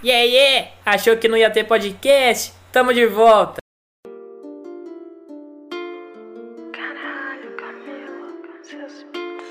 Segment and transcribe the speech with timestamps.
[0.00, 0.68] Yeah, yeah!
[0.86, 2.52] Achou que não ia ter podcast?
[2.70, 3.58] Tamo de volta!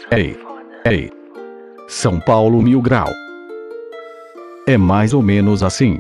[0.10, 0.40] Ei,
[0.86, 1.12] ei.
[1.90, 3.10] São Paulo Mil Grau.
[4.66, 6.00] É mais ou menos assim.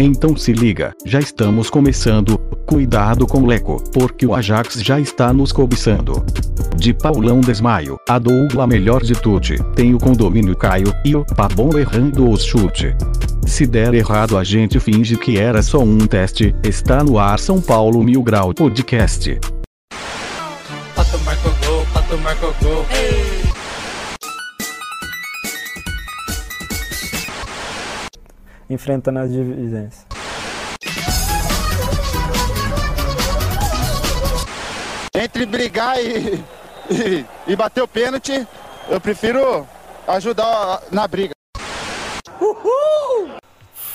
[0.00, 2.38] Então se liga, já estamos começando.
[2.68, 6.24] Cuidado com o Leco, porque o Ajax já está nos cobiçando.
[6.76, 11.76] De Paulão Desmaio, a Dougla melhor de tudo, tem o condomínio Caio e o Pabon
[11.76, 12.94] errando os chute.
[13.44, 16.54] Se der errado a gente finge que era só um teste.
[16.62, 19.36] Está no ar São Paulo Mil Grau Podcast.
[20.94, 22.86] Pato marcou gol, pato marcou gol.
[28.68, 30.06] Enfrentando as divisões.
[35.14, 36.44] Entre brigar e,
[36.90, 38.46] e, e bater o pênalti,
[38.88, 39.66] eu prefiro
[40.06, 41.32] ajudar na briga.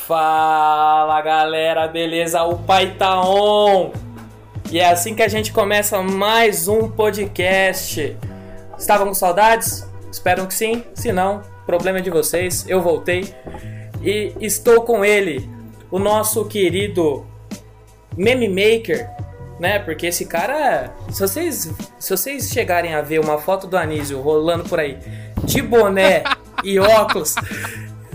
[0.06, 2.44] Fala galera, beleza?
[2.44, 3.94] O pai tá on!
[4.70, 8.18] E é assim que a gente começa mais um podcast.
[8.78, 9.88] Estavam com saudades?
[10.12, 10.84] Espero que sim.
[10.94, 12.66] Se não, problema é de vocês.
[12.68, 13.34] Eu voltei
[14.04, 15.50] e estou com ele,
[15.90, 17.26] o nosso querido
[18.18, 19.10] meme maker,
[19.60, 19.80] né?
[19.80, 24.66] Porque esse cara, se vocês, se vocês chegarem a ver uma foto do Anísio rolando
[24.66, 24.98] por aí
[25.44, 26.24] de boné
[26.64, 27.36] e óculos,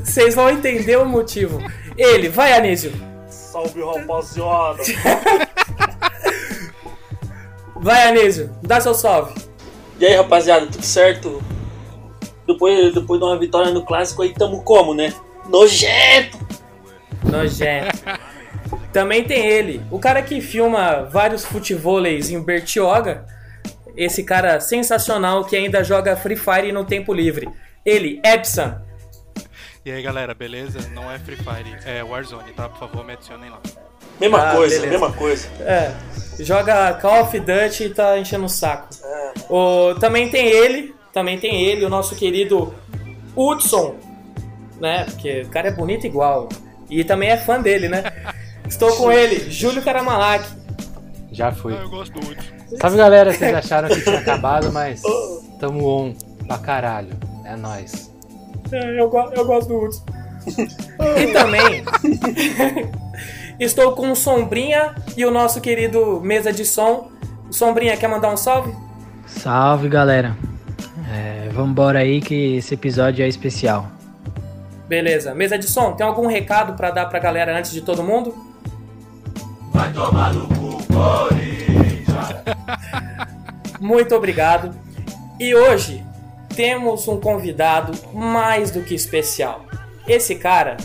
[0.05, 1.59] vocês vão entender o motivo.
[1.97, 2.93] Ele, vai Anísio.
[3.29, 4.83] Salve rapaziada!
[7.81, 9.35] Vai Anísio, dá seu salve.
[10.01, 11.41] E aí rapaziada, tudo certo?
[12.47, 15.15] Depois, depois de uma vitória no clássico aí tamo como, né?
[15.49, 16.39] Nojento!
[17.25, 17.99] Nojento.
[18.93, 23.25] Também tem ele, o cara que filma vários futevôleis em Bertioga.
[23.97, 27.49] Esse cara sensacional que ainda joga Free Fire no tempo livre.
[27.85, 28.75] Ele, Epson.
[29.85, 30.79] E aí galera, beleza?
[30.95, 32.69] Não é Free Fire, é Warzone, tá?
[32.69, 33.59] Por favor, me adicionem lá.
[34.21, 34.91] Mesma Ah, coisa, beleza.
[34.91, 35.49] mesma coisa.
[35.61, 35.93] É,
[36.41, 38.89] joga Call of Duty e tá enchendo o saco.
[39.03, 42.75] É, O, também tem ele, também tem ele, o nosso querido
[43.37, 43.97] Hudson,
[44.81, 45.05] né?
[45.05, 46.49] Porque o cara é bonito igual.
[46.91, 48.03] E também é fã dele, né?
[48.69, 50.45] Estou com ele, Júlio Caramalac.
[51.33, 51.75] Já fui.
[51.75, 52.59] Ah, eu gosto do último.
[52.81, 55.01] Salve galera, vocês acharam que tinha acabado, mas
[55.59, 56.15] tamo on
[56.47, 57.11] pra caralho.
[57.45, 58.13] É nóis.
[58.71, 60.05] É, eu, go- eu gosto do Hudson.
[61.19, 61.83] e também
[63.59, 67.11] estou com o Sombrinha e o nosso querido mesa de som.
[67.51, 68.75] Sombrinha, quer mandar um salve?
[69.27, 70.37] Salve galera.
[71.11, 73.87] É, vambora aí que esse episódio é especial.
[74.89, 75.35] Beleza.
[75.35, 78.35] Mesa de som, tem algum recado pra dar pra galera antes de todo mundo?
[83.79, 84.75] Muito obrigado.
[85.39, 86.03] E hoje
[86.57, 89.67] temos um convidado mais do que especial.
[90.07, 90.79] Esse cara,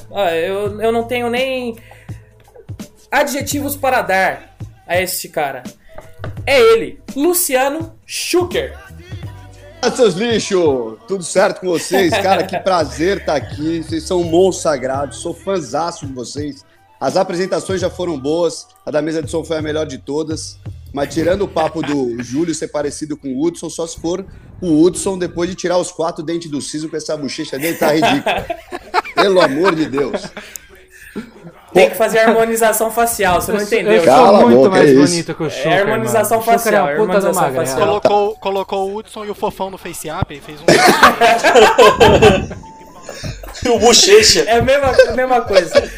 [0.45, 1.77] eu, eu não tenho nem
[3.09, 4.55] adjetivos para dar
[4.85, 5.63] a esse cara.
[6.45, 8.77] É ele, Luciano Schucker.
[9.85, 10.97] Ah, seus lixos!
[11.09, 12.09] Tudo certo com vocês?
[12.23, 13.83] Cara, que prazer estar aqui.
[13.83, 15.13] Vocês são um monstro sagrado.
[15.13, 16.63] Sou fãzaço de vocês.
[17.01, 18.65] As apresentações já foram boas.
[18.85, 20.57] A da mesa de som foi a melhor de todas.
[20.93, 24.25] Mas tirando o papo do Júlio ser parecido com o Hudson, só se for
[24.61, 27.91] o Hudson depois de tirar os quatro dentes do siso com essa bochecha dele, tá
[27.91, 28.35] ridículo.
[29.15, 30.21] Pelo amor de Deus.
[31.73, 33.93] Tem que fazer harmonização facial, você não entendeu.
[33.93, 35.01] Eu Cala sou muito boca, mais é isso.
[35.01, 36.51] bonito que o Schuker, É harmonização mano.
[36.51, 37.87] O Schuker facial, é puta do harmonização facial.
[37.87, 40.65] Colocou, colocou o Hudson e o Fofão no FaceApp e fez um.
[43.65, 44.41] E o bochecha.
[44.41, 45.89] É a mesma, a mesma coisa.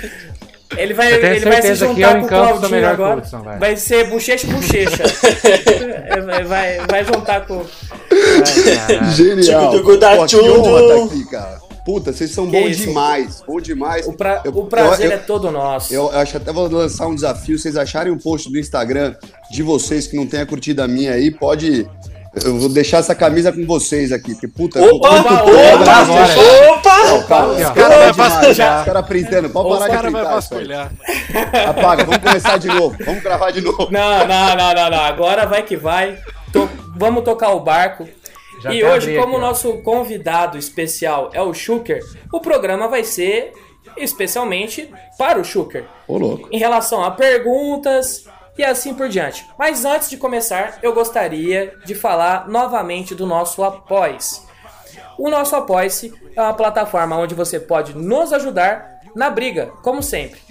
[0.78, 3.18] Ele vai, ele vai se juntar com o Claudinho o agora.
[3.18, 3.60] Hudson, vai.
[3.60, 5.04] vai ser bochecha e bochecha.
[6.08, 7.62] É, vai, vai, juntar com.
[7.62, 9.12] Ai.
[9.12, 9.72] Genial.
[9.72, 10.62] Que tchum.
[10.62, 11.65] honra estar aqui, cara.
[11.86, 12.88] Puta, vocês são Que bons isso?
[12.88, 13.44] demais.
[13.48, 14.08] Bom demais.
[14.08, 15.94] O, pra- Eu- o prazer eu- é todo nosso.
[15.94, 17.60] Eu acho até vou lançar um desafio.
[17.60, 19.14] Vocês acharem um post do Instagram
[19.52, 21.88] de vocês que não tenha curtido a minha aí, pode.
[22.44, 24.32] Eu vou deixar essa camisa com vocês aqui.
[24.34, 27.28] Porque, puta, eu Opa, tô opa, opa, opa!
[27.28, 27.70] Cara, Aqui, ó.
[27.70, 28.52] Os caras Vai.
[28.52, 29.50] Os caras printando.
[29.52, 30.34] Pode Os parar de caras vão printar.
[30.34, 30.42] aí.
[30.42, 30.92] vasculhar.
[31.70, 32.96] Apaga, vamos começar de novo.
[33.06, 33.88] Vamos gravar de novo.
[33.92, 35.00] Não, não, não, não, não.
[35.02, 36.18] Agora vai que vai.
[36.52, 38.08] To- Vamos tocar o barco.
[38.66, 42.04] Já e hoje, como o nosso convidado especial é o Schuker,
[42.34, 43.54] o programa vai ser
[43.96, 45.86] especialmente para o Schuker.
[46.08, 46.50] Ô, louco.
[46.52, 48.26] em relação a perguntas
[48.58, 49.46] e assim por diante.
[49.60, 54.42] Mas antes de começar, eu gostaria de falar novamente do nosso Apoice.
[55.16, 60.42] O nosso Apoice é uma plataforma onde você pode nos ajudar na briga, como sempre.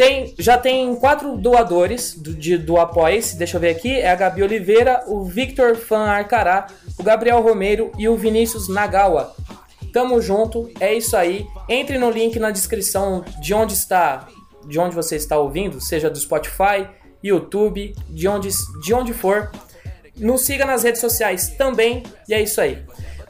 [0.00, 4.14] Tem, já tem quatro doadores do, de, do Apoia-se, deixa eu ver aqui, é a
[4.14, 6.68] Gabi Oliveira, o Victor Fan Arcará,
[6.98, 9.34] o Gabriel Romero e o Vinícius Nagawa.
[9.92, 11.46] Tamo junto, é isso aí.
[11.68, 14.26] Entre no link na descrição de onde está,
[14.66, 16.88] de onde você está ouvindo, seja do Spotify,
[17.22, 18.48] YouTube, de onde,
[18.82, 19.50] de onde for.
[20.16, 22.78] Nos siga nas redes sociais também, e é isso aí.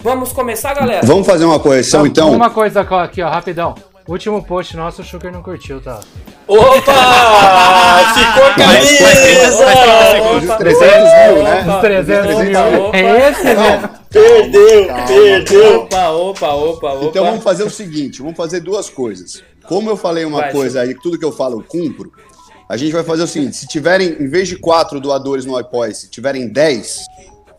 [0.02, 1.04] Vamos começar, galera?
[1.04, 2.30] Vamos fazer uma correção, então?
[2.30, 3.74] Uma coisa aqui, ó, rapidão.
[4.10, 6.00] Último post nosso, o Sugar não curtiu, tá?
[6.48, 8.12] Opa!
[8.12, 9.04] Ficou camisa!
[10.36, 11.64] Os 300 mil, né?
[11.76, 12.86] Os 300 mil.
[12.86, 12.96] opa.
[12.96, 13.90] É esse, né?
[14.10, 15.06] Perdeu, Calma.
[15.06, 15.80] perdeu.
[15.82, 17.04] Opa, opa, opa, opa.
[17.04, 19.44] Então vamos fazer o seguinte, vamos fazer duas coisas.
[19.68, 22.10] Como eu falei uma Vai, coisa aí, tudo que eu falo eu cumpro,
[22.68, 25.94] a gente vai fazer o seguinte, se tiverem, em vez de quatro doadores no iPod,
[25.94, 26.98] se tiverem 10,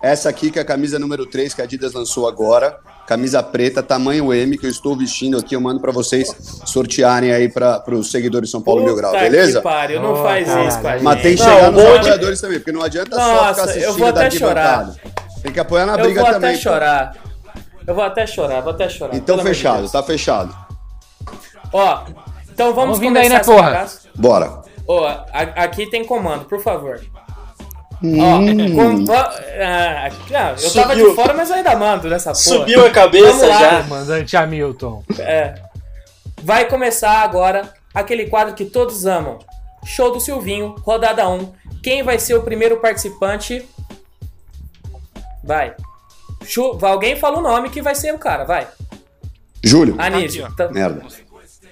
[0.04, 2.78] essa aqui que é a camisa número 3 que a Adidas lançou agora,
[3.08, 6.34] camisa preta, tamanho M, que eu estou vestindo aqui, eu mando pra vocês
[6.66, 9.60] sortearem aí para os seguidores de São Paulo Mil Grau, Puta beleza?
[9.60, 10.68] Que pariu, não Oh, faz caralho.
[10.70, 11.04] isso com a gente.
[11.04, 13.62] Mas tem que Não, chegar um nos apoiadores também, porque não adianta só Nossa, ficar
[13.62, 14.92] eu assistindo vou até chorar.
[15.44, 16.56] Tem que apoiar na Eu briga vou até também.
[16.56, 16.62] pô.
[16.62, 17.16] chorar.
[17.88, 19.16] Eu vou até chorar, vou até chorar.
[19.16, 19.92] Então de fechado, Deus.
[19.92, 20.56] tá fechado.
[21.74, 22.04] Ó,
[22.52, 23.88] então vamos Vamos vindo aí, né, porra?
[24.16, 24.62] Bora.
[24.88, 25.08] Ó,
[25.56, 27.00] aqui tem comando, por favor.
[28.04, 28.20] Hum.
[28.20, 28.38] Ó,
[28.76, 31.10] com- va- ah, não, eu tava Subiu.
[31.10, 32.36] de fora, mas eu ainda mando nessa porra.
[32.44, 33.84] Subiu a cabeça já.
[33.84, 35.04] Comandante Hamilton.
[35.20, 35.54] É.
[36.44, 39.38] Vai começar agora aquele quadro que todos amam.
[39.86, 41.54] Show do Silvinho, rodada 1.
[41.84, 43.68] Quem vai ser o primeiro participante?
[45.44, 45.74] Vai.
[46.44, 48.68] Chu- Alguém fala o nome que vai ser o cara, vai.
[49.64, 49.96] Júlio.
[50.00, 50.46] Anísio.
[50.46, 50.56] Aqui, ó.
[50.68, 51.04] Tá- Merda.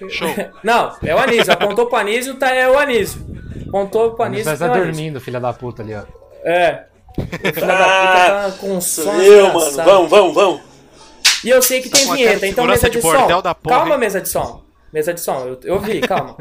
[0.08, 0.28] Show.
[0.62, 1.52] Não, é o Anísio.
[1.52, 3.20] Apontou pro Anísio, tá, é o Anísio.
[3.68, 4.84] Apontou pro Anísio, vai tá Anísio.
[4.84, 6.02] dormindo, filha da puta ali, ó.
[6.44, 6.84] É.
[7.20, 9.76] O filho da puta tá com som eu, mano.
[9.84, 10.60] Vamos, vamos, vamos.
[11.44, 13.10] E eu sei que Tá tem vinheta, então mesa de de, som.
[13.10, 14.00] porra, calma, hein?
[14.00, 14.62] mesa de som.
[14.92, 16.36] Mesa de som, eu, eu vi, calma.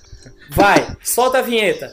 [0.50, 1.92] Vai, solta a vinheta.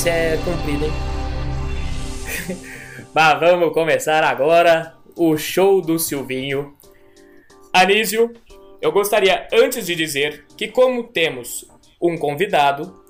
[0.00, 0.92] Esse é comprido, hein?
[3.14, 6.74] Mas vamos começar agora o show do Silvinho.
[7.70, 8.32] Anísio,
[8.80, 11.66] eu gostaria antes de dizer que, como temos
[12.00, 13.04] um convidado,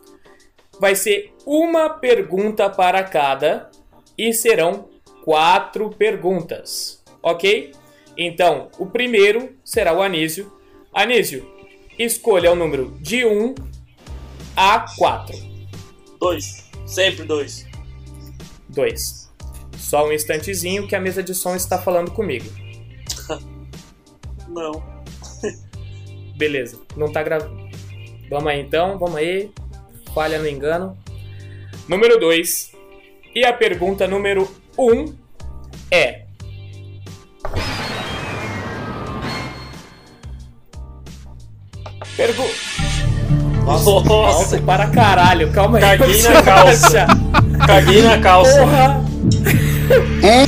[0.80, 3.70] vai ser uma pergunta para cada
[4.18, 4.88] e serão
[5.24, 7.70] quatro perguntas, ok?
[8.18, 10.52] Então, o primeiro será o Anísio.
[10.92, 11.48] Anísio,
[11.96, 13.54] escolha o número de 1
[14.56, 15.38] a 4.
[16.18, 16.69] Dois.
[16.90, 17.64] Sempre dois.
[18.68, 19.30] 2.
[19.78, 22.50] Só um instantezinho que a mesa de som está falando comigo.
[24.48, 24.82] Não.
[26.36, 27.68] Beleza, não tá gravando.
[28.28, 29.52] Vamos aí então, vamos aí.
[30.12, 30.98] Falha no engano.
[31.88, 32.72] Número 2.
[33.34, 35.14] E a pergunta número 1 um
[35.90, 36.26] é:
[43.64, 43.90] Nossa.
[43.90, 45.98] Alto para caralho, calma aí.
[45.98, 47.06] Caguei na calça.
[47.66, 48.58] Caguei na calça.
[48.58, 49.04] Porra!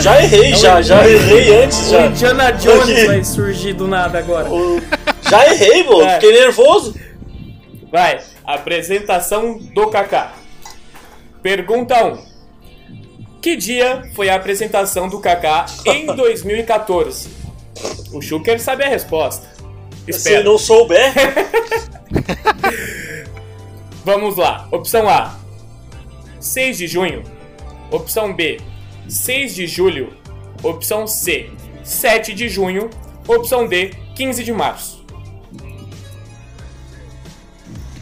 [0.01, 0.81] Já errei, já.
[0.83, 2.07] Já errei antes, O já.
[2.07, 3.07] Indiana Jones Aqui.
[3.07, 4.49] vai surgir do nada agora.
[4.51, 4.81] O-
[5.29, 6.03] Já errei, pô.
[6.03, 6.15] É.
[6.15, 6.95] Fiquei nervoso.
[7.91, 10.33] Vai, apresentação do Kaká.
[11.43, 12.19] Pergunta 1.
[13.41, 17.29] Que dia foi a apresentação do Kaká em 2014?
[18.13, 19.51] O Schuker sabe a resposta.
[20.05, 20.45] Se Espera.
[20.45, 21.13] não souber,
[24.05, 24.67] Vamos lá.
[24.73, 25.39] Opção A:
[26.41, 27.23] 6 de junho.
[27.91, 28.61] Opção B:
[29.09, 30.13] 6 de julho.
[30.63, 31.51] Opção C:
[31.85, 32.91] 7 de junho.
[33.29, 35.05] Opção D: 15 de março.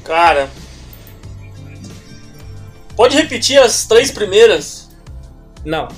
[0.04, 0.48] cara.
[2.96, 4.90] Pode repetir as três primeiras?
[5.64, 5.88] Não.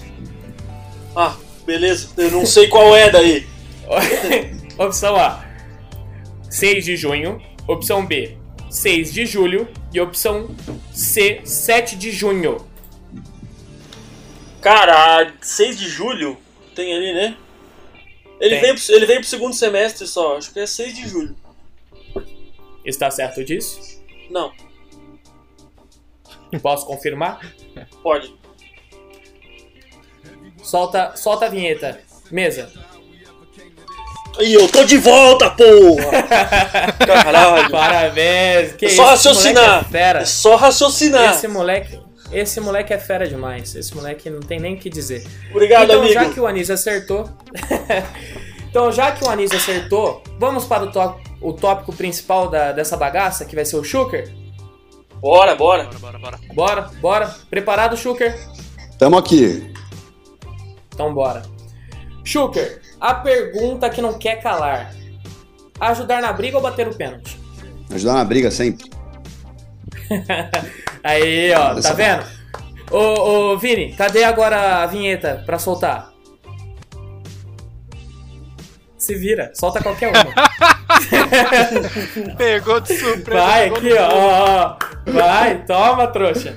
[1.16, 2.08] Ah, beleza.
[2.16, 3.46] Eu não sei qual é daí.
[4.78, 5.44] opção A:
[6.52, 7.40] 6 de junho.
[7.66, 8.36] Opção B:
[8.70, 9.66] 6 de julho.
[9.92, 10.54] E opção
[10.92, 12.66] C: 7 de junho.
[14.60, 16.36] Cara, 6 de julho
[16.74, 17.36] tem ali, né?
[18.38, 18.60] Ele Tem.
[18.60, 20.36] veio, pro, ele veio pro segundo semestre só.
[20.36, 21.36] Acho que é 6 de julho.
[22.84, 24.02] Está certo disso?
[24.30, 24.52] Não,
[26.60, 27.54] Posso confirmar?
[28.02, 28.34] pode.
[30.62, 32.00] Solta, solta a vinheta.
[32.30, 32.70] Mesa.
[34.40, 36.22] Ih, eu tô de volta, porra!
[37.06, 37.70] Caralho.
[37.70, 38.72] Parabéns.
[38.72, 39.80] Que É só moleque raciocinar.
[39.80, 40.20] É fera.
[40.20, 41.34] É só raciocinar.
[41.34, 42.00] Esse moleque,
[42.32, 43.74] esse moleque é fera demais.
[43.74, 45.24] Esse moleque não tem nem o que dizer.
[45.50, 46.14] Obrigado, então, amigo.
[46.14, 47.28] já que o Anísio acertou.
[48.70, 52.96] então, já que o Anísio acertou, vamos para o, tó- o tópico principal da- dessa
[52.96, 54.32] bagaça, que vai ser o Shooker?
[55.20, 55.84] Bora, bora.
[55.84, 56.38] Bora, bora, bora.
[56.54, 57.36] Bora, bora.
[57.48, 58.36] Preparado, Schuker?
[58.98, 59.70] Tamo aqui.
[60.92, 61.42] Então bora.
[62.24, 64.94] Schuker, a pergunta que não quer calar.
[65.80, 67.36] Ajudar na briga ou bater o pênalti?
[67.92, 68.88] Ajudar na briga sempre.
[71.02, 72.24] Aí, ó, tá vendo?
[72.90, 76.12] Ô, ô, Vini, cadê agora a vinheta pra soltar?
[78.96, 80.22] Se vira, solta qualquer uma.
[82.38, 83.44] Pegou de surpresa.
[83.44, 84.76] Vai aqui, ó, ó.
[85.10, 86.54] Vai, toma, trouxa.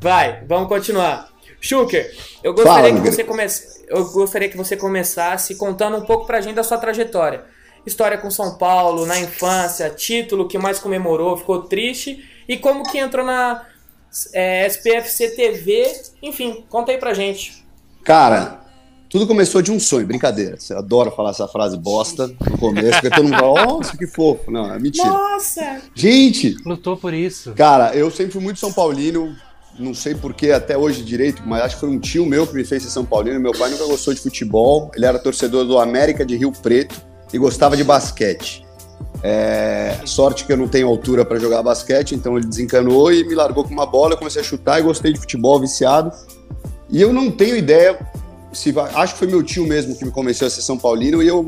[0.00, 1.31] Vai, vamos continuar.
[1.62, 3.84] Schuker, eu gostaria Fala, que você comece...
[3.88, 7.44] eu gostaria que você começasse contando um pouco pra gente da sua trajetória.
[7.86, 12.98] História com São Paulo, na infância, título que mais comemorou, ficou triste e como que
[12.98, 13.64] entrou na
[14.34, 15.90] é, SPFC TV,
[16.20, 17.64] enfim, conta aí pra gente.
[18.02, 18.60] Cara,
[19.08, 20.58] tudo começou de um sonho, brincadeira.
[20.68, 24.50] Eu adoro falar essa frase bosta no começo, porque todo mundo fala, nossa, que fofo.
[24.50, 25.08] Não, é mentira.
[25.08, 25.80] Nossa!
[25.94, 27.52] Gente, Lutou por isso.
[27.52, 29.36] cara, eu sempre fui muito São Paulino,
[29.78, 32.64] não sei porquê até hoje direito, mas acho que foi um tio meu que me
[32.64, 33.40] fez ser São Paulino.
[33.40, 37.00] Meu pai nunca gostou de futebol, ele era torcedor do América de Rio Preto
[37.32, 38.66] e gostava de basquete.
[39.22, 43.34] É, sorte que eu não tenho altura para jogar basquete, então ele desencanou e me
[43.34, 44.14] largou com uma bola.
[44.14, 46.12] Eu comecei a chutar e gostei de futebol, viciado.
[46.90, 47.98] E eu não tenho ideia
[48.52, 51.28] se acho que foi meu tio mesmo que me convenceu a ser São Paulino e
[51.28, 51.44] eu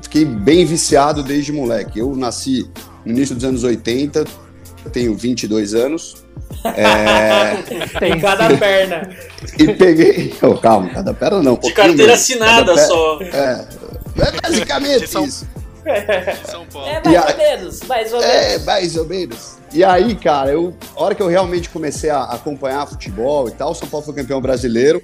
[0.00, 1.98] fiquei bem viciado desde moleque.
[1.98, 2.70] Eu nasci
[3.04, 4.24] no início dos anos 80,
[4.84, 6.27] eu tenho 22 anos.
[6.64, 7.58] É,
[8.08, 9.08] Em cada perna.
[9.58, 10.34] e peguei.
[10.42, 11.54] Oh, calma, cada perna não.
[11.54, 12.12] um De carteira mesmo.
[12.14, 13.18] assinada pé- só.
[13.22, 13.64] É,
[14.18, 15.46] é basicamente São- isso.
[16.50, 16.88] São Paulo.
[16.88, 18.34] É mais a- ou menos, mais ou menos.
[18.34, 19.58] É, mais ou menos.
[19.72, 23.70] E aí, cara, eu, a hora que eu realmente comecei a acompanhar futebol e tal,
[23.70, 25.02] o São Paulo foi campeão brasileiro.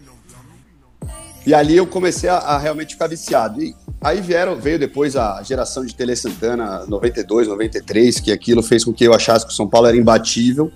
[1.46, 3.62] E ali eu comecei a, a realmente ficar viciado.
[3.62, 8.82] E aí vieram, veio depois a geração de Tele Santana 92, 93, que aquilo fez
[8.84, 10.72] com que eu achasse que o São Paulo era imbatível.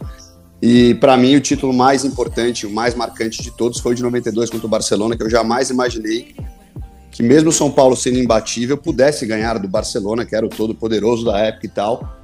[0.61, 4.03] E para mim o título mais importante, o mais marcante de todos foi o de
[4.03, 6.35] 92 contra o Barcelona, que eu jamais imaginei
[7.19, 10.73] que mesmo o São Paulo sendo imbatível pudesse ganhar do Barcelona, que era o todo
[10.75, 12.17] poderoso da época e tal.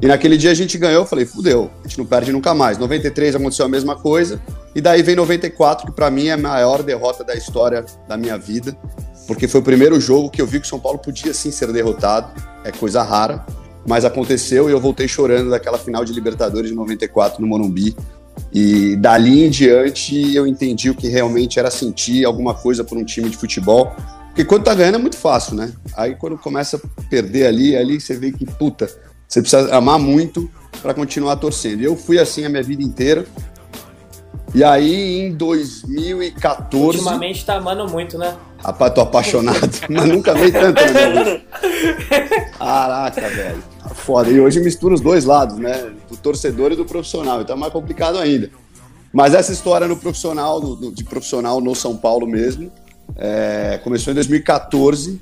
[0.00, 2.78] E naquele dia a gente ganhou, eu falei, fudeu, a gente não perde nunca mais.
[2.78, 4.40] 93 aconteceu a mesma coisa,
[4.74, 8.38] e daí vem 94, que pra mim é a maior derrota da história da minha
[8.38, 8.74] vida,
[9.26, 11.70] porque foi o primeiro jogo que eu vi que o São Paulo podia sim ser
[11.70, 12.30] derrotado,
[12.64, 13.44] é coisa rara,
[13.86, 17.96] mas aconteceu e eu voltei chorando daquela final de Libertadores de 94 no Morumbi.
[18.52, 23.04] E dali em diante eu entendi o que realmente era sentir alguma coisa por um
[23.04, 23.94] time de futebol.
[24.28, 25.72] Porque quando tá ganhando é muito fácil, né?
[25.96, 28.88] Aí quando começa a perder ali, ali você vê que, puta,
[29.26, 30.50] você precisa amar muito
[30.82, 31.82] para continuar torcendo.
[31.82, 33.26] Eu fui assim a minha vida inteira.
[34.54, 36.98] E aí em 2014.
[36.98, 38.36] Ultimamente tá amando muito, né?
[38.58, 41.42] Rapaz, tô apaixonado, mas nunca veio tanto vida.
[42.58, 43.62] Caraca, velho.
[43.82, 44.30] Tá Foda.
[44.30, 45.92] E hoje mistura os dois lados, né?
[46.08, 47.40] Do torcedor e do profissional.
[47.40, 48.50] Então é mais complicado ainda.
[49.12, 50.60] Mas essa história no profissional,
[50.92, 52.70] de profissional no São Paulo mesmo,
[53.16, 55.20] é, começou em 2014,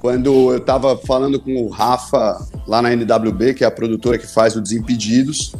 [0.00, 4.26] quando eu tava falando com o Rafa lá na NWB, que é a produtora que
[4.26, 5.52] faz o Desimpedidos,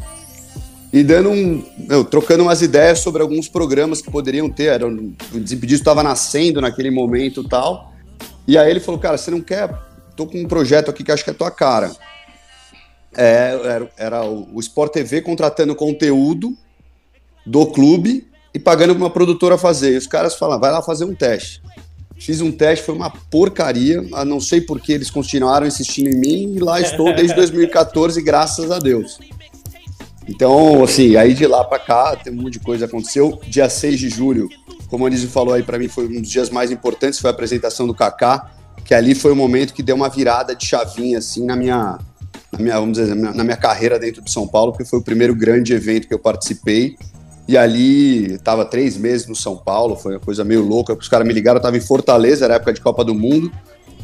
[0.91, 1.63] e dando um.
[1.77, 4.67] meu, trocando umas ideias sobre alguns programas que poderiam ter.
[4.67, 7.93] Era, o Desimpedidos estava nascendo naquele momento e tal.
[8.47, 9.73] E aí ele falou, cara, você não quer.
[10.15, 11.91] Tô com um projeto aqui que acho que é tua cara.
[13.15, 16.55] É, era, era o, Sport TV contratando conteúdo
[17.45, 19.93] do clube e pagando pra uma produtora fazer.
[19.93, 21.61] E os caras falam, vai lá fazer um teste.
[22.17, 26.55] Fiz um teste, foi uma porcaria, não sei por que eles continuaram insistindo em mim
[26.55, 29.19] e lá estou desde 2014, graças a Deus.
[30.27, 33.39] Então, assim, aí de lá pra cá, tem um monte de coisa aconteceu.
[33.47, 34.49] Dia 6 de julho,
[34.89, 37.33] como a Anísio falou aí pra mim, foi um dos dias mais importantes, foi a
[37.33, 38.51] apresentação do Kaká,
[38.83, 41.97] que ali foi o momento que deu uma virada de chavinha, assim, na minha,
[42.51, 45.33] na minha vamos dizer, na minha- carreira dentro de São Paulo, porque foi o primeiro
[45.35, 46.95] grande evento que eu participei.
[47.47, 50.93] E ali, estava três meses no São Paulo, foi uma coisa meio louca.
[50.93, 53.49] Os caras me ligaram, eu estava em Fortaleza, era época de Copa do Mundo.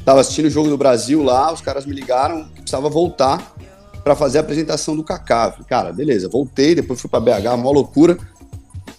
[0.06, 3.54] Tava assistindo o jogo do Brasil lá, os caras me ligaram precisava voltar
[4.04, 5.56] para fazer a apresentação do Kaká.
[5.68, 8.18] Cara, beleza, voltei, depois fui para BH, uma loucura.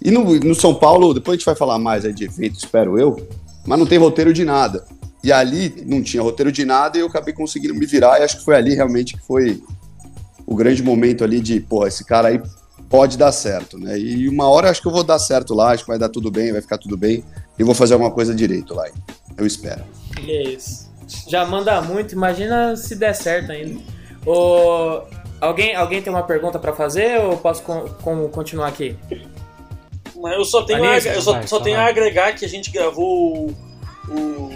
[0.02, 2.98] E no, no São Paulo, depois a gente vai falar mais aí de evento, espero
[2.98, 3.28] eu,
[3.66, 4.84] mas não tem roteiro de nada.
[5.22, 8.38] E ali não tinha roteiro de nada e eu acabei conseguindo me virar e acho
[8.38, 9.62] que foi ali realmente que foi
[10.46, 12.42] o grande momento ali de, pô, esse cara aí
[12.90, 13.98] pode dar certo, né?
[13.98, 16.30] E uma hora acho que eu vou dar certo lá, acho que vai dar tudo
[16.30, 17.24] bem, vai ficar tudo bem
[17.58, 18.86] e vou fazer alguma coisa direito lá.
[19.36, 19.82] Eu espero.
[20.20, 20.92] Isso.
[21.26, 23.80] Já manda muito, imagina se der certo ainda.
[24.26, 25.02] Ô,
[25.40, 28.96] alguém, alguém tem uma pergunta pra fazer ou posso con- con- continuar aqui?
[30.16, 32.70] Mas eu só tenho, a, eu só, vai, só tenho a agregar que a gente
[32.70, 33.50] gravou
[34.08, 34.50] o, o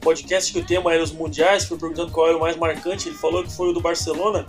[0.00, 3.16] podcast que o tema era os mundiais, foi perguntando qual era o mais marcante, ele
[3.16, 4.46] falou que foi o do Barcelona.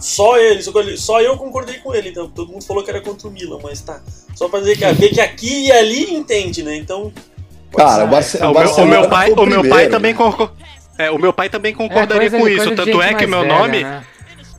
[0.00, 0.62] Só ele,
[0.96, 3.80] só eu concordei com ele, então todo mundo falou que era contra o Milan, mas
[3.80, 4.00] tá.
[4.34, 6.74] Só pra dizer que, ver que aqui e ali entende, né?
[6.76, 7.12] Então.
[7.76, 10.18] Cara, o, Barce É, o o, meu, o pai, o meu pai também né?
[11.06, 12.74] É, o meu pai também concordaria coisa- com isso.
[12.74, 14.04] Tanto é que mais meu velha, nome, né?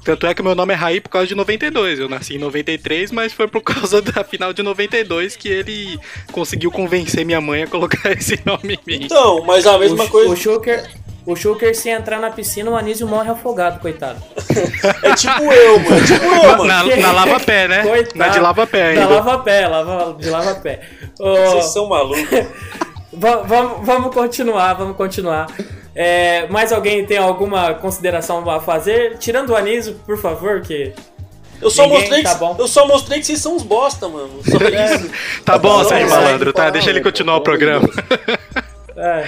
[0.03, 1.99] tanto é que meu nome é Raí por causa de 92.
[1.99, 5.99] Eu nasci em 93, mas foi por causa da final de 92 que ele
[6.31, 9.05] conseguiu convencer minha mãe a colocar esse nome em mim.
[9.05, 10.29] Então, mas a mesma o, coisa.
[10.33, 10.83] O Schuker,
[11.25, 14.21] o Schuker, se entrar na piscina, o Anísio morre afogado, coitado.
[15.01, 15.97] É tipo eu, mano.
[15.97, 16.63] É tipo eu, mano.
[16.65, 17.83] Na, na lava-pé, né?
[17.83, 18.17] Coitado.
[18.19, 19.15] Na de lava-pé Da ainda.
[19.15, 20.81] lava-pé, lava, de lava-pé.
[21.17, 22.27] Ô, Vocês são malucos.
[23.13, 25.47] va- vamos, vamos continuar, vamos continuar.
[25.95, 29.17] É, mais alguém tem alguma consideração a fazer?
[29.19, 30.93] Tirando o Anísio, por favor, que...
[31.61, 32.55] Eu só, Ninguém, mostrei que, tá bom.
[32.59, 34.41] eu só mostrei que vocês são uns bosta, mano.
[34.43, 35.09] Só isso.
[35.45, 36.69] Tá bom, Sérgio Malandro, tá?
[36.69, 37.87] Deixa ele continuar o programa.
[38.95, 39.27] É,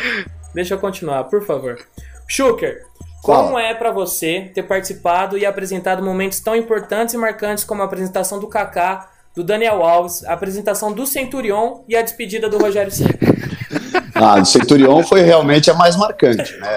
[0.54, 1.80] deixa eu continuar, por favor.
[2.28, 2.84] Schuker,
[3.26, 3.44] Fala.
[3.44, 7.86] como é pra você ter participado e apresentado momentos tão importantes e marcantes como a
[7.86, 12.92] apresentação do Kaká, do Daniel Alves, a apresentação do Centurion e a despedida do Rogério
[12.92, 13.10] Ceni?
[14.16, 16.70] Ah, do Centurion foi realmente a mais marcante, né?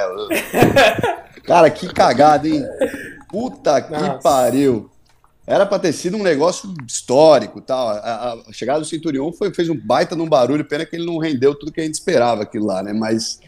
[1.44, 2.64] Cara, que cagada, hein?
[3.28, 4.18] Puta que Nossa.
[4.18, 4.90] pariu.
[5.46, 7.88] Era pra ter sido um negócio histórico tal.
[7.88, 11.06] A, a- a chegada do Centurion foi, fez um baita num barulho, pena que ele
[11.06, 12.92] não rendeu tudo que a gente esperava aquilo lá, né?
[12.92, 13.40] Mas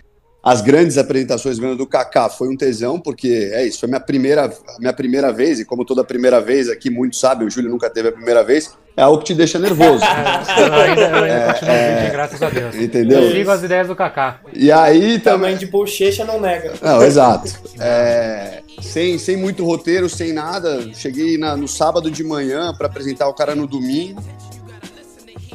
[0.42, 4.50] as grandes apresentações mesmo do Kaká foi um tesão, porque é isso, foi minha primeira,
[4.78, 8.08] minha primeira vez, e como toda primeira vez aqui, muitos sabem, o Júlio nunca teve
[8.08, 10.02] a primeira vez, é algo que te deixa nervoso.
[10.58, 12.74] Eu ainda, eu ainda continuo virgem, graças a Deus.
[12.74, 13.20] Entendeu?
[13.22, 14.40] Eu sigo as ideias do Kaká.
[14.52, 15.40] E aí também.
[15.40, 16.72] Tamanho de bochecha não nega.
[16.82, 17.50] Não, exato.
[17.78, 20.90] É, sem, sem muito roteiro, sem nada.
[20.92, 24.22] Cheguei na- no sábado de manhã para apresentar o cara no domingo.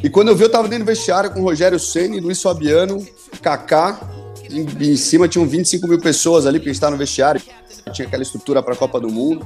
[0.03, 3.05] E quando eu vi, eu tava dentro do vestiário com o Rogério Ceni, Luiz Fabiano,
[3.41, 3.99] Kaká.
[4.55, 7.41] Em, em cima tinham 25 mil pessoas ali, porque a gente tá no vestiário.
[7.91, 9.45] Tinha aquela estrutura para a Copa do Mundo.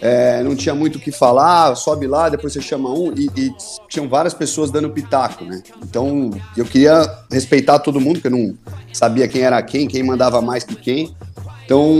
[0.00, 3.52] É, não tinha muito o que falar, sobe lá, depois você chama um, e, e
[3.88, 5.60] tinham várias pessoas dando pitaco, né?
[5.82, 8.54] Então eu queria respeitar todo mundo, porque eu não
[8.92, 11.16] sabia quem era quem, quem mandava mais que quem.
[11.64, 11.98] Então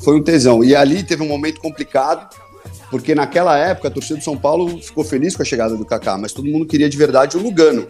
[0.00, 0.62] foi um tesão.
[0.62, 2.28] E ali teve um momento complicado,
[2.90, 6.18] porque naquela época a torcida do São Paulo ficou feliz com a chegada do Kaká,
[6.18, 7.86] mas todo mundo queria de verdade o Lugano.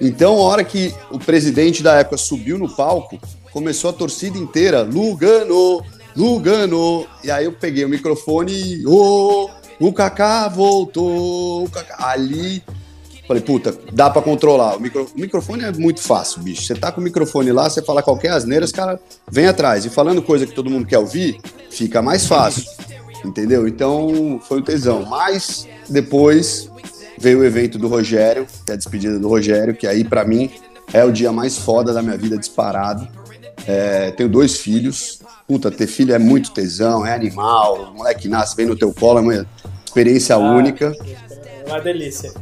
[0.00, 3.18] Então, a hora que o presidente da época subiu no palco,
[3.52, 5.82] começou a torcida inteira, Lugano,
[6.16, 7.06] Lugano.
[7.24, 9.48] E aí eu peguei o microfone e, ô,
[9.80, 11.70] o Kaká voltou, o.
[11.98, 12.62] Ali,
[13.26, 14.76] falei, puta, dá pra controlar.
[14.76, 16.62] O, micro- o microfone é muito fácil, bicho.
[16.62, 18.98] Você tá com o microfone lá, você fala qualquer asneira, os caras
[19.30, 19.84] vêm atrás.
[19.84, 22.64] E falando coisa que todo mundo quer ouvir, fica mais fácil.
[23.24, 23.66] Entendeu?
[23.66, 25.04] Então, foi um tesão.
[25.04, 26.70] Mas, depois,
[27.18, 30.50] veio o evento do Rogério, que é a despedida do Rogério, que aí pra mim
[30.92, 33.06] é o dia mais foda da minha vida disparado.
[33.66, 35.20] É, tenho dois filhos.
[35.46, 37.90] Puta, ter filho é muito tesão, é animal.
[37.92, 39.46] O moleque nasce, vem no teu colo, é uma
[39.84, 40.94] experiência única.
[41.66, 42.32] É uma delícia.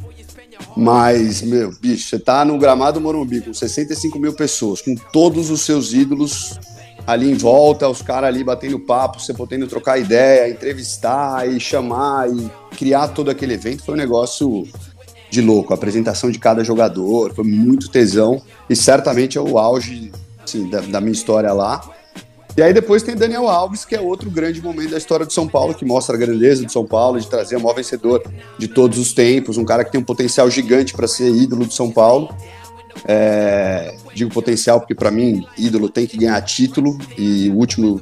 [0.76, 5.62] Mas, meu, bicho, você tá no gramado Morumbi com 65 mil pessoas, com todos os
[5.62, 6.58] seus ídolos
[7.06, 12.28] ali em volta, os caras ali batendo papo, você podendo trocar ideia, entrevistar e chamar
[12.28, 14.66] e criar todo aquele evento, foi um negócio
[15.30, 15.72] de louco.
[15.72, 20.10] A apresentação de cada jogador, foi muito tesão e certamente é o auge
[20.42, 21.80] assim, da, da minha história lá.
[22.56, 25.46] E aí depois tem Daniel Alves, que é outro grande momento da história do São
[25.46, 28.22] Paulo, que mostra a grandeza do São Paulo, de trazer o maior vencedor
[28.56, 31.72] de todos os tempos, um cara que tem um potencial gigante para ser ídolo do
[31.72, 32.34] São Paulo.
[33.04, 38.00] É, digo potencial porque para mim ídolo tem que ganhar título e o último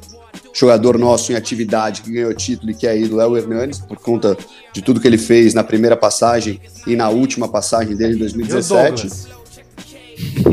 [0.53, 3.97] jogador nosso em atividade que ganhou título e que é ídolo é o Hernanes por
[3.97, 4.37] conta
[4.73, 8.15] de tudo que ele fez na primeira passagem e na última passagem dele em E
[8.15, 9.07] o 2017.
[9.07, 9.27] Douglas?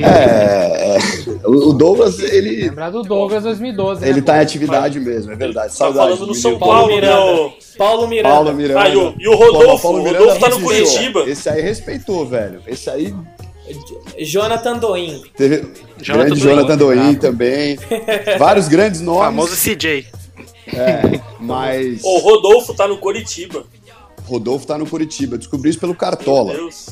[0.03, 0.99] É, é,
[1.47, 4.01] o Douglas ele Lembrar do Douglas 2012.
[4.01, 4.27] né, ele pô?
[4.27, 5.69] tá em atividade mesmo, é verdade.
[5.69, 6.35] Tá Saudade falando do.
[6.35, 6.95] São Paulo Paulo, né?
[6.97, 7.53] Miranda.
[7.79, 8.35] Paulo Miranda.
[8.35, 8.81] Paulo Miranda.
[8.81, 10.61] Ah, e o- e o Rodolfo, Pô, o Rodolfo tá no.
[10.61, 11.21] Curitiba.
[11.29, 12.61] Esse aí respeitou, velho.
[12.67, 13.15] Esse aí
[14.19, 15.23] Jonathan Doin.
[15.37, 15.65] teve
[16.01, 16.55] Jonathan grande Doin.
[16.55, 17.79] Jonathan Doin também.
[18.39, 19.25] Vários grandes O nomes.
[19.25, 20.07] famoso CJ.
[20.75, 23.65] É, mas O Rodolfo tá no Curitiba.
[24.27, 25.37] Rodolfo tá no Curitiba.
[25.37, 26.55] Descobri isso pelo Meu Cartola.
[26.55, 26.87] Deus.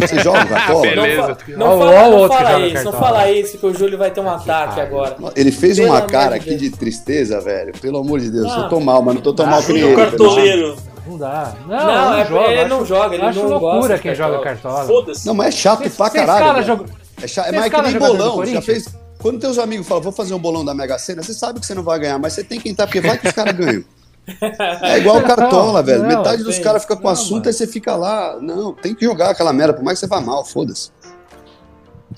[0.00, 0.80] Você joga o Cartola?
[0.82, 1.38] Beleza.
[1.48, 4.20] Não, fa não fala, não fala isso, não fala isso que o Júlio vai ter
[4.20, 5.16] um ataque agora.
[5.36, 7.72] Ele fez Pelo uma cara de aqui de tristeza, velho.
[7.80, 8.50] Pelo amor de Deus.
[8.50, 8.62] Ah.
[8.62, 9.94] eu tô mal, mas não tô tão mal que nem ele.
[9.96, 10.76] Cartoleiro.
[11.06, 11.54] Não dá.
[11.66, 12.48] Não, Não, não, é- joga.
[12.50, 14.84] ele acho- não joga, ele acho não loucura quem joga Cartola.
[14.86, 15.26] Foda-se.
[15.26, 16.54] Não, mas é chato Vocês- pra vocês caralho.
[16.54, 16.66] velho.
[16.66, 16.84] jogo-
[17.22, 18.46] É, chato, é mais que escala nem bolão.
[18.46, 18.84] Já fez.
[19.20, 21.74] Quando teus amigos falam, vou fazer um bolão da Mega Sena, você sabe que você
[21.74, 23.84] não vai ganhar, mas você tem que entrar, porque vai que os caras ganham.
[24.82, 26.02] É igual o Cartola, Não, velho.
[26.02, 27.50] não, Metade dos caras fica com não, assunto mano.
[27.50, 28.38] e você fica lá.
[28.40, 30.90] Não, tem que jogar aquela merda, por mais que você vá mal, foda-se.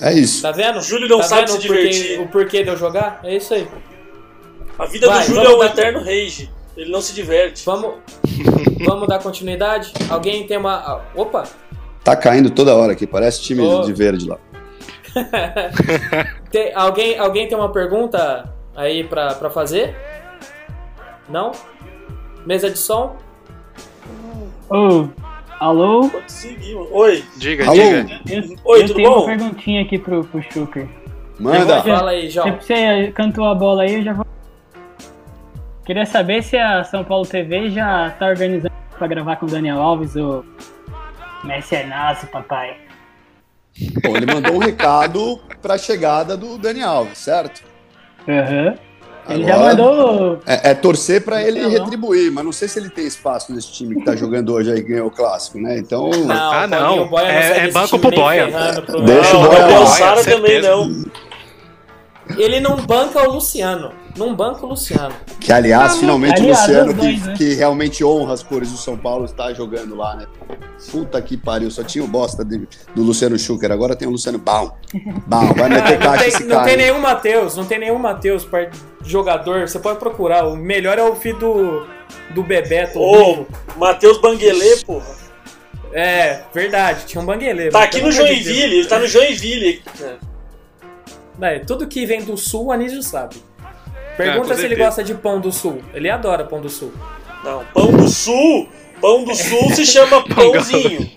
[0.01, 0.42] É isso.
[0.42, 0.81] Tá vendo?
[0.83, 2.20] Júlio não tá sabe se o porquê- divertir.
[2.20, 3.20] o porquê de eu jogar?
[3.25, 3.66] É isso aí.
[4.79, 6.51] A vida Vai, do Júlio é um eterno rage.
[6.77, 7.65] Ele não se diverte.
[7.65, 7.95] Vamos,
[8.85, 9.93] vamos dar continuidade?
[10.09, 10.75] Alguém tem uma.
[10.75, 11.45] ah, Opa!
[12.03, 13.81] Tá caindo toda hora aqui, parece time Ô.
[13.83, 14.39] de verde lá.
[16.51, 19.97] Tem- alguém, alguém tem uma pergunta aí pra, pra fazer?
[21.29, 21.53] Não?
[22.45, 23.17] Mesa de som?
[24.69, 25.09] Ô,
[25.61, 26.11] alô?
[26.93, 27.25] Oi.
[27.37, 27.75] Diga, Alô?
[27.75, 28.21] diga.
[28.29, 29.17] Eu, Oi, eu tudo tenho bom?
[29.19, 30.89] uma perguntinha aqui pro, pro Schuker.
[31.39, 31.83] Manda.
[31.83, 32.59] Fala aí, João.
[32.61, 34.27] Você cantou a bola aí, eu já vou.
[35.85, 39.81] Queria saber se a São Paulo TV já tá organizando pra gravar com o Daniel
[39.81, 40.44] Alves, o
[41.44, 42.77] Messi é nosso, papai.
[44.03, 47.62] Bom, ele mandou um recado pra chegada do Dani Alves, certo?
[48.27, 48.75] Aham.
[49.29, 50.40] Ele já Agora- mandou.
[50.47, 51.70] É, é torcer pra ele Não.
[51.70, 54.83] retribuir, mas não sei se ele tem espaço nesse time que tá jogando hoje aí
[54.83, 55.79] ganhou o clássico, né?
[55.79, 56.11] Então.
[56.11, 57.09] Não, Ah, não.
[57.09, 58.47] Boia É- é banco pro Boia.
[58.47, 60.37] ferrando pro- Deixa o Não, Boia Gabriel lá, Sara certeza.
[60.37, 61.05] também não.
[62.38, 63.92] Ele não banca o Luciano.
[64.16, 65.14] Não banca o Luciano.
[65.40, 67.35] Que, aliás, finalmente Aliás, o Luciano, dois, que, né?
[67.37, 70.27] que realmente honra as cores do São Paulo, está jogando lá, né?
[70.90, 74.38] Puta que pariu, só tinha o bosta de- do Luciano Schucker, agora tem o Luciano
[74.38, 74.70] Baum.
[75.27, 76.64] Baum, vai meter não caixa tem, esse não cara.
[76.64, 76.79] tem hein?
[76.79, 78.70] nenhum Matheus, não tem nenhum Matheus par-
[79.05, 79.66] jogador.
[79.68, 80.46] Você pode procurar.
[80.46, 81.87] O melhor é o filho do,
[82.35, 82.98] do Bebeto.
[83.00, 83.44] Ô,
[83.77, 85.24] Matheus Banguelê, porra.
[85.92, 87.70] É, verdade, tinha um bangueleiro.
[87.72, 89.81] Tá aqui no Joinville, ele tá no Joinville.
[91.40, 93.37] É, tudo que vem do sul, o Anísio sabe.
[94.16, 95.83] Pergunta se ele gosta de pão do sul.
[95.92, 96.92] Ele adora pão do sul.
[97.42, 98.68] Não, pão do sul.
[99.00, 101.11] Pão do sul se chama pãozinho.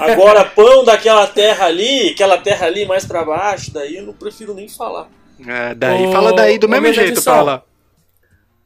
[0.00, 4.54] Agora, pão daquela terra ali, aquela terra ali mais pra baixo, daí eu não prefiro
[4.54, 5.08] nem falar.
[5.46, 7.62] É, daí Ô, fala daí do mesmo jeito lá.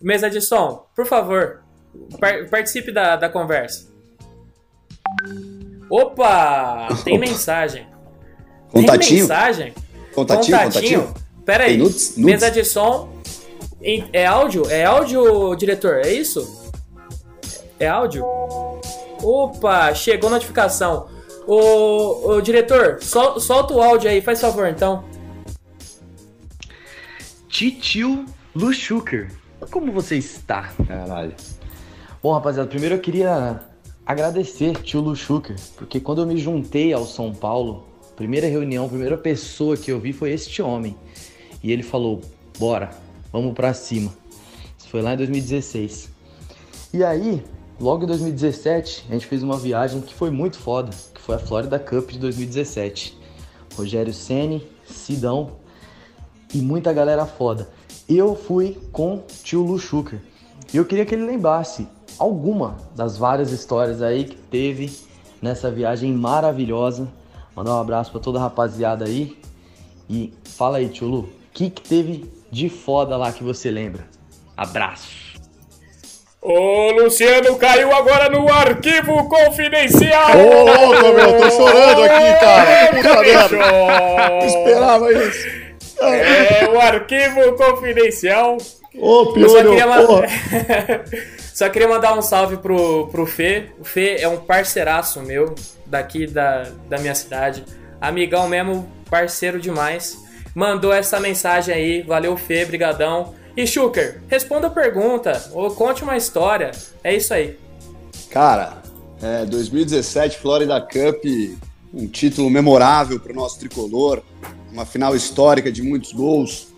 [0.00, 1.62] Mesa de som, por favor,
[2.20, 3.88] par- participe da, da conversa.
[5.88, 6.88] Opa!
[7.04, 7.86] Tem mensagem.
[8.72, 9.20] Tem Contatinho?
[9.20, 9.74] mensagem?
[10.14, 11.14] Contatinho, contatinho?
[11.44, 11.70] Pera aí.
[11.70, 12.08] Tem nudes?
[12.10, 12.24] Nudes?
[12.24, 13.15] Mesa de som.
[14.12, 14.68] É áudio?
[14.68, 15.96] É áudio, diretor?
[16.04, 16.72] É isso?
[17.78, 18.24] É áudio?
[19.22, 21.08] Opa, chegou notificação.
[21.46, 25.04] Ô, ô diretor, sol- solta o áudio aí, faz favor então.
[27.48, 29.30] Titio Luxuker.
[29.70, 30.70] Como você está?
[30.86, 31.34] Caralho.
[32.22, 33.60] Bom, rapaziada, primeiro eu queria
[34.04, 39.76] agradecer tio Luxuker, porque quando eu me juntei ao São Paulo, primeira reunião, primeira pessoa
[39.76, 40.96] que eu vi foi este homem.
[41.62, 42.20] E ele falou:
[42.58, 42.90] "Bora,
[43.36, 44.12] vamos pra cima".
[44.78, 46.10] Isso foi lá em 2016.
[46.92, 47.44] E aí,
[47.80, 51.38] logo em 2017, a gente fez uma viagem que foi muito foda, que foi a
[51.38, 53.18] Florida Cup de 2017.
[53.76, 55.52] Rogério Ceni, Sidão,
[56.54, 57.68] e muita galera foda.
[58.08, 60.20] Eu fui com tio Lu Schuker.
[60.72, 61.86] E eu queria que ele lembrasse
[62.18, 64.90] alguma das várias histórias aí que teve
[65.42, 67.08] nessa viagem maravilhosa.
[67.54, 69.36] Mandar um abraço pra toda a rapaziada aí.
[70.08, 74.04] E fala aí, tio Lu, o que, que teve de foda lá que você lembra?
[74.56, 75.26] Abraço.
[76.40, 80.30] Ô, Luciano caiu agora no arquivo confidencial!
[80.36, 82.86] Ô, louco, meu, tô chorando aqui, cara.
[82.94, 84.46] Puta merda.
[84.46, 85.48] Esperava isso.
[86.00, 88.58] É o arquivo confidencial.
[88.96, 90.26] Ô, Eu só queria, ma- porra.
[91.52, 93.66] só queria mandar um salve pro, pro Fê.
[93.80, 95.54] O Fê é um parceiraço meu,
[95.84, 97.64] daqui da, da minha cidade.
[98.00, 100.16] Amigão mesmo, parceiro demais.
[100.56, 102.00] Mandou essa mensagem aí.
[102.00, 103.34] Valeu, Fê, brigadão.
[103.54, 106.70] E Schuker, responda a pergunta ou conte uma história.
[107.04, 107.58] É isso aí.
[108.30, 108.82] Cara,
[109.20, 111.22] é, 2017 Florida Cup,
[111.92, 114.22] um título memorável para o nosso tricolor,
[114.72, 116.68] uma final histórica de muitos gols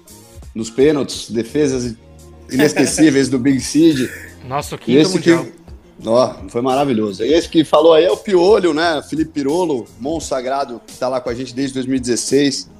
[0.52, 1.94] nos pênaltis, defesas
[2.50, 4.10] inesquecíveis do Big Seed.
[4.44, 5.44] Nosso quinto esse mundial.
[5.44, 7.22] que, ó, foi maravilhoso.
[7.22, 9.00] E esse que falou aí é o Piolho, né?
[9.08, 12.77] Felipe Pirolo, monstro sagrado, que tá lá com a gente desde 2016.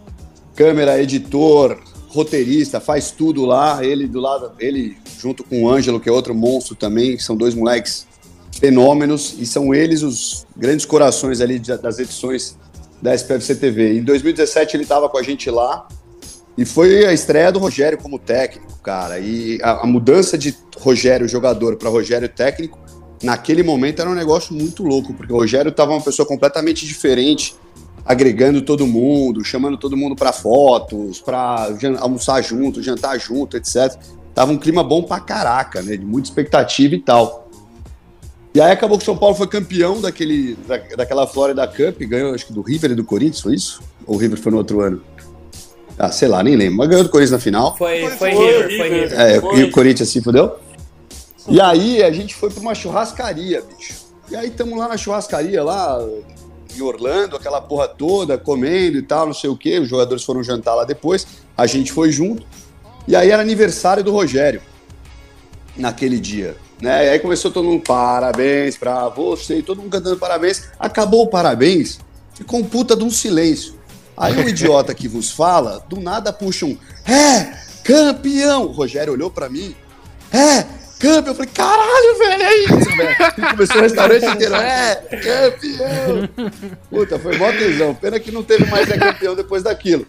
[0.59, 3.79] Câmera, editor, roteirista, faz tudo lá.
[3.85, 7.37] Ele do lado, ele junto com o Ângelo, que é outro monstro também, que são
[7.37, 8.09] dois moleques
[8.59, 12.57] fenômenos e são eles os grandes corações ali das edições
[13.01, 13.99] da SPFC TV.
[13.99, 15.87] Em 2017 ele estava com a gente lá
[16.57, 19.21] e foi a estreia do Rogério como técnico, cara.
[19.21, 22.81] E a, a mudança de Rogério jogador para Rogério técnico
[23.23, 27.55] naquele momento era um negócio muito louco, porque o Rogério estava uma pessoa completamente diferente,
[28.09, 31.68] agregando todo mundo, chamando todo mundo para fotos, para
[31.99, 33.94] almoçar junto, jantar junto, etc.
[34.35, 35.94] Tava um clima bom pra caraca, né?
[35.94, 37.51] De muita expectativa e tal.
[38.55, 42.35] E aí acabou que o São Paulo foi campeão daquele, da, daquela Florida Cup, ganhou
[42.35, 43.83] acho que do River e do Corinthians, foi isso?
[44.07, 45.03] Ou o River foi no outro ano?
[45.99, 46.79] Ah, sei lá, nem lembro.
[46.79, 47.77] Mas ganhou do Corinthians na final.
[47.77, 49.11] Foi, foi, foi, River, foi River.
[49.11, 49.21] River.
[49.21, 49.59] É, Foi.
[49.59, 50.57] e o Corinthians se fudeu.
[51.47, 53.94] E aí a gente foi pra uma churrascaria, bicho.
[54.31, 55.99] E aí estamos lá na churrascaria, lá
[56.76, 59.78] em Orlando, aquela porra toda, comendo e tal, não sei o quê.
[59.78, 61.26] Os jogadores foram jantar lá depois,
[61.57, 62.46] a gente foi junto.
[63.07, 64.61] E aí era aniversário do Rogério,
[65.76, 66.57] naquele dia.
[66.81, 67.07] Né?
[67.07, 70.64] E aí começou todo mundo, parabéns pra você, todo mundo cantando parabéns.
[70.78, 71.98] Acabou o parabéns,
[72.35, 73.78] ficou um puta de um silêncio.
[74.16, 76.76] Aí o idiota que vos fala, do nada puxa um,
[77.07, 78.64] é, campeão!
[78.64, 79.74] O Rogério olhou pra mim,
[80.33, 80.64] é,
[80.98, 81.28] campeão!
[81.28, 82.78] Eu falei, caralho, velho, é isso,
[83.50, 86.28] começou o restaurante inteiro, é, campeão!
[86.90, 87.94] Puta, foi mó tesão.
[87.94, 90.06] Pena que não teve mais é campeão depois daquilo.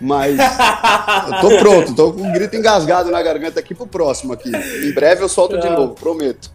[0.00, 4.50] Mas eu tô pronto, tô com um grito engasgado na garganta aqui pro próximo aqui.
[4.50, 5.76] Em breve eu solto de Não.
[5.76, 6.50] novo, prometo.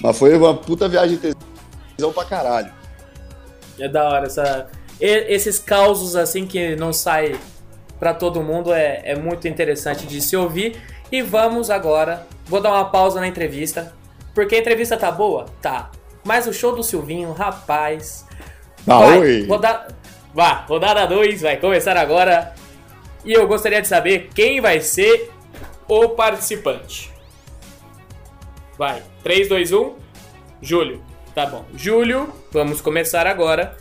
[0.00, 2.72] Mas foi uma puta viagem tesão pra caralho.
[3.78, 4.68] É da hora essa.
[5.00, 7.36] esses causos assim que não sai
[7.98, 10.80] pra todo mundo é, é muito interessante de se ouvir.
[11.10, 12.26] E vamos agora.
[12.46, 13.92] Vou dar uma pausa na entrevista.
[14.34, 15.46] Porque a entrevista tá boa?
[15.60, 15.90] Tá.
[16.24, 18.26] Mas o show do Silvinho, rapaz.
[18.86, 19.46] Ah, vai, oi.
[19.46, 19.88] roda-
[20.34, 22.54] Vá, rodada 2 vai começar agora.
[23.24, 25.30] E eu gostaria de saber quem vai ser
[25.86, 27.12] o participante.
[28.78, 29.94] Vai, 3, 2, 1.
[30.62, 31.02] Júlio.
[31.34, 31.64] Tá bom.
[31.74, 33.76] Júlio, vamos começar agora.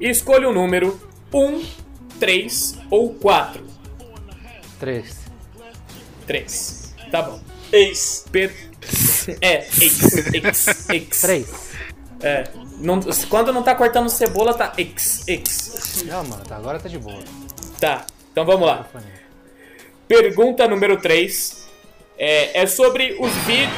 [0.00, 1.00] Escolha o número
[1.32, 1.64] 1,
[2.20, 3.64] 3 ou 4.
[4.78, 5.24] Três.
[6.26, 6.94] 3.
[7.10, 7.40] Tá bom.
[7.72, 8.26] Ex.
[8.30, 8.52] Per...
[9.40, 10.00] É, X,
[10.34, 11.20] X, X.
[11.20, 11.46] Três.
[12.22, 12.44] É.
[12.78, 16.04] Não, quando não tá cortando cebola, tá X, X.
[16.06, 17.22] Não, mano, tá- agora tá de boa.
[17.80, 18.86] Tá, então vamos lá.
[20.08, 21.66] Pergunta número 3
[22.18, 23.70] é, é sobre os vídeos.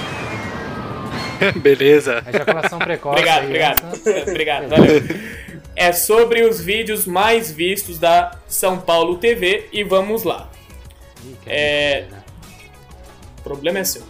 [1.62, 2.22] Beleza.
[2.26, 3.16] Ejaculação precoce.
[3.18, 3.94] Obrigado, aí, obrigado.
[3.94, 5.02] essa- obrigado, valeu.
[5.76, 10.50] É sobre os vídeos mais vistos da São Paulo TV e vamos lá.
[11.46, 12.04] É.
[13.38, 14.02] O problema é seu.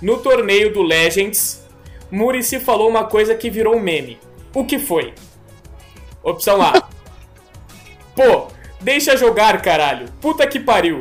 [0.00, 1.64] No torneio do Legends,
[2.10, 4.18] Murici falou uma coisa que virou meme.
[4.54, 5.14] O que foi?
[6.22, 6.72] Opção A.
[8.14, 8.48] Pô,
[8.80, 10.06] deixa jogar, caralho.
[10.20, 11.00] Puta que pariu.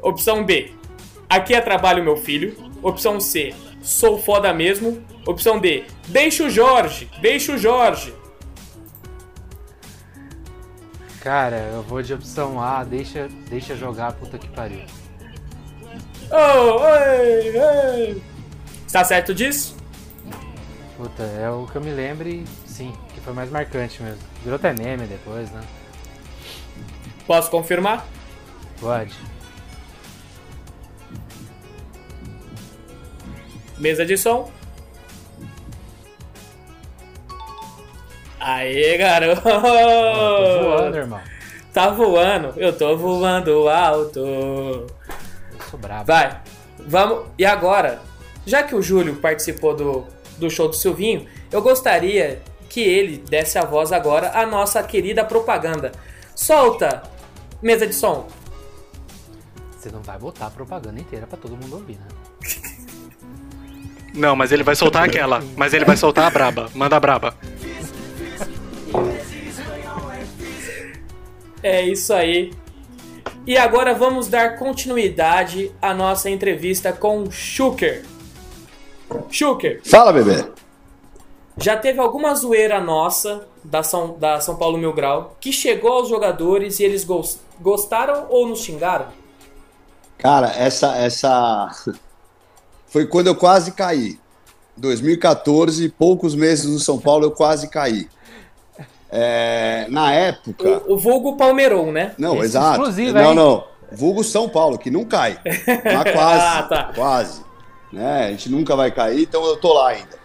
[0.00, 0.72] Opção B.
[1.28, 2.56] Aqui é trabalho, meu filho.
[2.82, 3.54] Opção C.
[3.82, 5.02] Sou foda mesmo.
[5.26, 5.84] Opção D.
[6.06, 7.10] Deixa o Jorge.
[7.20, 8.14] Deixa o Jorge.
[11.20, 14.84] Cara, eu vou de opção A, deixa, deixa jogar, puta que pariu.
[16.30, 18.22] Oh, ei, ei.
[18.86, 19.76] Está certo disso?
[20.96, 24.18] Puta, é o que eu me lembro e sim, que foi mais marcante mesmo.
[24.42, 25.62] Virou até meme depois, né?
[27.26, 28.06] Posso confirmar?
[28.80, 29.14] Pode.
[33.78, 34.50] Mesa de som.
[38.40, 39.42] Aê, garoto!
[39.42, 41.20] Tô voando, irmão.
[41.72, 42.54] Tá voando.
[42.56, 44.86] Eu tô voando alto.
[45.68, 46.06] Eu sou brabo.
[46.06, 46.40] Vai.
[46.78, 47.26] Vamos.
[47.38, 48.00] E agora,
[48.46, 50.06] já que o Júlio participou do,
[50.38, 55.24] do show do Silvinho, eu gostaria que ele desse a voz agora à nossa querida
[55.24, 55.92] propaganda.
[56.34, 57.02] Solta,
[57.62, 58.28] mesa de som.
[59.70, 62.08] Você não vai botar a propaganda inteira pra todo mundo ouvir, né?
[64.14, 65.44] Não, mas ele vai soltar aquela.
[65.56, 66.68] Mas ele vai soltar a braba.
[66.74, 67.36] Manda a braba.
[71.62, 72.52] É isso aí.
[73.48, 78.04] E agora vamos dar continuidade à nossa entrevista com o Schuker.
[79.30, 80.44] Schuker, Fala, bebê.
[81.56, 86.10] já teve alguma zoeira nossa da São, da São Paulo Mil Grau que chegou aos
[86.10, 89.06] jogadores e eles gos- gostaram ou nos xingaram?
[90.18, 91.70] Cara, essa, essa
[92.88, 94.20] foi quando eu quase caí.
[94.76, 98.10] 2014, poucos meses no São Paulo, eu quase caí.
[99.10, 100.82] É, na época.
[100.86, 102.12] O, o vulgo Palmeirão, né?
[102.18, 102.72] Não, Esse exato.
[102.72, 103.34] exclusivo, não, hein?
[103.34, 103.64] não.
[103.90, 105.38] Vulgo São Paulo, que não cai.
[105.44, 106.44] Mas quase.
[106.44, 106.92] Ah, tá.
[106.94, 107.42] Quase.
[107.92, 108.26] Né?
[108.26, 110.18] A gente nunca vai cair, então eu tô lá ainda.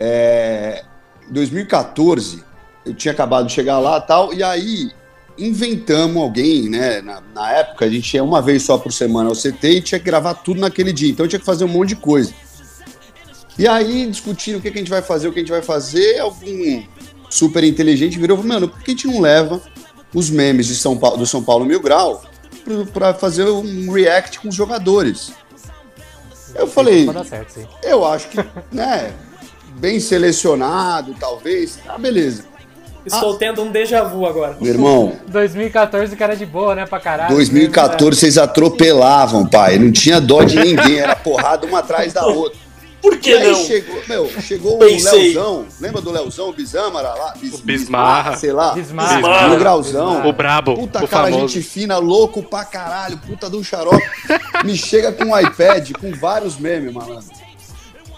[0.00, 0.84] É,
[1.30, 2.42] 2014,
[2.84, 4.90] eu tinha acabado de chegar lá e tal, e aí
[5.36, 7.00] inventamos alguém, né?
[7.00, 9.98] Na, na época, a gente ia uma vez só por semana ao CT e tinha
[9.98, 11.10] que gravar tudo naquele dia.
[11.10, 12.34] Então eu tinha que fazer um monte de coisa.
[13.56, 15.62] E aí, discutindo o que, que a gente vai fazer, o que a gente vai
[15.62, 16.82] fazer, algum
[17.28, 19.60] super inteligente virou e falou, mano, por que a gente não leva
[20.14, 22.22] os memes de São Paulo, do São Paulo Mil Grau
[22.92, 25.32] pra fazer um react com os jogadores?
[26.54, 28.38] Eu falei, certo, eu acho que,
[28.72, 29.12] né,
[29.76, 32.44] bem selecionado, talvez, tá, beleza.
[33.06, 34.56] Estou tendo um déjà vu agora.
[34.60, 37.34] Meu irmão, 2014 cara de boa, né, pra caralho.
[37.34, 42.58] 2014 vocês atropelavam, pai, não tinha dó de ninguém, era porrada uma atrás da outra.
[43.00, 43.64] Por que E aí não?
[43.64, 44.78] chegou, meu, chegou o.
[44.80, 47.34] Leozão, lembra do Leozão, Bizâmara lá?
[47.40, 48.36] Bis, Bismarra.
[48.36, 48.72] sei lá.
[48.72, 49.14] Bismarra.
[49.16, 49.48] Bismarra.
[49.48, 50.28] No grauzão.
[50.28, 50.74] O brabo.
[50.74, 51.48] Puta o cara, famoso.
[51.48, 54.02] gente fina, louco pra caralho, puta do xarope.
[54.64, 57.24] Me chega com um iPad com vários memes, malandro.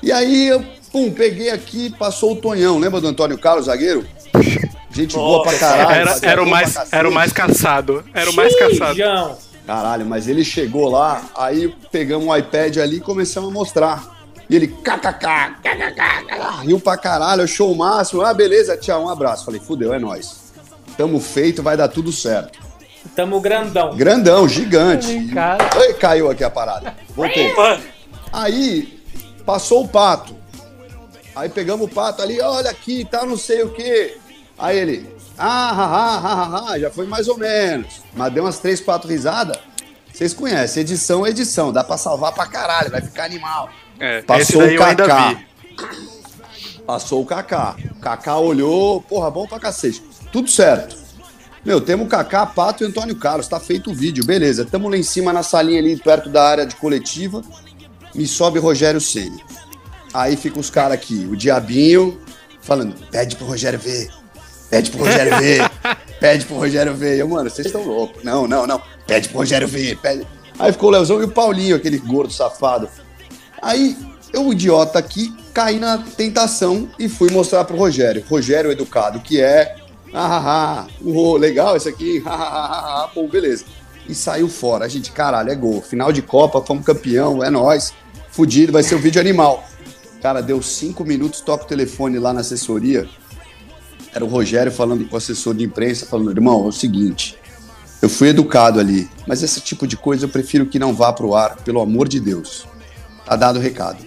[0.03, 2.79] E aí eu, pum, peguei aqui, passou o Tonhão.
[2.79, 4.07] Lembra do Antônio Carlos, zagueiro?
[4.91, 5.91] Gente boa pra caralho.
[5.91, 8.03] Era, era, o mais, era o mais caçado.
[8.15, 8.99] Era o mais caçado.
[9.67, 14.20] Caralho, mas ele chegou lá, aí pegamos o iPad ali e começamos a mostrar.
[14.51, 18.23] E ele, kkk, kkk, riu pra caralho, show máximo.
[18.23, 19.45] Ah, beleza, tchau, um abraço.
[19.45, 20.53] Falei, fudeu, é nóis.
[20.97, 22.59] Tamo feito, vai dar tudo certo.
[23.15, 23.97] Tamo grandão.
[23.97, 25.29] Grandão, gigante.
[25.33, 25.71] Cara.
[25.77, 26.97] Ai, caiu aqui a parada.
[27.15, 27.55] Voltei.
[28.33, 29.01] Aí,
[29.47, 30.35] passou o pato.
[31.37, 34.19] Aí pegamos o pato ali, olha aqui, tá não sei o quê.
[34.59, 38.03] Aí ele, ah, ha, ha, ha, ha, já foi mais ou menos.
[38.15, 39.57] Mas deu umas três, quatro risadas.
[40.13, 43.71] Vocês conhecem, edição é edição, dá pra salvar pra caralho, vai ficar animal.
[44.01, 45.41] É, Passou o Kaká.
[46.87, 47.77] Passou o Kaká.
[47.93, 50.03] O Kaká olhou, porra, bom pra cacete.
[50.33, 50.97] Tudo certo.
[51.65, 53.47] Meu, temos o Kaká, Pato e Antônio Carlos.
[53.47, 54.65] Tá feito o vídeo, beleza.
[54.65, 57.43] Tamo lá em cima na salinha ali, perto da área de coletiva.
[58.15, 59.45] Me sobe Rogério Ceni.
[60.13, 62.21] Aí fica os caras aqui, o Diabinho,
[62.61, 64.11] falando, pede pro Rogério ver.
[64.71, 65.71] Pede pro Rogério ver.
[66.21, 67.19] Pede pro Rogério ver.
[67.19, 68.23] Eu, mano, vocês estão loucos.
[68.23, 68.81] Não, não, não.
[69.07, 69.97] Pede pro Rogério ver.
[69.97, 70.27] Pede.
[70.59, 72.89] Aí ficou o Leozão e o Paulinho, aquele gordo safado.
[73.63, 73.97] Aí
[74.33, 78.25] eu, idiota aqui, caí na tentação e fui mostrar pro Rogério.
[78.29, 79.77] Rogério educado que é.
[80.13, 82.23] Ah, ah, ah, legal esse aqui.
[82.27, 83.65] Ah, ah, ah, bom, beleza.
[84.09, 84.85] E saiu fora.
[84.85, 85.83] A gente, caralho, é gol.
[85.83, 87.93] Final de Copa, fomos campeão, é nóis.
[88.31, 89.65] Fudido, vai ser o vídeo animal.
[90.23, 93.09] Cara, deu cinco minutos, toca o telefone lá na assessoria.
[94.13, 97.39] Era o Rogério falando com o assessor de imprensa, falando, irmão, é o seguinte.
[98.03, 101.35] Eu fui educado ali, mas esse tipo de coisa eu prefiro que não vá pro
[101.35, 102.67] ar, pelo amor de Deus.
[103.31, 103.99] Tá dado o recado.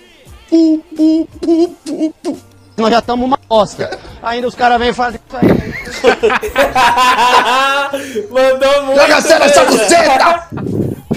[0.50, 2.38] Pu, pu, pu, pu.
[2.76, 3.98] Nós já estamos uma bosta.
[4.22, 5.48] Ainda os caras vêm fazer isso aí.
[8.30, 9.00] mandou muito.
[9.00, 10.50] Joga sério essa buceta!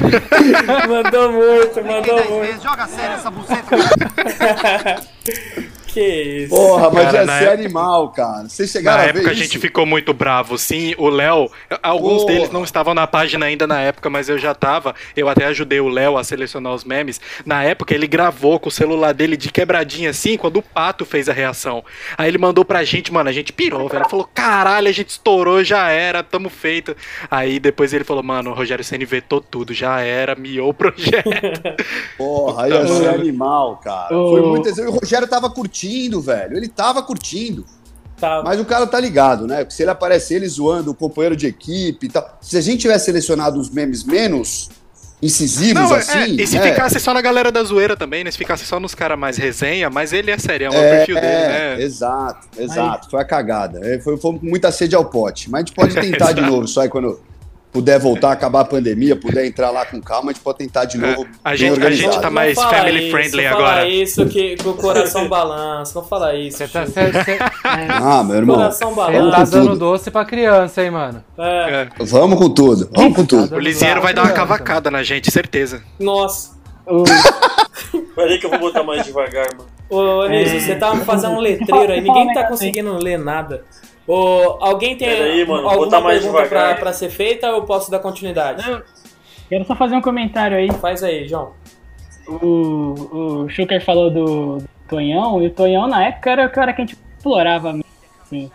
[0.87, 2.41] mandou muito, mandou muito.
[2.43, 3.77] vezes, Joga sério essa buceta!
[6.01, 6.55] que isso.
[6.55, 8.49] Porra, mas Cara, ia na ser época- animal, cara.
[8.49, 9.43] Vocês Na chegaram a ver época a isso?
[9.43, 10.95] gente ficou muito bravo, sim.
[10.99, 11.51] O Léo,
[11.83, 12.35] alguns Porra.
[12.35, 14.95] deles não estavam na página ainda na época, mas eu já tava.
[15.17, 17.21] Eu até ajudei o Léo a selecionar os memes.
[17.45, 21.29] Na época ele gravou com o celular dele de quebradinha assim, quando o Pato fez
[21.29, 21.83] a reação.
[22.19, 24.09] Aí ele mandou pra gente, mano, a gente pirou, velho.
[24.09, 26.95] Falou, caralho, a gente estourou, já era, tamo feito.
[27.31, 31.31] Aí depois ele falou, mano, o Rogério Senna vetou tudo, já era, miou o projeto.
[32.19, 33.15] Porra, ia Puta, ser mano.
[33.21, 34.09] animal, cara.
[34.09, 34.69] Foi muito...
[34.69, 35.86] E o Rogério tava curtindo,
[36.21, 36.57] velho.
[36.57, 37.65] Ele tava curtindo.
[38.19, 38.43] Tá.
[38.45, 39.59] Mas o cara tá ligado, né?
[39.59, 42.39] Porque se ele aparecer ele zoando o companheiro de equipe e tal.
[42.41, 44.71] Se a gente tivesse selecionado uns memes menos
[45.21, 46.37] incisivos, Não, é, assim.
[46.39, 46.71] e se né?
[46.71, 48.31] ficasse só na galera da zoeira também, né?
[48.31, 51.15] Se ficasse só nos caras mais resenha, mas ele é sério, é o É, perfil
[51.15, 51.83] dele, é, né?
[51.83, 53.11] exato, exato.
[53.11, 53.81] Foi a cagada.
[53.83, 55.51] É, Foi, foi com muita sede ao pote.
[55.51, 57.19] Mas a gente pode tentar de novo, só aí quando
[57.77, 60.97] puder voltar, acabar a pandemia, puder entrar lá com calma, a gente pode tentar de
[60.97, 61.25] novo.
[61.25, 63.69] É, a bem gente- a gente tá mais Não fala family isso, friendly não fala
[63.71, 63.89] agora.
[63.89, 65.93] isso que, que o coração balança.
[66.01, 66.57] Não fala isso.
[66.59, 68.57] Você tá, cê, cê, Ah, meu irmão.
[68.57, 69.37] Coração balança.
[69.37, 69.79] tá dando tudo.
[69.79, 71.23] doce pra criança, hein, mano.
[71.39, 71.89] É.
[72.01, 73.55] Vamos com tudo, vamos com tudo.
[73.55, 75.83] O Lisieiro vai dar uma cavacada na gente, certeza.
[76.01, 76.57] Nossa.
[78.15, 79.69] Peraí que eu vou botar mais devagar, mano.
[79.89, 83.63] Ô, Anísio, você tá fazendo um letreiro aí, ninguém tá conseguindo ler nada.
[84.07, 87.49] Ô, alguém tem Pera aí, mano, vou alguma botar mais pergunta pra, pra ser feita
[87.51, 88.65] ou eu posso dar continuidade?
[89.49, 90.71] Quero só fazer um comentário aí.
[90.75, 91.53] Faz aí, João.
[92.29, 96.73] O, o Schuker falou do, do Tonhão, e o Tonhão na época era o cara
[96.73, 97.85] que a gente explorava mesmo,
[98.23, 98.51] assim.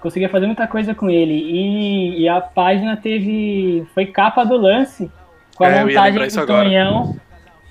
[0.00, 1.32] Conseguia fazer muita coisa com ele.
[1.32, 3.86] E, e a página teve.
[3.94, 5.10] Foi capa do lance
[5.56, 6.64] com a É, eu montagem do agora.
[6.64, 7.16] Tonhão.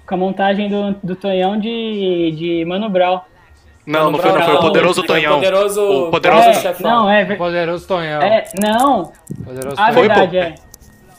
[0.08, 3.21] Com a montagem do, do Tonhão de, de Mano Brown.
[3.86, 5.36] Não, não foi, não, foi o Poderoso Foi o Tonhão.
[5.36, 8.22] Poderoso- o Poderoso é, não, é, ver- Poderoso Tonhão.
[8.22, 8.46] é.
[8.62, 9.12] Não,
[9.43, 9.93] Poderoso a Tonhão.
[10.02, 10.56] verdade é.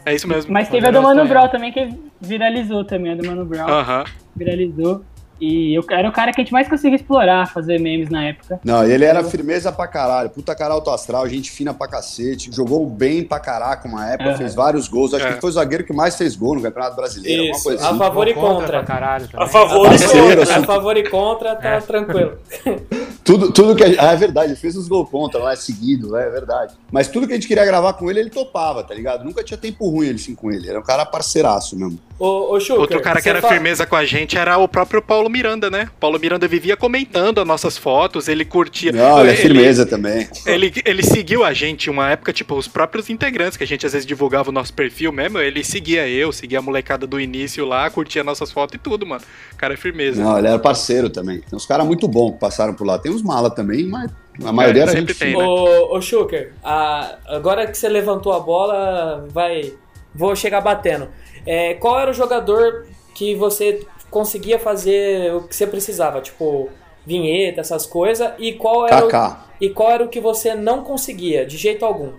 [0.06, 0.52] É isso mesmo.
[0.52, 1.26] Mas teve a do Mano.
[1.26, 1.88] Brown também, que
[2.20, 3.68] viralizou também, a do Mano Brown.
[3.68, 4.04] Aham.
[4.36, 5.02] Viralizou.
[5.40, 8.60] E eu era o cara que a gente mais conseguia explorar, fazer memes na época.
[8.64, 10.30] Não, ele era firmeza pra caralho.
[10.30, 12.50] Puta cara alto astral, gente fina pra cacete.
[12.52, 14.38] Jogou bem pra caraca uma época, Aham.
[14.38, 15.12] fez vários gols.
[15.12, 15.26] Acho É.
[15.28, 17.42] que ele foi o zagueiro que mais fez gol no Campeonato Brasileiro.
[17.42, 17.98] alguma Isso, coisa a assim.
[17.98, 18.82] favor e Contra contra.
[18.84, 19.28] caralho.
[19.34, 20.56] A favor e contra.
[20.58, 22.38] A favor e contra, tá tranquilo.
[23.24, 26.28] Tudo, tudo que a, ah, é verdade, ele fez uns gols contra lá seguido, é
[26.28, 26.74] verdade.
[26.92, 29.24] Mas tudo que a gente queria gravar com ele, ele topava, tá ligado?
[29.24, 30.68] Nunca tinha tempo ruim ele sim com ele.
[30.68, 31.98] Era um cara parceiraço mesmo.
[32.16, 35.02] Ô, ô Schuker, Outro cara que era fala- firmeza com a gente era o próprio
[35.02, 35.88] Paulo Miranda, né?
[35.98, 38.92] Paulo Miranda vivia comentando as nossas fotos, ele curtia.
[38.92, 40.28] Não, ele é firmeza também.
[40.46, 43.92] Ele, ele seguiu a gente uma época, tipo, os próprios integrantes, que a gente às
[43.92, 47.90] vezes divulgava o nosso perfil mesmo, ele seguia eu, seguia a molecada do início lá,
[47.90, 49.22] curtia nossas fotos e tudo, mano.
[49.52, 50.22] O cara é firmeza.
[50.22, 51.40] Não, ele era parceiro também.
[51.40, 52.96] Tem uns caras muito bons que passaram por lá.
[52.96, 54.08] Tem uns mala também, mas
[54.44, 55.44] a maioria era sempre gente tem, né?
[55.44, 59.72] Ô, ô Schuker, a- agora que você levantou a bola, vai.
[60.16, 61.08] Vou chegar batendo.
[61.46, 66.20] É, qual era o jogador que você conseguia fazer o que você precisava?
[66.20, 66.68] Tipo,
[67.06, 68.32] vinheta, essas coisas.
[68.38, 69.46] E qual era, Kaká.
[69.60, 72.12] o, e qual era o que você não conseguia, de jeito algum?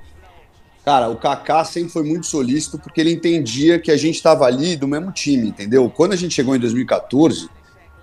[0.83, 4.75] Cara, o Kaká sempre foi muito solícito porque ele entendia que a gente estava ali
[4.75, 5.89] do mesmo time, entendeu?
[5.89, 7.49] Quando a gente chegou em 2014,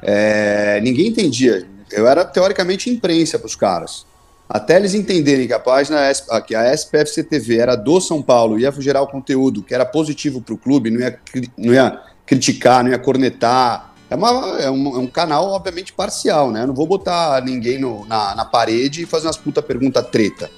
[0.02, 1.64] é, ninguém entendia.
[1.92, 4.04] Eu era teoricamente imprensa para os caras.
[4.52, 5.98] Até eles entenderem que a página,
[6.46, 10.42] que a SPFC TV era do São Paulo, ia gerar o conteúdo que era positivo
[10.42, 11.18] para o clube, não ia,
[11.56, 13.94] não ia criticar, não ia cornetar.
[14.10, 14.28] É, uma,
[14.60, 16.64] é, um, é um canal, obviamente, parcial, né?
[16.64, 20.50] Eu não vou botar ninguém no, na, na parede e fazer umas puta pergunta treta.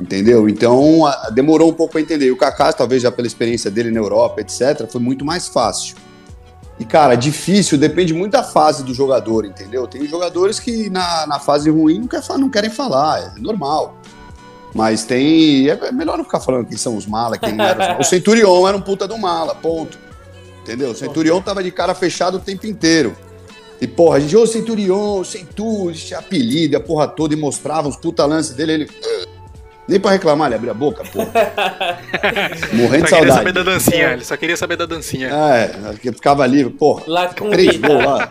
[0.00, 0.48] Entendeu?
[0.48, 2.28] Então a, demorou um pouco para entender.
[2.28, 5.94] E o Kaká, talvez já pela experiência dele na Europa, etc., foi muito mais fácil.
[6.78, 9.86] E, cara, difícil, depende muito da fase do jogador, entendeu?
[9.86, 13.96] Tem jogadores que na, na fase ruim não, quer, não querem falar, é normal.
[14.74, 15.70] Mas tem.
[15.70, 17.98] É melhor não ficar falando quem são os malas, quem não era.
[17.98, 19.98] o Centurion era um puta do mala, ponto.
[20.62, 20.90] Entendeu?
[20.90, 23.16] O Centurion tava de cara fechada o tempo inteiro.
[23.80, 28.26] E, porra, a gente, ô Centurion, Centurion, apelido, a porra toda, e mostrava os puta
[28.26, 28.90] lances dele, ele.
[29.88, 31.20] Nem pra reclamar, ele abria a boca, pô.
[32.74, 33.10] Morrendo de saudade.
[33.10, 35.28] Só queria saber da dancinha, ele só queria saber da dancinha.
[35.28, 37.04] É, que ficava ali, porra.
[37.06, 38.28] Lá com três gols lá.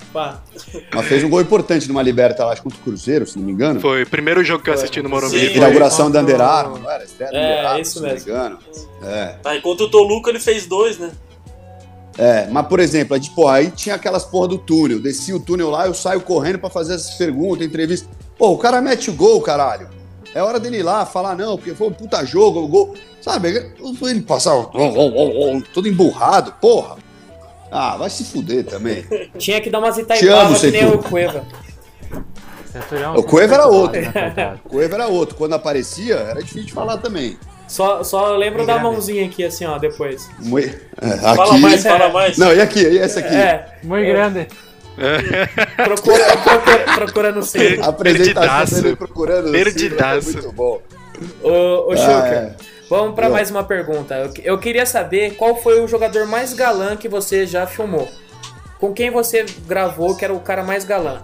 [0.93, 3.53] Mas fez um gol importante numa liberta lá, acho contra o Cruzeiro, se não me
[3.53, 3.80] engano.
[3.80, 5.39] Foi o primeiro jogo que eu assisti no Morumbi.
[5.39, 7.06] Sim, Inauguração da Anderaro, não era?
[7.32, 8.20] É, isso mesmo.
[8.20, 8.60] Se não me engano.
[9.03, 9.26] É.
[9.41, 11.12] Tá, enquanto o Toluca ele fez dois, né?
[12.18, 14.99] É, mas por exemplo, a gente, porra, aí tinha aquelas porra do túnel.
[14.99, 18.10] Desci o túnel lá, eu saio correndo para fazer essas perguntas, entrevistas.
[18.38, 19.89] Pô, o cara mete o gol, caralho.
[20.36, 22.94] É hora dele ir lá falar, não, porque foi um puta jogo, o gol.
[23.22, 23.72] Sabe,
[24.02, 24.52] ele passar
[25.74, 26.98] todo emburrado, porra.
[27.72, 29.06] Ah, vai se fuder também.
[29.40, 31.46] Tinha que dar umas itaipavas que nem o Cueva.
[33.16, 34.02] O Cueva era outro.
[34.66, 35.38] O Cueva era outro.
[35.38, 37.38] Quando aparecia, era difícil de falar também.
[37.66, 40.30] Só, só lembro da mãozinha aqui, assim, ó, depois.
[40.40, 40.78] Muito...
[41.02, 41.38] É, aqui...
[41.38, 42.38] Fala mais, fala mais.
[42.38, 42.82] Não, e aqui?
[42.82, 43.34] E essa aqui?
[43.34, 43.80] É.
[43.82, 44.48] Muito grande.
[44.96, 47.84] Procura, procura, procura no centro.
[47.84, 50.34] Apresentação dele procurando Perdidaço.
[50.34, 50.82] Muito bom.
[51.41, 52.56] Ô, ô Chuca, ah, é.
[52.89, 54.16] vamos para mais uma pergunta.
[54.16, 58.10] Eu, eu queria saber qual foi o jogador mais galã que você já filmou.
[58.80, 61.22] Com quem você gravou que era o cara mais galã?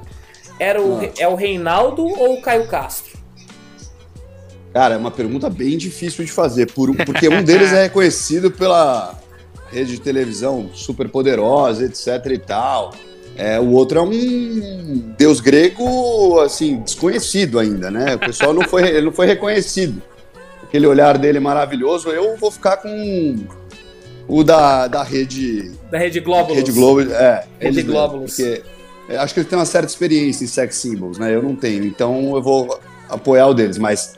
[0.60, 3.20] Era o, é o Reinaldo ou o Caio Castro?
[4.74, 9.20] Cara, é uma pergunta bem difícil de fazer, por, porque um deles é reconhecido pela
[9.70, 12.94] rede de televisão super poderosa, etc e tal.
[13.42, 18.14] É, o outro é um deus grego, assim, desconhecido ainda, né?
[18.14, 20.00] O pessoal não foi, ele não foi reconhecido.
[20.62, 22.10] Aquele olhar dele maravilhoso.
[22.10, 23.44] Eu vou ficar com
[24.28, 25.72] o da, da rede...
[25.90, 26.58] Da rede Globulus.
[26.58, 27.44] Rede Globulus, é.
[27.60, 28.36] Rede Globulus.
[28.36, 28.62] Porque
[29.18, 31.34] acho que ele tem uma certa experiência em sex symbols, né?
[31.34, 32.80] Eu não tenho, então eu vou
[33.10, 34.14] apoiar o deles, mas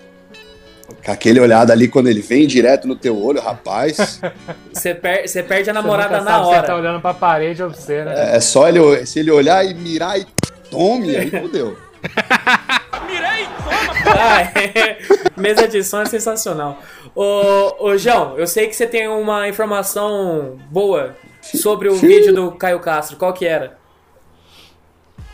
[1.05, 4.21] aquele olhado ali, quando ele vem direto no teu olho, rapaz.
[4.71, 6.61] Você per você perde a namorada na hora.
[6.61, 8.31] Você tá olhando pra parede ou você, né?
[8.33, 10.25] É, é só ele, se ele olhar e mirar e
[10.69, 11.77] tome, aí fodeu.
[13.07, 13.83] Mirei, toma!
[14.19, 14.97] Ah, é.
[15.37, 16.81] Mesa de som é sensacional.
[17.15, 22.07] Ô, ô, João, eu sei que você tem uma informação boa sobre o Sim.
[22.07, 23.17] vídeo do Caio Castro.
[23.17, 23.77] Qual que era?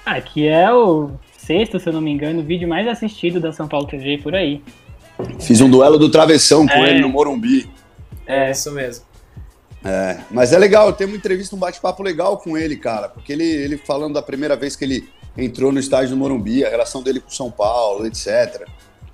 [0.06, 3.52] Ah, que é o sexto, se eu não me engano, o vídeo mais assistido da
[3.52, 4.62] São Paulo TV por aí.
[5.39, 6.89] Fiz um duelo do travessão com é.
[6.89, 7.70] ele no Morumbi.
[8.26, 9.05] É, isso mesmo.
[9.84, 13.45] É, mas é legal, tem uma entrevista, um bate-papo legal com ele, cara, porque ele,
[13.45, 17.22] ele falando da primeira vez que ele entrou no estádio do Morumbi, a relação dele
[17.22, 18.67] com São Paulo, etc.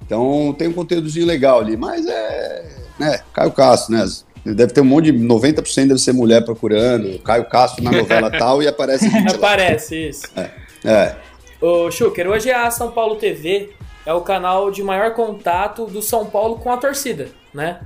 [0.06, 2.66] Então tem um conteúdozinho legal ali, mas é.
[3.00, 4.06] né, Caio Castro, né?
[4.44, 5.18] Deve ter um monte de.
[5.18, 9.08] 90% deve ser mulher procurando, Caio Castro na novela tal e aparece.
[9.34, 10.24] aparece, isso.
[10.36, 10.52] É.
[10.84, 11.16] é.
[11.60, 13.72] Ô, Schuker, hoje a São Paulo TV
[14.06, 17.80] é o canal de maior contato do São Paulo com a torcida, né?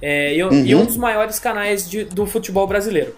[0.00, 0.64] É, e, uhum.
[0.64, 3.14] e, um dos maiores canais de, do futebol brasileiro.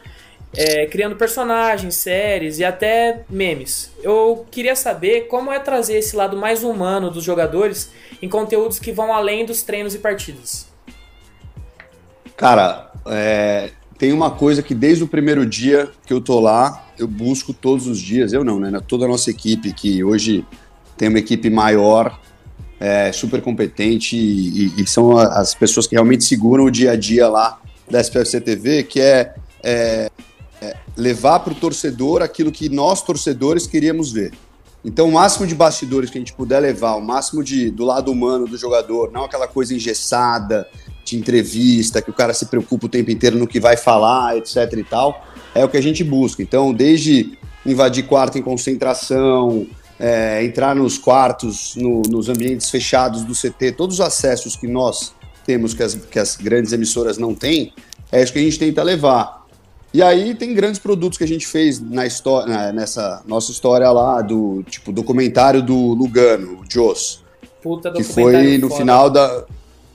[0.56, 3.92] É, criando personagens, séries e até memes.
[4.02, 8.90] Eu queria saber como é trazer esse lado mais humano dos jogadores em conteúdos que
[8.90, 10.68] vão além dos treinos e partidas.
[12.36, 17.06] Cara, é, tem uma coisa que desde o primeiro dia que eu tô lá, eu
[17.06, 18.80] busco todos os dias, eu não, né?
[18.88, 20.44] Toda a nossa equipe, que hoje
[20.96, 22.18] tem uma equipe maior,
[22.80, 27.28] é, super competente e, e, são as pessoas que realmente seguram o dia a dia
[27.28, 27.60] lá
[27.90, 30.10] da SPFC TV, que é, é,
[30.62, 34.32] é levar para o torcedor aquilo que nós, torcedores, queríamos ver.
[34.82, 38.10] Então, o máximo de bastidores que a gente puder levar, o máximo de, do lado
[38.10, 40.66] humano do jogador, não aquela coisa engessada
[41.04, 44.72] de entrevista, que o cara se preocupa o tempo inteiro no que vai falar, etc
[44.78, 46.42] e tal, é o que a gente busca.
[46.42, 49.66] Então, desde invadir quarto em concentração,
[50.00, 55.14] é, entrar nos quartos, no, nos ambientes fechados do CT, todos os acessos que nós
[55.44, 57.74] temos, que as, que as grandes emissoras não têm,
[58.10, 59.46] é isso que a gente tenta levar.
[59.92, 64.22] E aí tem grandes produtos que a gente fez na história, nessa nossa história lá,
[64.22, 67.22] do tipo documentário do Lugano, o Jos.
[67.62, 68.80] Puta que foi no foda.
[68.80, 69.44] final da.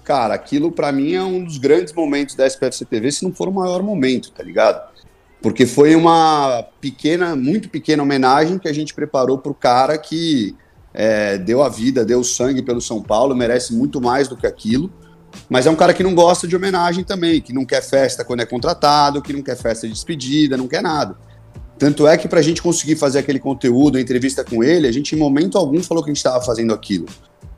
[0.03, 3.47] Cara, aquilo para mim é um dos grandes momentos da SPFC TV, se não for
[3.47, 4.87] o maior momento, tá ligado?
[5.45, 10.55] Porque foi uma pequena, muito pequena homenagem que a gente preparou para o cara que
[10.91, 14.91] é, deu a vida, deu sangue pelo São Paulo, merece muito mais do que aquilo.
[15.47, 18.39] Mas é um cara que não gosta de homenagem também, que não quer festa quando
[18.39, 21.15] é contratado, que não quer festa de despedida, não quer nada.
[21.77, 24.91] Tanto é que para a gente conseguir fazer aquele conteúdo, a entrevista com ele, a
[24.91, 27.05] gente em momento algum falou que a gente estava fazendo aquilo.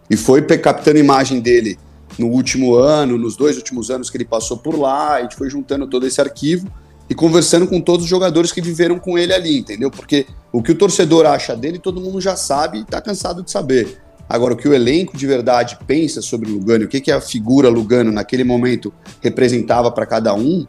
[0.09, 1.79] E foi captando a imagem dele
[2.19, 5.49] no último ano, nos dois últimos anos que ele passou por lá, a gente foi
[5.49, 6.69] juntando todo esse arquivo
[7.09, 9.89] e conversando com todos os jogadores que viveram com ele ali, entendeu?
[9.89, 13.51] Porque o que o torcedor acha dele, todo mundo já sabe e está cansado de
[13.51, 14.01] saber.
[14.29, 17.69] Agora, o que o elenco de verdade pensa sobre Lugano, o que, que a figura
[17.69, 20.67] Lugano naquele momento representava para cada um,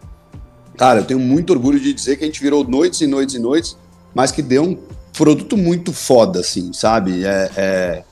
[0.77, 3.39] cara, eu tenho muito orgulho de dizer que a gente virou noites e noites e
[3.41, 3.77] noites,
[4.15, 4.79] mas que deu um
[5.13, 7.25] produto muito foda, assim, sabe?
[7.25, 8.05] É, é,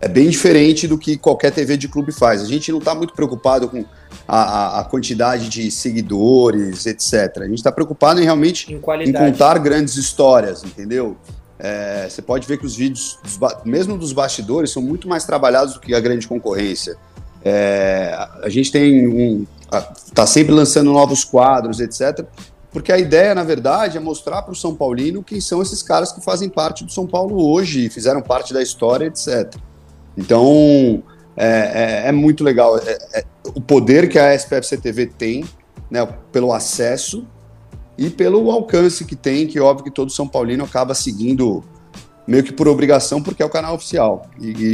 [0.00, 2.42] é bem diferente do que qualquer TV de clube faz.
[2.42, 3.84] A gente não está muito preocupado com
[4.26, 7.38] a, a, quantidade de seguidores, etc.
[7.38, 11.16] A gente está preocupado em realmente em, em, contar grandes histórias, entendeu?
[11.58, 15.74] É, você pode ver que os vídeos, dos, mesmo dos bastidores, são muito mais trabalhados
[15.74, 16.96] do que a grande concorrência.
[17.44, 19.46] É, a gente tem um,
[20.06, 22.24] está sempre lançando novos quadros, etc.
[22.70, 26.12] Porque a ideia, na verdade, é mostrar para o São Paulino quem são esses caras
[26.12, 29.56] que fazem parte do São Paulo hoje, fizeram parte da história, etc.
[30.18, 31.00] Então,
[31.36, 31.46] é,
[32.04, 32.76] é, é muito legal.
[32.76, 35.44] É, é, o poder que a SPFC TV tem,
[35.88, 37.24] né, pelo acesso
[37.96, 41.62] e pelo alcance que tem, que óbvio que todo São Paulino acaba seguindo
[42.26, 44.28] meio que por obrigação, porque é o canal oficial.
[44.40, 44.72] E, e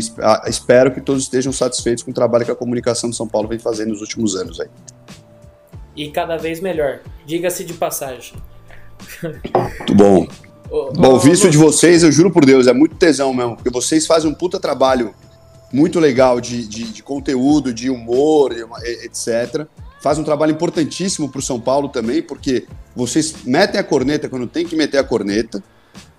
[0.48, 3.58] espero que todos estejam satisfeitos com o trabalho que a comunicação de São Paulo vem
[3.58, 4.68] fazendo nos últimos anos aí.
[5.94, 7.00] E cada vez melhor.
[7.26, 8.34] Diga-se de passagem.
[9.22, 10.26] Muito bom.
[10.96, 14.28] bom, visto de vocês, eu juro por Deus, é muito tesão mesmo, porque vocês fazem
[14.28, 15.14] um puta trabalho
[15.74, 18.52] muito legal de, de, de conteúdo, de humor,
[19.02, 19.66] etc.
[20.00, 22.64] Faz um trabalho importantíssimo para o São Paulo também, porque
[22.94, 25.60] vocês metem a corneta quando tem que meter a corneta,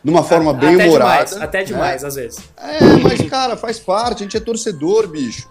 [0.04, 1.26] de uma forma bem até humorada.
[1.26, 2.08] Demais, até demais, né?
[2.10, 2.40] às vezes.
[2.58, 5.50] É, mas, cara, faz parte, a gente é torcedor, bicho.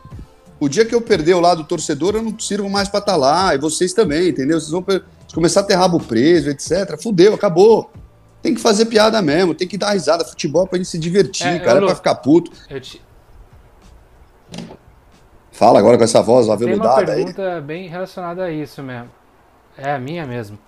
[0.61, 3.19] O dia que eu perder o lado torcedor, eu não sirvo mais para estar tá
[3.19, 4.61] lá, e vocês também, entendeu?
[4.61, 4.85] Vocês vão
[5.33, 7.01] começar a ter rabo preso, etc.
[7.03, 7.91] Fudeu, acabou.
[8.43, 10.27] Tem que fazer piada mesmo, tem que dar risada.
[10.27, 12.53] Futebol é pra gente se divertir, é, cara, é pra ficar puto.
[12.69, 13.01] Eu te,
[15.55, 17.07] Fala agora com essa voz aveludada aí.
[17.07, 17.61] Tem uma pergunta aí.
[17.61, 19.09] bem relacionada a isso mesmo.
[19.79, 20.59] É a minha mesmo.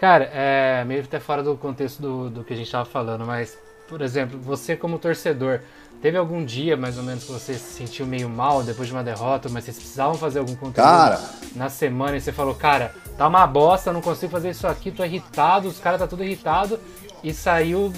[0.00, 3.56] Cara, é meio até fora do contexto do, do que a gente estava falando, mas,
[3.88, 5.60] por exemplo, você como torcedor,
[6.00, 9.04] teve algum dia mais ou menos que você se sentiu meio mal depois de uma
[9.04, 11.20] derrota, mas vocês precisavam fazer algum conteúdo cara.
[11.54, 15.04] na semana e você falou, cara, tá uma bosta, não consigo fazer isso aqui, tô
[15.04, 16.80] irritado, os caras tá tudo irritado
[17.22, 17.92] e saiu,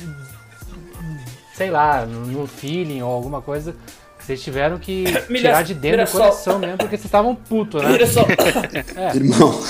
[1.55, 3.74] sei lá, no feeling ou alguma coisa
[4.24, 7.98] vocês tiveram que tirar de dentro do coração mesmo, porque vocês estavam putos, né?
[8.96, 9.16] é.
[9.16, 9.60] Irmão,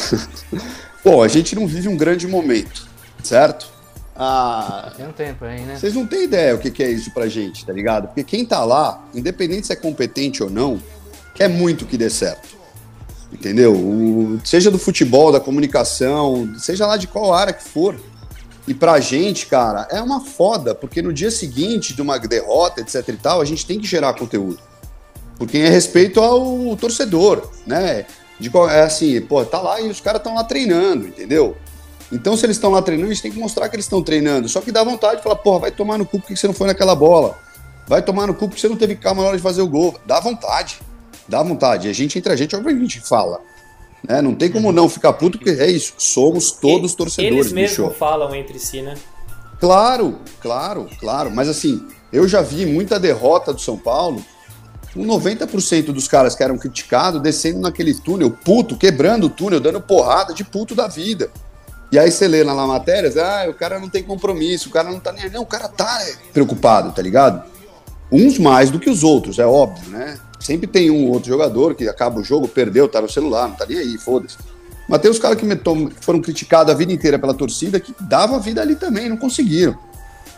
[1.02, 2.86] pô, a gente não vive um grande momento,
[3.22, 3.72] certo?
[4.16, 5.76] Ah, Tem um tempo aí, né?
[5.76, 8.06] Vocês não têm ideia o que é isso pra gente, tá ligado?
[8.06, 10.80] Porque quem tá lá, independente se é competente ou não,
[11.34, 12.54] quer muito que dê certo.
[13.32, 13.72] Entendeu?
[13.72, 17.96] O, seja do futebol, da comunicação, seja lá de qual área que for.
[18.66, 23.06] E pra gente, cara, é uma foda, porque no dia seguinte de uma derrota, etc
[23.08, 24.58] e tal, a gente tem que gerar conteúdo.
[25.36, 28.06] Porque é respeito ao torcedor, né?
[28.38, 31.56] De, é assim, pô, tá lá e os caras estão lá treinando, entendeu?
[32.10, 34.48] Então, se eles estão lá treinando, a gente tem que mostrar que eles estão treinando.
[34.48, 36.66] Só que dá vontade de falar, porra, vai tomar no cu porque você não foi
[36.66, 37.38] naquela bola.
[37.86, 39.98] Vai tomar no cu porque você não teve calma na hora de fazer o gol.
[40.06, 40.80] Dá vontade.
[41.28, 41.88] Dá vontade.
[41.88, 43.40] A gente, entre a gente, obviamente, fala.
[44.08, 44.20] Né?
[44.20, 45.94] Não tem como não ficar puto, porque é isso.
[45.98, 47.36] Somos todos e, torcedores.
[47.36, 47.98] Eles mesmo bicho.
[47.98, 48.94] falam entre si, né?
[49.58, 51.30] Claro, claro, claro.
[51.30, 54.22] Mas assim, eu já vi muita derrota do São Paulo
[54.92, 59.80] com 90% dos caras que eram criticados descendo naquele túnel, puto, quebrando o túnel, dando
[59.80, 61.30] porrada de puto da vida.
[61.90, 64.90] E aí você lê lá na matéria, ah, o cara não tem compromisso, o cara
[64.90, 65.30] não tá nem.
[65.30, 66.00] Não, o cara tá
[66.32, 67.42] preocupado, tá ligado?
[68.10, 70.18] Uns mais do que os outros, é óbvio, né?
[70.44, 73.64] Sempre tem um outro jogador que acaba o jogo, perdeu, tá no celular, não tá
[73.66, 74.36] nem aí, foda-se.
[74.86, 78.36] Mas tem os caras que, que foram criticados a vida inteira pela torcida que davam
[78.36, 79.74] a vida ali também, não conseguiram.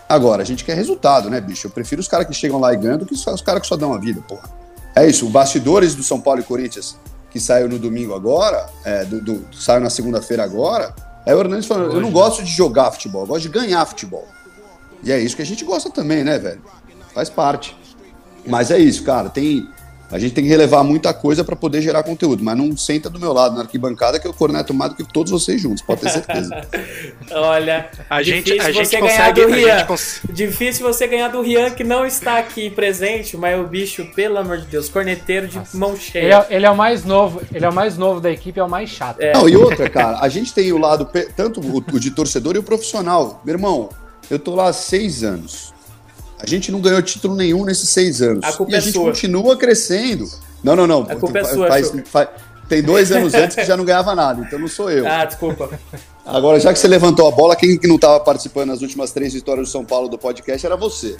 [0.08, 1.66] Agora, a gente quer resultado, né, bicho?
[1.66, 3.76] Eu prefiro os caras que chegam lá e ganham do que os caras que só
[3.76, 4.48] dão a vida, porra.
[4.94, 6.96] É isso, o bastidores do São Paulo e Corinthians,
[7.28, 10.94] que saiu no domingo agora, é, do, do, saiu na segunda-feira agora,
[11.26, 14.28] é o Hernandes falando, eu não gosto de jogar futebol, eu gosto de ganhar futebol.
[15.02, 16.62] E é isso que a gente gosta também, né, velho?
[17.12, 17.76] Faz parte.
[18.46, 19.68] Mas é isso, cara, tem
[20.10, 23.18] A gente tem que relevar muita coisa para poder gerar conteúdo, mas não senta do
[23.18, 26.10] meu lado na arquibancada que eu corneto mais do que todos vocês juntos, pode ter
[26.10, 26.66] certeza.
[27.32, 29.78] Olha, A gente- difícil a gente você consegue- a Rian.
[29.78, 34.04] gente cons- Difícil você ganhar do Rian que não está aqui presente, mas o bicho,
[34.14, 36.46] pelo amor de Deus, corneteiro de mão Ele cheia.
[36.50, 38.68] é, ele é o mais novo, ele é o mais novo da equipe, é o
[38.70, 39.18] mais chato.
[39.34, 42.58] Não, e outra, cara, a gente tem o lado, tanto o, o de torcedor e
[42.58, 43.40] o profissional.
[43.44, 43.88] Meu irmão,
[44.30, 45.74] eu tô lá há seis anos.
[46.40, 48.44] A gente não ganhou título nenhum nesses seis anos.
[48.44, 49.04] A culpa e a é gente sua.
[49.06, 50.28] continua crescendo.
[50.62, 51.02] Não, não, não.
[51.08, 52.02] A culpa é Fa- sua, faz- Chuca.
[52.04, 52.28] fa-
[52.68, 55.06] tem dois anos antes que já não ganhava nada, então não sou eu.
[55.06, 55.70] Ah, desculpa.
[56.24, 59.32] Agora, já que você levantou a bola, quem que não estava participando nas últimas três
[59.34, 61.16] vitórias do São Paulo do podcast era você.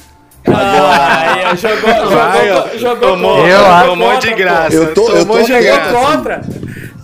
[0.48, 2.68] Ah, aí, jogou, jogou, Vai, ó.
[2.78, 4.74] jogou Tomou- eu jogou tomou contra, de graça.
[4.76, 5.80] Eu tô, eu Tomou tô de Jogou quieto.
[5.96, 6.16] assim.
[6.16, 6.42] contra.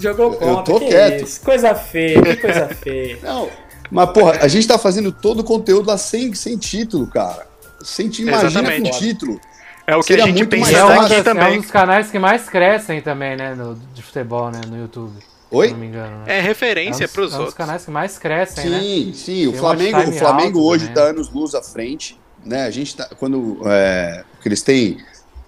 [0.00, 0.62] Jogou contra.
[0.64, 1.24] tô que quieto.
[1.24, 1.40] Isso?
[1.40, 3.18] Coisa feia, que coisa feia.
[3.22, 3.48] Não,
[3.90, 7.46] mas, porra, a gente tá fazendo todo o conteúdo lá sem, sem título, cara.
[7.84, 9.40] Sem te imagina com título.
[9.86, 11.60] É o que Seria a gente pensa mais É um, aqui dos, é um também.
[11.60, 13.54] dos canais que mais crescem também, né?
[13.54, 14.60] no- de futebol, né?
[14.68, 15.12] No YouTube.
[15.50, 15.66] Oi?
[15.68, 16.18] Se não me engano.
[16.24, 16.38] Né?
[16.38, 17.54] É referência é um, dos- pros é um dos outros.
[17.56, 18.78] canais que mais crescem, né?
[18.80, 19.46] Sim, sim.
[19.48, 22.18] O Flamengo, o Flamengo hoje também, tá anos luz à frente.
[22.44, 22.64] Né?
[22.64, 23.08] A gente tá.
[23.18, 23.60] Quando.
[23.66, 24.98] É, que eles têm.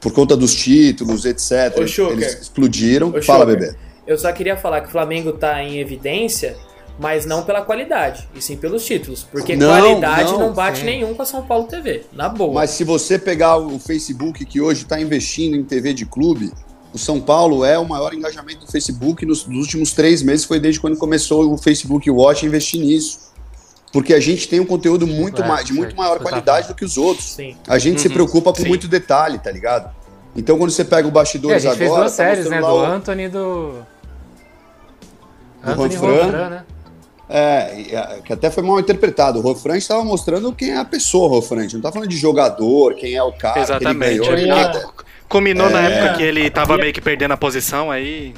[0.01, 1.73] Por conta dos títulos, etc.
[1.79, 3.09] Ô, eles explodiram.
[3.17, 3.75] Ô, Fala, bebê.
[4.07, 6.57] Eu só queria falar que o Flamengo tá em evidência,
[6.99, 9.23] mas não pela qualidade, e sim pelos títulos.
[9.25, 10.85] Porque Não, qualidade não, não, bate sim.
[10.87, 12.05] nenhum com a São Paulo TV.
[12.13, 12.55] Na boa.
[12.55, 16.53] Mas se você pegar o Facebook, que hoje está investindo em TV de clube,
[16.93, 20.61] o São Paulo é o maior engajamento do Facebook nos, nos últimos três meses, foi
[20.61, 23.25] desde quando começou o Facebook Watch a investir nisso.
[23.93, 26.69] Porque a gente tem um conteúdo muito É, mais, de muito foi- maior foi qualidade
[26.69, 27.33] do que os outros.
[27.35, 27.57] Sim.
[27.69, 28.69] A gente se Uhum, preocupa com sim.
[28.69, 29.93] muito detalhe, tá ligado?
[30.37, 32.61] Então quando você pega o E a bastidores gente fez agora, duas tá séries, né?
[32.61, 33.39] Do o- Anthony e do.
[35.63, 36.51] Do Anthony Juan Fran.
[36.51, 36.64] Né?
[37.37, 39.41] É, que até foi mal interpretado.
[39.41, 41.67] O Rofran estava mostrando quem é a pessoa, o Rofran.
[41.73, 44.21] Não tá falando de jogador, quem é o cara, Exatamente.
[44.21, 44.89] que ele ganhou, nada.
[45.29, 45.93] Combinou na É.
[45.93, 48.33] época que ele tava meio que perdendo a posição, aí.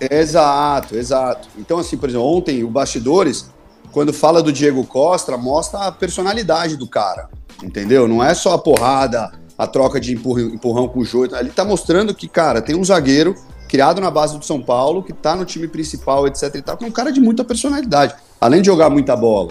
[0.00, 1.46] Exato, exato.
[1.58, 3.50] Então, assim, por exemplo, ontem o Bastidores,
[3.92, 7.28] quando fala do Diego Costa, mostra a personalidade do cara,
[7.62, 8.08] entendeu?
[8.08, 11.24] Não é só a porrada, a troca de empurrão com o Jô.
[11.26, 13.34] Ele tá mostrando que, cara, tem um zagueiro
[13.68, 16.84] criado na base do São Paulo, que tá no time principal, etc e tal, que
[16.84, 19.50] é um cara de muita personalidade, além de jogar muita bola.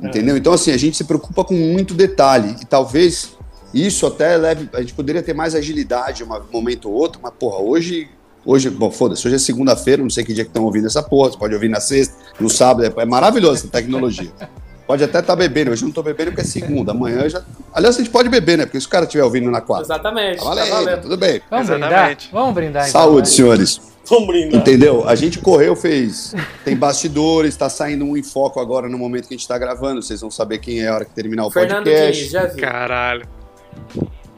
[0.00, 0.36] Entendeu?
[0.36, 2.56] Então, assim, a gente se preocupa com muito detalhe.
[2.60, 3.36] E talvez
[3.72, 4.68] isso até leve.
[4.72, 8.08] A gente poderia ter mais agilidade em um momento ou outro, mas, porra, hoje.
[8.44, 11.30] Hoje, bom, foda-se, hoje é segunda-feira, não sei que dia que estão ouvindo essa porra.
[11.30, 12.84] Você pode ouvir na sexta, no sábado.
[12.98, 14.32] É, é maravilhoso essa tecnologia.
[14.84, 15.70] Pode até estar bebendo.
[15.70, 16.90] Hoje eu não tô bebendo porque é segunda.
[16.90, 17.40] Amanhã já.
[17.72, 18.66] Aliás, a gente pode beber, né?
[18.66, 19.84] Porque se o cara estiver ouvindo na quarta.
[19.86, 20.38] Exatamente.
[20.38, 21.02] Tá Tá valendo, valendo.
[21.02, 21.40] tudo bem.
[21.48, 22.26] Vamos Exatamente.
[22.26, 22.28] brindar?
[22.32, 23.00] Vamos brindar então.
[23.00, 23.34] Saúde, né?
[23.36, 23.80] senhores.
[24.08, 24.60] Vamos brindar.
[24.60, 25.08] Entendeu?
[25.08, 26.34] A gente correu, fez.
[26.64, 30.02] Tem bastidores, tá saindo um em foco agora no momento que a gente tá gravando.
[30.02, 32.12] Vocês vão saber quem é a hora que terminar o Fernando podcast.
[32.16, 32.60] Diniz, já vi.
[32.60, 33.26] Caralho.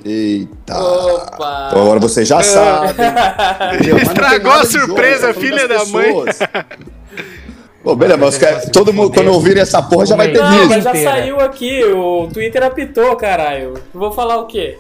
[0.05, 0.79] Eita.
[0.79, 1.69] Opa!
[1.71, 2.93] Então agora você já sabe.
[4.03, 6.05] Estragou a jogo, surpresa, falando filha da mãe.
[6.25, 6.39] pessoas.
[7.83, 10.51] Pô, beleza, mas os caras- todo mundo, quando ouvirem essa porra, já vai ter Não,
[10.51, 10.69] visto.
[10.69, 13.75] mas já saiu aqui, o Twitter apitou, caralho.
[13.93, 14.79] Vou falar o quê?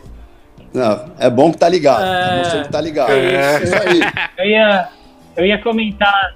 [0.74, 2.00] Não, é bom que tá ligado.
[2.02, 2.62] Tá É.
[2.64, 3.12] que tá ligado.
[3.12, 3.62] É.
[3.62, 4.00] Isso aí.
[4.36, 4.88] Eu ia,
[5.36, 6.34] eu ia comentar.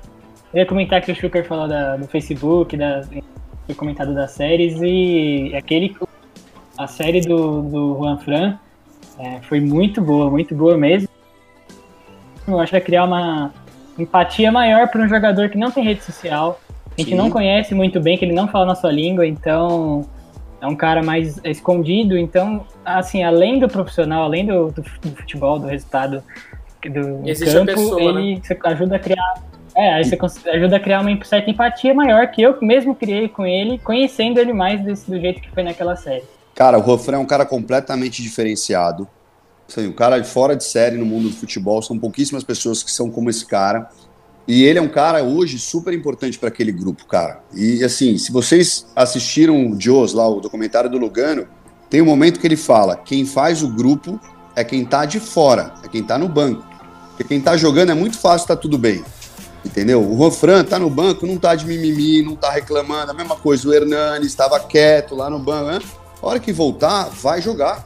[0.55, 3.03] Eu ia comentar que o Schuker falou da- do Facebook, da,
[3.67, 5.95] foi comentado das séries, e aquele.
[6.79, 8.55] A série do, do Juan Fran
[9.19, 11.09] é, foi muito boa, muito boa mesmo.
[12.47, 13.53] Eu acho que vai criar uma
[13.99, 16.61] empatia maior para um jogador que não tem rede social,
[16.97, 17.17] a gente Sim.
[17.17, 20.09] não conhece muito bem, que ele não fala a nossa língua, então
[20.61, 22.17] é um cara mais escondido.
[22.17, 22.65] Então,
[22.97, 24.83] assim, além do profissional, além do, do
[25.17, 26.23] futebol, do resultado
[26.87, 29.35] do Existe campo, pessoa, ele você ajuda a criar.
[29.77, 33.47] É, aí você ajuda a criar uma certa empatia maior que eu mesmo criei com
[33.47, 36.25] ele, conhecendo ele mais desse, do jeito que foi naquela série.
[36.55, 39.09] Cara, o Rofran é um cara completamente diferenciado.
[39.69, 41.81] Assim, um cara fora de série no mundo do futebol.
[41.83, 43.89] São pouquíssimas pessoas que são como esse cara.
[44.49, 47.43] E ele é um cara hoje super importante para aquele grupo, cara.
[47.55, 51.47] E assim, se vocês assistiram o Joes lá, o documentário do Lugano,
[51.91, 54.21] tem um momento que ele fala: quem faz o grupo
[54.55, 56.65] é quem tá de fora, é quem tá no banco.
[57.11, 59.05] Porque quem tá jogando é muito fácil, tá tudo bem.
[59.65, 60.01] Entendeu?
[60.01, 63.11] O Juan Fran tá no banco, não tá de mimimi, não tá reclamando.
[63.11, 65.67] A mesma coisa, o Hernani estava quieto lá no banco.
[65.67, 65.81] Né?
[66.23, 67.85] A hora que voltar, vai jogar.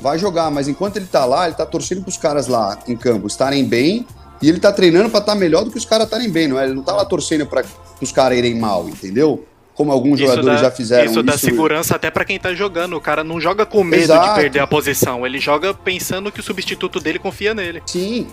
[0.00, 3.26] Vai jogar, mas enquanto ele tá lá, ele tá torcendo pros caras lá em campo
[3.26, 4.06] estarem bem
[4.42, 6.64] e ele tá treinando pra estar melhor do que os caras estarem bem, não é?
[6.64, 7.64] Ele não tá lá torcendo para
[8.00, 9.46] os caras irem mal, entendeu?
[9.76, 12.96] Como alguns Isso jogadores dá- já fizeram Isso dá segurança até pra quem tá jogando.
[12.96, 14.28] O cara não joga com medo Exato.
[14.34, 15.26] de perder a posição.
[15.26, 17.82] Ele joga pensando que o substituto dele confia nele.
[17.86, 18.26] Sim.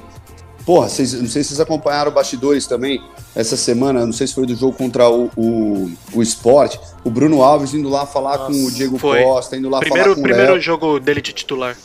[0.66, 3.04] Porra, vocês, não sei se vocês acompanharam bastidores também
[3.36, 7.44] essa semana, não sei se foi do jogo contra o, o, o Sport, o Bruno
[7.44, 9.22] Alves indo lá falar com o Diego Foi.
[9.22, 10.62] Costa, indo lá Primeiro, falar com o primeiro Léo.
[10.62, 11.76] jogo dele de titular.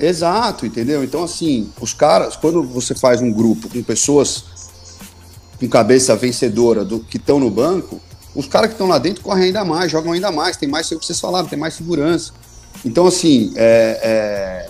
[0.00, 1.04] Exato, entendeu?
[1.04, 4.44] Então, assim, os caras, quando você faz um grupo com pessoas
[5.60, 8.00] com cabeça vencedora do que estão no banco,
[8.34, 10.96] os caras que estão lá dentro correm ainda mais, jogam ainda mais, tem mais, sei
[10.96, 12.32] o que vocês falaram, tem mais segurança.
[12.84, 14.68] Então, assim, é,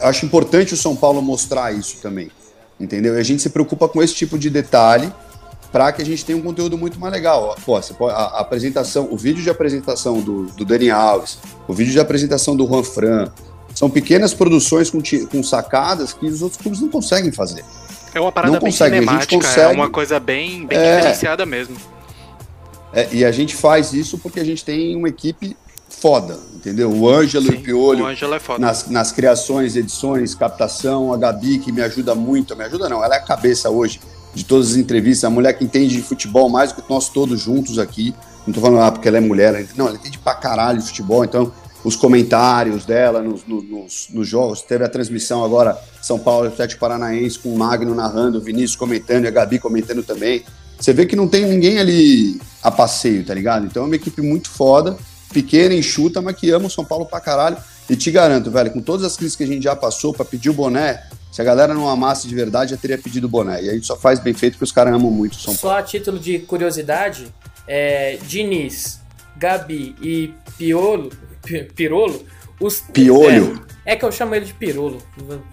[0.00, 2.30] é, acho importante o São Paulo mostrar isso também,
[2.78, 3.16] entendeu?
[3.16, 5.12] E a gente se preocupa com esse tipo de detalhe
[5.72, 7.56] para que a gente tenha um conteúdo muito mais legal.
[7.64, 11.92] Pô, pode, a, a, apresentação, o vídeo de apresentação do, do Dani Alves, o vídeo
[11.92, 13.28] de apresentação do Juan Fran,
[13.74, 17.64] são pequenas produções com, com sacadas que os outros clubes não conseguem fazer.
[18.14, 20.96] É uma parada não bem consegue, cinemática, consegue, é uma coisa bem, bem É.
[20.96, 21.76] diferenciada mesmo.
[22.94, 25.56] É, e a gente faz isso porque a gente tem uma equipe
[25.88, 26.90] foda, entendeu?
[26.90, 28.58] O Ângelo e o Piolho o Ângelo é foda.
[28.58, 33.14] nas, nas criações, edições, captação, a Gabi que me ajuda muito, me ajuda não, ela
[33.14, 34.00] é a cabeça hoje
[34.34, 37.40] de todas as entrevistas, a mulher que entende de futebol mais do que nós todos
[37.40, 38.14] juntos aqui.
[38.46, 40.86] Não tô falando ah, porque ela é mulher, ela- não, ela entende pra caralho de
[40.86, 41.52] futebol, então
[41.84, 46.80] os comentários dela nos, no- nos, nos jogos, teve a transmissão agora São Paulo Atlético
[46.80, 50.42] Paranaense com o Magno narrando, o Vinícius comentando e a Gabi comentando também.
[50.78, 53.66] Você vê que não tem ninguém ali a passeio, tá ligado?
[53.66, 54.96] Então é uma equipe muito foda,
[55.32, 57.56] pequena, enxuta, mas que ama o São Paulo pra caralho.
[57.88, 60.48] E te garanto, velho, com todas as crises que a gente já passou pra pedir
[60.48, 63.62] o boné, se a galera não amasse de verdade, já teria pedido o boné.
[63.62, 65.58] E aí só faz bem feito porque os caras amam muito o São Paulo.
[65.58, 67.26] Só a título de curiosidade,
[67.68, 69.00] é, Diniz,
[69.36, 71.10] Gabi e Piolo,
[71.44, 72.24] Pi- Pirolo,
[72.60, 73.64] os Piolho.
[73.84, 74.98] É, é que eu chamo ele de Pirolo,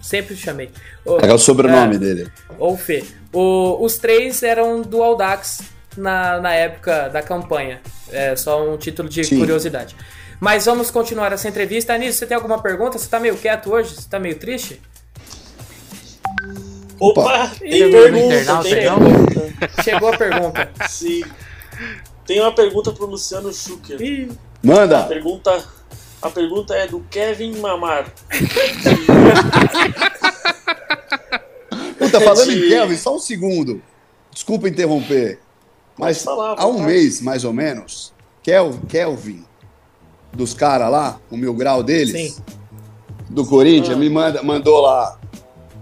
[0.00, 0.70] sempre chamei.
[1.04, 2.32] O- É o sobrenome é, dele.
[2.58, 3.04] Ou Fê.
[3.32, 5.62] O- os três eram do Audax
[5.96, 7.80] na, na época da campanha.
[8.10, 9.38] É só um título de Sim.
[9.38, 9.94] curiosidade.
[10.40, 11.92] Mas vamos continuar essa entrevista.
[11.94, 12.98] Anísio, você tem alguma pergunta?
[12.98, 13.94] Você tá meio quieto hoje?
[13.94, 14.80] Você tá meio triste?
[16.98, 18.98] Opa, Ih, tem pergunta, tem então?
[18.98, 19.82] pergunta.
[19.82, 20.70] Chegou a pergunta.
[20.88, 21.24] Sim.
[22.26, 23.98] Tem uma pergunta pro Luciano Schucker.
[24.62, 25.00] Manda.
[25.00, 25.64] A pergunta,
[26.22, 28.12] a pergunta é do Kevin Mamar.
[31.98, 33.82] Puta, falando em De- Kelvin, só um segundo.
[34.32, 35.38] Desculpa interromper.
[35.98, 38.12] Mas falar, há um mês, mais ou menos,
[38.42, 39.44] Kel, Kelvin,
[40.32, 42.40] dos caras lá, o mil grau deles,
[43.28, 44.00] do Corinthians, Ah.
[44.00, 45.18] me manda, mandou lá.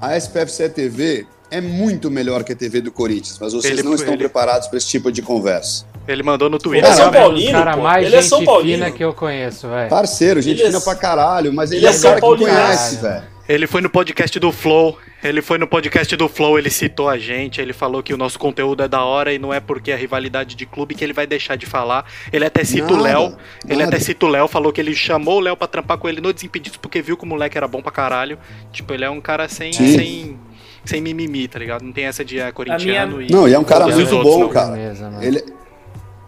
[0.01, 3.95] A SPFC TV é muito melhor que a TV do Corinthians, mas vocês Ele- não
[3.95, 5.87] estão ele- preparados para esse tipo de conversa.
[6.09, 6.91] Ele mandou no Ele Twitter.
[6.91, 7.83] é São Paulino, o cara pô.
[7.83, 8.85] mais Ele é gente São Paulino.
[8.85, 9.89] fina que eu conheço, velho.
[9.91, 12.15] Parceiro, gente Ele é- fina pra caralho, mas ele, ele é é um São cara
[12.17, 12.51] que Paulino.
[12.51, 13.23] conhece, velho.
[13.49, 14.97] Ele foi no podcast do Flow.
[15.23, 18.39] Ele foi no podcast do Flow, ele citou a gente, ele falou que o nosso
[18.39, 21.27] conteúdo é da hora e não é porque é rivalidade de clube que ele vai
[21.27, 22.07] deixar de falar.
[22.33, 23.37] Ele até cita o Léo.
[23.69, 26.21] Ele até cita o Léo, falou que ele chamou o Léo pra trampar com ele
[26.23, 28.39] no Desimpedidos porque viu que o moleque era bom pra caralho.
[28.73, 29.95] Tipo, ele é um cara sem Sim.
[29.97, 30.39] sem
[30.83, 31.83] sem mimimi, tá ligado?
[31.83, 34.41] Não tem essa de é, corintiano e Não, e é um cara muito outros, bom,
[34.41, 34.49] não.
[34.49, 34.71] cara.
[34.73, 35.23] Beleza, mano.
[35.23, 35.45] Ele,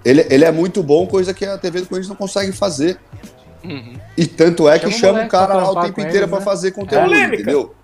[0.04, 2.98] ele, ele é muito bom, coisa que a TV do Corinthians não consegue fazer.
[3.64, 3.94] Uhum.
[4.16, 6.40] E tanto é que Chama o chama o cara lá o tempo inteiro né?
[6.40, 7.42] fazer conteúdo, Polêmica.
[7.42, 7.74] entendeu?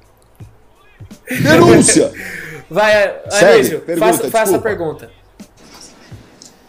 [1.31, 2.13] Denúncia!
[2.71, 3.09] Vai,
[3.87, 5.11] pergunta, faça, faça a pergunta.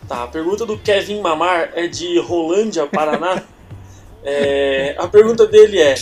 [0.08, 3.44] Tá, a pergunta do Kevin Mamar é de Rolândia, Paraná.
[4.22, 5.96] É, a pergunta dele é,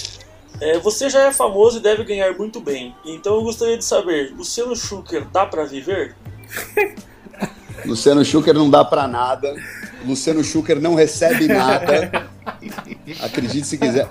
[0.59, 2.95] é, Você já é famoso e deve ganhar muito bem.
[3.05, 6.15] Então eu gostaria de saber: Luciano Schucker dá pra viver?
[7.85, 9.53] Luciano Schucker não dá pra nada.
[10.05, 12.27] Luciano Schucker não recebe nada.
[13.21, 14.07] Acredite se quiser.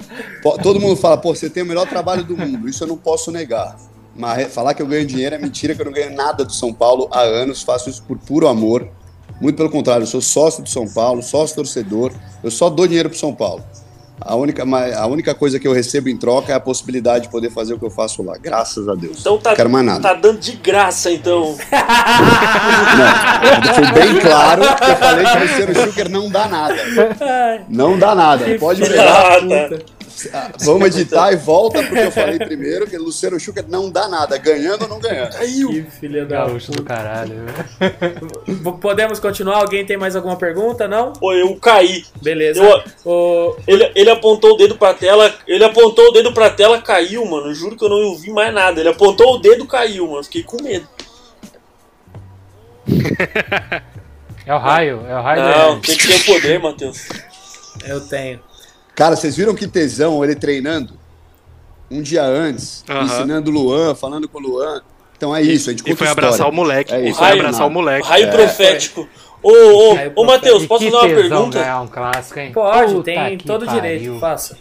[0.62, 2.68] Todo mundo fala, pô, você tem o melhor trabalho do mundo.
[2.68, 3.76] Isso eu não posso negar.
[4.14, 6.72] Mas falar que eu ganho dinheiro é mentira, que eu não ganho nada do São
[6.72, 7.62] Paulo há anos.
[7.62, 8.88] Faço isso por puro amor.
[9.40, 12.12] Muito pelo contrário, eu sou sócio do São Paulo, sócio torcedor.
[12.42, 13.62] Eu só dou dinheiro pro São Paulo.
[14.20, 17.50] A única, a única coisa que eu recebo em troca é a possibilidade de poder
[17.50, 18.36] fazer o que eu faço lá.
[18.38, 19.20] Graças a Deus.
[19.20, 20.00] Então tá, quero mais nada.
[20.00, 21.54] tá dando de graça, então.
[23.66, 26.76] Não, foi bem claro que eu falei que o Luciano Schucker não dá nada.
[27.68, 28.58] Não dá nada.
[28.58, 29.40] Pode pegar.
[30.32, 34.08] Ah, Vamos editar e volta porque eu falei primeiro que o Luciano Schucker não dá
[34.08, 35.36] nada, ganhando ou não ganhando.
[35.36, 37.44] Que filha da Gaúcho do caralho.
[38.46, 39.58] V- Podemos continuar?
[39.58, 40.88] Alguém tem mais alguma pergunta?
[40.88, 41.12] Não?
[41.12, 42.04] Pô, eu caí.
[42.22, 42.62] Beleza.
[42.62, 46.80] Eu- O- Ele, ele apontou o dedo pra tela, ele apontou o dedo pra tela,
[46.80, 47.52] caiu, mano.
[47.54, 48.80] Juro que eu não ouvi mais nada.
[48.80, 50.24] Ele apontou o dedo, caiu, mano.
[50.24, 50.88] Fiquei com medo.
[54.48, 57.08] É o raio, é o raio Não, tem que ter poder, Matheus.
[57.84, 58.38] Eu tenho.
[58.96, 60.94] Cara, vocês viram que tesão ele treinando
[61.90, 63.04] um dia antes, Aham.
[63.04, 64.82] ensinando o Luan, falando com o Luan.
[65.16, 66.12] Então é isso, a gente E foi história.
[66.12, 66.92] abraçar o moleque.
[66.92, 67.18] É e isso.
[67.18, 68.08] foi Raio, abraçar o moleque.
[68.08, 68.30] Raio É.
[68.30, 69.08] profético.
[69.42, 71.58] Ô, ô, ô, Matheus, posso fazer uma tesão pergunta?
[71.60, 72.52] ganhar um clássico, hein?
[72.52, 73.80] Pode, Puta tem todo pariu.
[73.82, 74.18] direito.
[74.18, 74.58] Faça.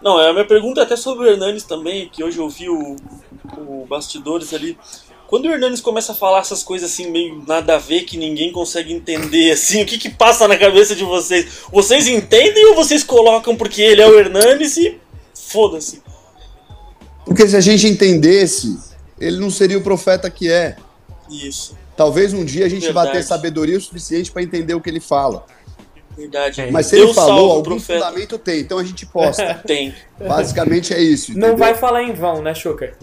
[0.00, 2.68] Não, é a minha pergunta é até sobre o Hernanes também, que hoje eu vi
[2.68, 2.94] o,
[3.56, 4.78] o bastidores ali.
[5.28, 8.52] Quando o Hernanes começa a falar essas coisas assim, meio nada a ver, que ninguém
[8.52, 11.62] consegue entender, assim, o que que passa na cabeça de vocês?
[11.72, 14.98] Vocês entendem ou vocês colocam porque ele é o Hernanes e
[15.34, 16.02] foda-se?
[17.24, 18.78] Porque se a gente entendesse,
[19.18, 20.76] ele não seria o profeta que é.
[21.30, 21.76] Isso.
[21.96, 23.26] Talvez um dia a gente vá ter Verdade.
[23.26, 25.46] sabedoria o suficiente para entender o que ele fala.
[26.16, 26.68] Verdade.
[26.70, 28.04] Mas se Deus ele falou, algum profeta.
[28.04, 29.54] fundamento tem, então a gente posta.
[29.66, 29.94] Tem.
[30.18, 31.32] Basicamente é isso.
[31.32, 31.56] Não entendeu?
[31.56, 32.94] vai falar em vão, né, Chucker?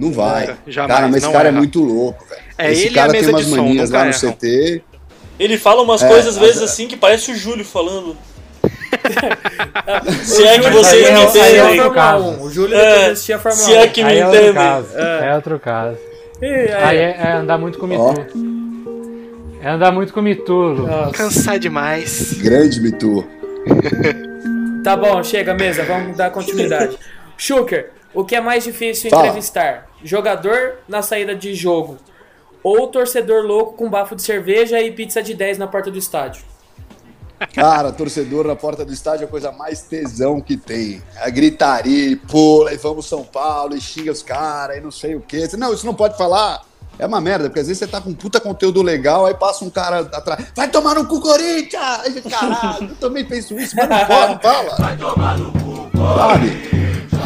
[0.00, 0.44] Não vai.
[0.44, 2.40] É, jamais, cara, mas esse cara é muito louco, velho.
[2.58, 4.10] É esse ele e a cara mesa tem umas de som, manias nunca lá no
[4.10, 4.32] erram.
[4.32, 4.82] CT.
[5.38, 8.16] Ele fala umas É, coisas às vezes mas- assim que parece o Júlio falando.
[10.24, 11.80] Se é que vocês aí me é- aí é entendem.
[11.80, 12.42] outro caso.
[12.42, 13.88] O Júlio É, assistia a Fórmula Se é 1.
[13.88, 14.54] que me Aí é outro entendem.
[14.62, 14.88] caso.
[14.96, 15.28] É.
[15.30, 15.96] É outro caso.
[16.42, 17.86] Ih, aí- é, é andar muito com.
[17.86, 18.14] Mitu.
[19.62, 20.88] É andar muito com Mitulo.
[21.12, 22.32] Cansar demais.
[22.38, 23.26] Grande Mitu.
[24.82, 26.98] Tá bom, chega, mesa, vamos dar continuidade.
[27.36, 29.24] Schuker, o que é mais difícil Fala.
[29.26, 29.86] entrevistar?
[30.02, 31.98] Jogador na saída de jogo
[32.62, 36.42] ou torcedor louco com bafo de cerveja e pizza de 10 na porta do estádio?
[37.54, 41.02] Cara, torcedor na porta do estádio é a coisa mais tesão que tem.
[41.16, 45.22] A gritaria, pula, e vamos São Paulo, e xinga os caras, e não sei o
[45.22, 45.48] quê.
[45.56, 46.62] Não, isso não pode falar.
[47.00, 49.64] É uma merda, porque às vezes você tá com um puta conteúdo legal, aí passa
[49.64, 50.48] um cara atrás.
[50.54, 52.20] Vai tomar no cu, Corinthians!
[52.28, 54.76] Caralho, eu também penso isso, mas não pode, não fala.
[54.76, 56.70] Vai tomar no cu, Sabe?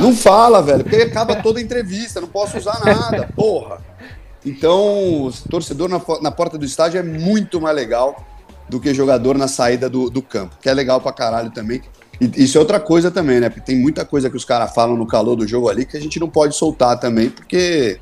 [0.00, 3.78] Não fala, velho, porque acaba toda a entrevista, não posso usar nada, porra.
[4.46, 8.24] Então, torcedor na, na porta do estádio é muito mais legal
[8.68, 11.82] do que jogador na saída do, do campo, que é legal pra caralho também.
[12.20, 13.48] E isso é outra coisa também, né?
[13.48, 16.00] Porque tem muita coisa que os caras falam no calor do jogo ali que a
[16.00, 17.98] gente não pode soltar também, porque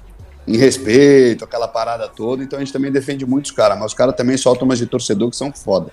[0.46, 4.14] em respeito, aquela parada toda, então a gente também defende muitos caras, mas os caras
[4.16, 5.90] também soltam umas de torcedor que são foda.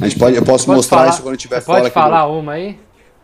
[0.00, 1.94] A gente pode, eu posso Pode mostrar falar- isso quando eu você fora Pode aqui
[1.94, 2.78] falar do- uma aí?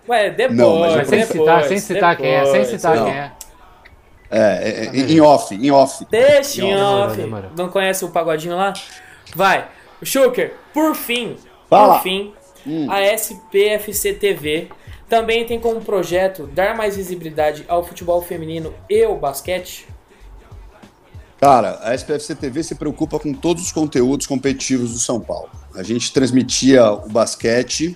[0.08, 3.04] Ué, depois, Não, mas Sem depois, citar, sem citar quem é, sem depois, citar Não.
[3.04, 3.32] quem é.
[4.30, 6.04] É, é, é, em off, em off.
[6.10, 7.16] Deixa em off.
[7.16, 7.50] demorou.
[7.56, 8.72] Não conhece o pagodinho lá?
[9.34, 9.68] Vai.
[10.02, 11.36] Schuker, por fim,
[11.70, 11.94] Fala.
[11.94, 12.32] por fim,
[12.66, 12.90] Hum.
[12.90, 14.68] a SPFC TV
[15.08, 19.86] também tem como projeto dar mais visibilidade ao futebol feminino e o basquete?
[21.44, 25.50] Cara, a SPFC TV se preocupa com todos os conteúdos competitivos do São Paulo.
[25.74, 27.94] A gente transmitia o basquete,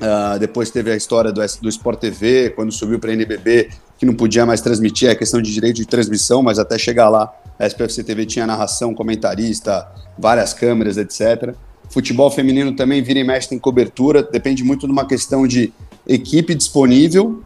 [0.00, 4.06] ah, depois teve a história do, do Sport TV, quando subiu para a NBB, que
[4.06, 7.66] não podia mais transmitir, é questão de direito de transmissão, mas até chegar lá, a
[7.66, 11.56] SPFC TV tinha narração, comentarista, várias câmeras, etc.
[11.88, 15.72] Futebol feminino também vira e mexe tem cobertura, depende muito de uma questão de
[16.06, 17.42] equipe disponível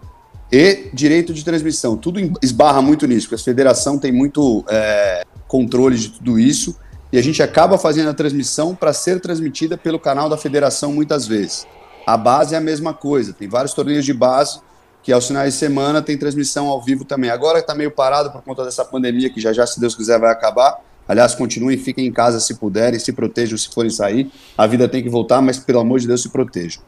[0.50, 1.96] e direito de transmissão.
[1.96, 6.76] Tudo esbarra muito nisso, porque a federação tem muito é, controle de tudo isso
[7.12, 11.26] e a gente acaba fazendo a transmissão para ser transmitida pelo canal da federação muitas
[11.26, 11.66] vezes.
[12.06, 14.60] A base é a mesma coisa, tem vários torneios de base
[15.02, 17.30] que aos finais de semana tem transmissão ao vivo também.
[17.30, 20.32] Agora está meio parado por conta dessa pandemia que já já, se Deus quiser, vai
[20.32, 20.80] acabar.
[21.06, 24.30] Aliás, continuem, fiquem em casa se puderem, se protejam se forem sair.
[24.56, 26.82] A vida tem que voltar, mas pelo amor de Deus, se protejam.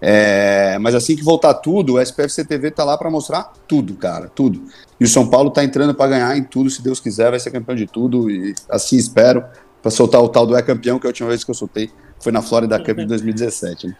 [0.00, 4.30] É, mas assim que voltar tudo, o SPFC TV tá lá para mostrar tudo, cara,
[4.32, 4.62] tudo.
[5.00, 7.50] E o São Paulo tá entrando para ganhar em tudo, se Deus quiser, vai ser
[7.50, 9.44] campeão de tudo e assim espero
[9.82, 11.90] para soltar o tal do é campeão que a última vez que eu soltei
[12.20, 13.86] foi na Florida Cup de 2017.
[13.88, 13.96] né?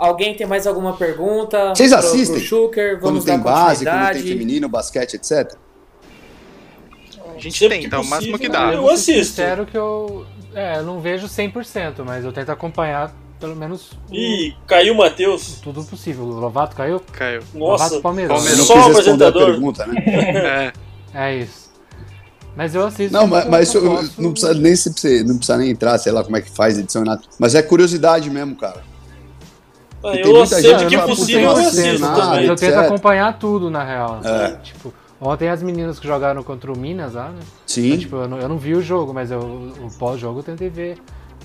[0.00, 1.72] Alguém tem mais alguma pergunta?
[1.74, 2.38] Vocês pro- assistem?
[2.38, 5.54] Pro Schuker, Quando vamos tem dar base, quando tem feminino, basquete, etc.
[7.34, 8.72] A gente Sempre tenta, que o máximo que dá.
[8.72, 9.36] Eu vou ser assisto.
[9.36, 14.14] sincero que eu, é, eu não vejo 100%, mas eu tento acompanhar pelo menos o-
[14.14, 15.60] Ih, caiu o Matheus.
[15.62, 16.24] tudo possível.
[16.24, 17.00] O Lovato caiu?
[17.12, 17.40] Caiu.
[17.54, 18.46] Nossa, Lovato Palmeiras.
[18.46, 19.46] Eu não Só quis o responder a apresentador.
[19.46, 20.72] pergunta, né?
[21.14, 21.28] É.
[21.30, 21.68] É isso.
[22.56, 23.12] Mas eu assisto.
[23.12, 23.82] Não, mas, mas eu
[24.18, 26.76] não precisa nem se você- não precisa nem entrar, sei lá como é que faz
[26.76, 27.22] edição nada.
[27.38, 28.82] Mas é curiosidade mesmo, cara.
[30.02, 32.20] Ah, eu muita gente que fala, possível "Puta, eu assisto nada".
[32.20, 32.44] também.
[32.46, 34.20] Eu tento acompanhar tudo, na real.
[34.24, 34.56] É.
[34.62, 37.40] Tipo, ontem as meninas que jogaram contra o Minas lá, né?
[37.66, 37.86] Sim.
[37.88, 40.68] Então, tipo, eu não, eu não vi o jogo, mas eu, o pós-jogo eu tentei
[40.68, 40.98] ver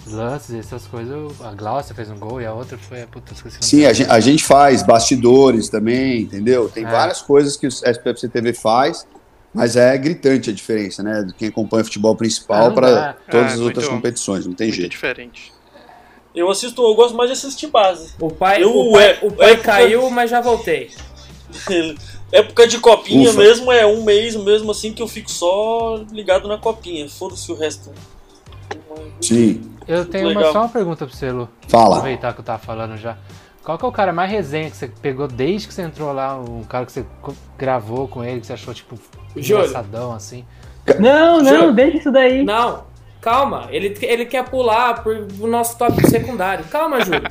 [0.08, 1.41] lances, essas coisas.
[1.41, 3.06] A Glaucia fez um gol e a outra foi.
[3.06, 6.70] Puta, esqueci o Sim, a gente, a gente faz bastidores também, entendeu?
[6.70, 6.89] Tem É.
[6.89, 9.06] várias coisas que o SPFC TV faz,
[9.54, 11.24] mas é gritante a diferença, né?
[11.24, 14.68] De quem acompanha futebol Ah, principal para todas É, as outras muito- competições, não tem
[14.68, 14.91] Muito jeito.
[14.91, 15.51] diferente.
[16.36, 18.10] Eu assisto, eu gosto mais de assistir base.
[18.20, 20.89] O pai, Eu- o pai, é- o pai é- caiu, mas já voltei.
[22.32, 23.38] Época de copinha Ufa.
[23.39, 27.08] mesmo é um mês mesmo assim que eu fico só ligado na copinha.
[27.08, 27.91] Foda-se o resto.
[29.21, 31.49] Sim, Eu tenho uma- só uma pergunta pro você, Lu.
[31.67, 31.97] Fala.
[31.97, 33.17] Aproveitar que eu tava falando já.
[33.63, 36.38] Qual que é o cara mais resenha que você pegou desde que você entrou lá?
[36.38, 37.05] Um cara que você
[37.57, 38.97] gravou com ele, que você achou, tipo,
[39.36, 39.63] Júlio.
[39.65, 40.45] engraçadão, assim?
[40.99, 41.74] Não, não, Juro.
[41.74, 42.43] deixa isso daí.
[42.43, 42.84] Não,
[43.21, 43.67] calma.
[43.69, 46.65] Ele, ele quer pular pro, pro nosso tópico secundário.
[46.65, 47.24] Calma, Júlio.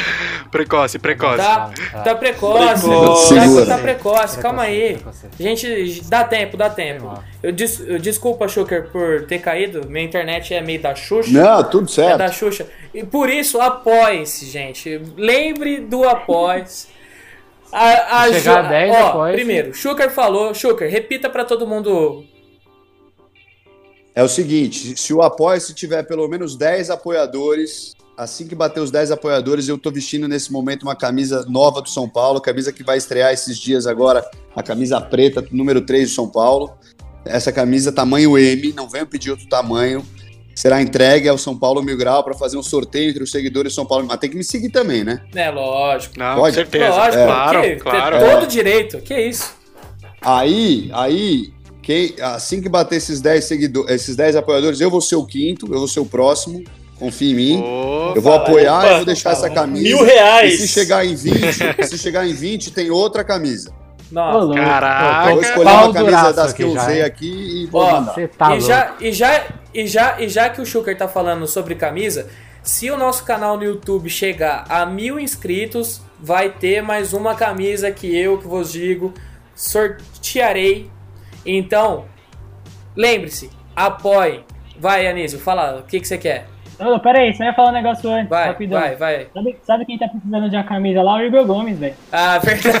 [0.50, 1.38] Precoce, precoce.
[1.38, 2.00] Tá, tá.
[2.02, 2.86] tá precoce.
[2.86, 3.34] Precoce.
[3.34, 3.66] Tá, Segura.
[3.66, 4.98] tá precoce, calma aí.
[5.38, 7.22] Gente, dá tempo, dá tempo.
[7.42, 9.88] Eu, des, eu desculpa, Schuker, por ter caído.
[9.88, 11.30] Minha internet é meio da Xuxa.
[11.30, 12.32] Não, tudo É da certo.
[12.34, 12.66] Xuxa.
[12.94, 15.00] E por isso, apoie-se, gente.
[15.16, 16.88] Lembre do apoie-se.
[17.72, 19.34] A, a Chegar a 10 ó, após.
[19.34, 20.54] Primeiro, Schuker falou.
[20.54, 22.24] Schuker, repita pra todo mundo.
[24.14, 28.90] É o seguinte, se o Apoia-se tiver pelo menos 10 apoiadores, assim que bater os
[28.90, 32.82] 10 apoiadores, eu tô vestindo nesse momento uma camisa nova do São Paulo, camisa que
[32.82, 36.72] vai estrear esses dias agora, a camisa preta, número 3 do São Paulo.
[37.24, 40.04] Essa camisa tamanho M, não venho pedir outro tamanho.
[40.54, 43.74] Será entregue ao São Paulo Mil Grau para fazer um sorteio entre os seguidores do
[43.74, 44.06] São Paulo.
[44.08, 45.22] Mas tem que me seguir também, né?
[45.34, 46.18] É, lógico.
[46.18, 46.54] Não, Pode?
[46.56, 46.88] com certeza.
[46.88, 48.18] Lógico, claro, que- claro.
[48.18, 48.98] Tem todo direito.
[49.00, 49.54] Que isso?
[50.22, 51.52] Aí, aí,
[51.82, 55.66] quem, assim que bater esses 10 seguidores, esses 10 apoiadores, eu vou ser o quinto,
[55.66, 56.64] eu vou ser o próximo.
[56.98, 57.64] Confia em mim.
[58.14, 59.82] eu vou apoiar opa, e vou deixar essa camisa.
[59.82, 60.54] Mil reais.
[60.54, 63.72] E se chegar em 20, se chegar em 20, tem outra camisa.
[64.10, 64.54] Nossa.
[64.54, 65.30] Caraca.
[65.30, 68.14] Vou escolher uma camisa das aqui que eu usei aqui e vou Ó, mandar.
[68.14, 69.44] Você tá e, já, e, já,
[69.74, 72.28] e, já, e já que o Schuker tá falando sobre camisa,
[72.62, 77.90] se o nosso canal no YouTube chegar a mil inscritos, vai ter mais uma camisa
[77.90, 79.12] que eu que vos digo
[79.54, 80.90] sortearei.
[81.44, 82.06] Então,
[82.94, 84.44] lembre-se, apoie.
[84.78, 86.46] Vai, Anísio, fala o que, que você quer.
[86.78, 88.78] Ô, pera aí, você vai falar um negócio antes, Vai, rapidão.
[88.80, 89.26] vai, vai.
[89.32, 91.16] Sabe, sabe quem tá precisando de uma camisa lá?
[91.16, 91.94] O Igor Gomes, velho.
[92.12, 92.74] Ah, verdade.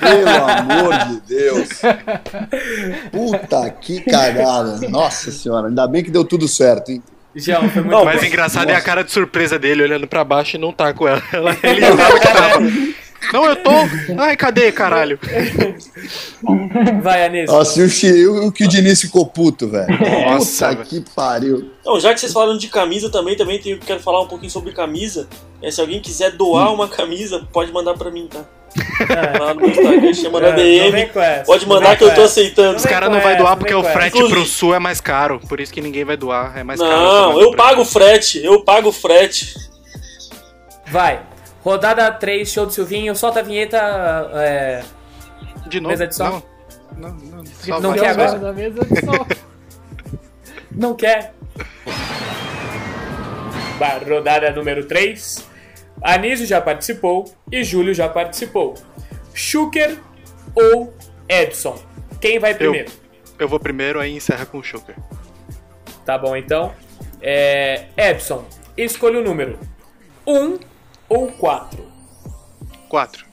[0.00, 1.68] Pelo amor de Deus.
[3.12, 4.80] Puta que cagada.
[4.88, 7.02] Nossa senhora, ainda bem que deu tudo certo, hein?
[7.36, 10.56] João, foi muito Não, mas engraçado é a cara de surpresa dele olhando pra baixo
[10.56, 11.22] e não tá com ela.
[11.32, 12.60] Ela- Ele jurava que tava.
[13.32, 13.70] Não, eu tô.
[14.18, 15.18] Ai, cadê, caralho?
[17.02, 17.54] Vai, Anísio.
[17.54, 19.86] Nossa, e o, que o Diniz ficou puto, velho.
[20.26, 21.70] Nossa, Puta que pariu.
[21.84, 24.72] Não, já que vocês falaram de camisa também, também tenho, quero falar um pouquinho sobre
[24.72, 25.28] camisa.
[25.62, 28.44] É, se alguém quiser doar uma camisa, pode mandar pra mim, tá?
[29.38, 31.10] Lá no meu Instagram, chama na É, DM.
[31.44, 32.76] Pode mandar que eu tô aceitando.
[32.76, 35.40] Os caras não vai doar porque o frete pro sul é mais caro.
[35.48, 36.56] Por isso que ninguém vai doar.
[36.56, 36.92] É mais caro.
[36.92, 39.54] Não, eu pago o frete, eu pago o frete.
[40.86, 41.20] Vai.
[41.62, 43.14] Rodada 3, show do Silvinho.
[43.14, 43.78] Solta a vinheta.
[44.34, 44.82] É...
[45.66, 45.90] De novo.
[45.90, 46.42] Mesa de som?
[46.96, 47.46] Não, não, não.
[47.46, 48.38] Só Não quer agora?
[48.38, 49.26] Da mesa de som.
[50.70, 51.34] Não quer?
[54.06, 55.48] Rodada número 3.
[56.02, 58.74] Anísio já participou e Júlio já participou.
[59.34, 59.98] Schuker
[60.54, 60.94] ou
[61.28, 61.80] Edson?
[62.20, 62.90] Quem vai primeiro?
[63.38, 64.94] Eu vou primeiro, aí encerra com o Shoker.
[66.04, 66.74] Tá bom, então.
[67.20, 67.86] É...
[67.96, 68.44] Edson,
[68.76, 69.58] escolha o número.
[70.26, 70.69] 1
[71.10, 71.84] ou 4?
[72.88, 73.26] Quatro.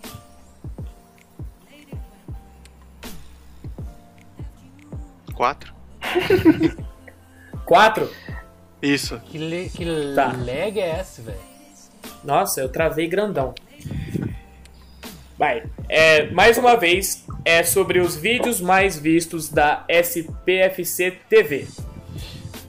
[5.34, 5.74] Quatro?
[7.66, 8.10] 4?
[8.82, 9.20] Isso.
[9.20, 10.34] Que, le, que Tá.
[10.36, 11.40] lag é esse, velho?
[12.24, 13.54] Nossa, eu travei grandão.
[15.38, 15.64] Vai.
[15.88, 21.68] É, mais uma vez, é sobre os vídeos mais vistos da SPFC TV.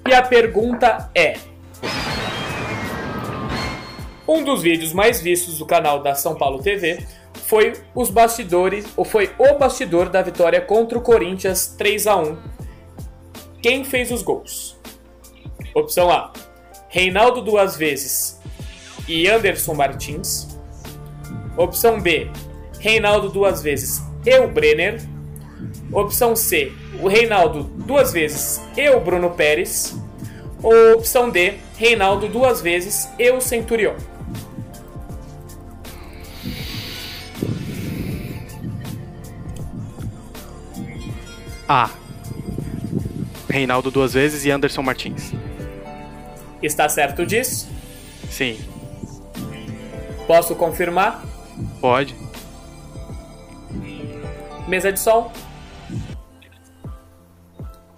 [0.06, 1.38] E a pergunta é:
[4.28, 7.02] Um dos vídeos mais vistos do canal da São Paulo TV
[7.46, 12.36] foi os bastidores, ou foi o bastidor da vitória contra o Corinthians 3 a 1.
[13.62, 14.76] Quem fez os gols?
[15.74, 16.30] Opção A:
[16.90, 18.38] Reinaldo duas vezes
[19.08, 20.58] e Anderson Martins.
[21.56, 22.30] Opção B,
[22.78, 25.00] Reinaldo duas vezes e o Brenner.
[25.90, 26.70] Opção C,
[27.00, 29.98] o Reinaldo duas vezes e o Bruno Pérez.
[30.62, 33.96] Ou opção D, Reinaldo duas vezes e o Centurion.
[41.68, 41.90] A.
[43.48, 45.32] Reinaldo duas vezes e Anderson Martins.
[46.62, 47.68] Está certo disso?
[48.30, 48.58] Sim.
[50.26, 51.22] Posso confirmar?
[51.80, 52.14] Pode.
[54.66, 55.00] Mesa de.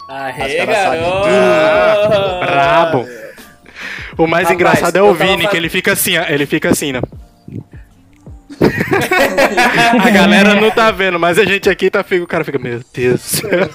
[0.07, 2.45] Aê, caras sabem garoto!
[2.45, 3.05] Brabo.
[4.17, 6.69] O mais Rapaz, engraçado é o Vini, fa- que ele fica assim, ó, ele fica
[6.69, 7.01] assim, né?
[10.01, 12.81] a galera não tá vendo, mas a gente aqui tá, fica- o cara fica, meu
[12.93, 13.69] Deus do céu.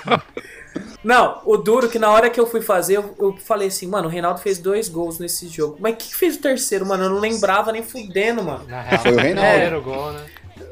[1.03, 4.09] Não, o duro que na hora que eu fui fazer, eu, eu falei assim, mano,
[4.09, 5.77] o Reinaldo fez dois gols nesse jogo.
[5.81, 7.05] Mas quem que fez o terceiro, mano?
[7.05, 8.65] Eu não lembrava nem fudendo, mano.
[8.69, 9.51] Na real, Foi o Reinaldo.
[9.51, 10.21] primeiro gol, né?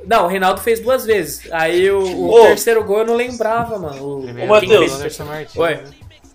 [0.06, 1.42] Não, o Reinaldo fez duas vezes.
[1.52, 2.00] Aí o,
[2.30, 4.20] o terceiro gol eu não lembrava, mano.
[4.20, 4.92] O, Matheus.
[5.20, 5.56] o Martins.
[5.56, 5.74] Oi.
[5.76, 5.84] né?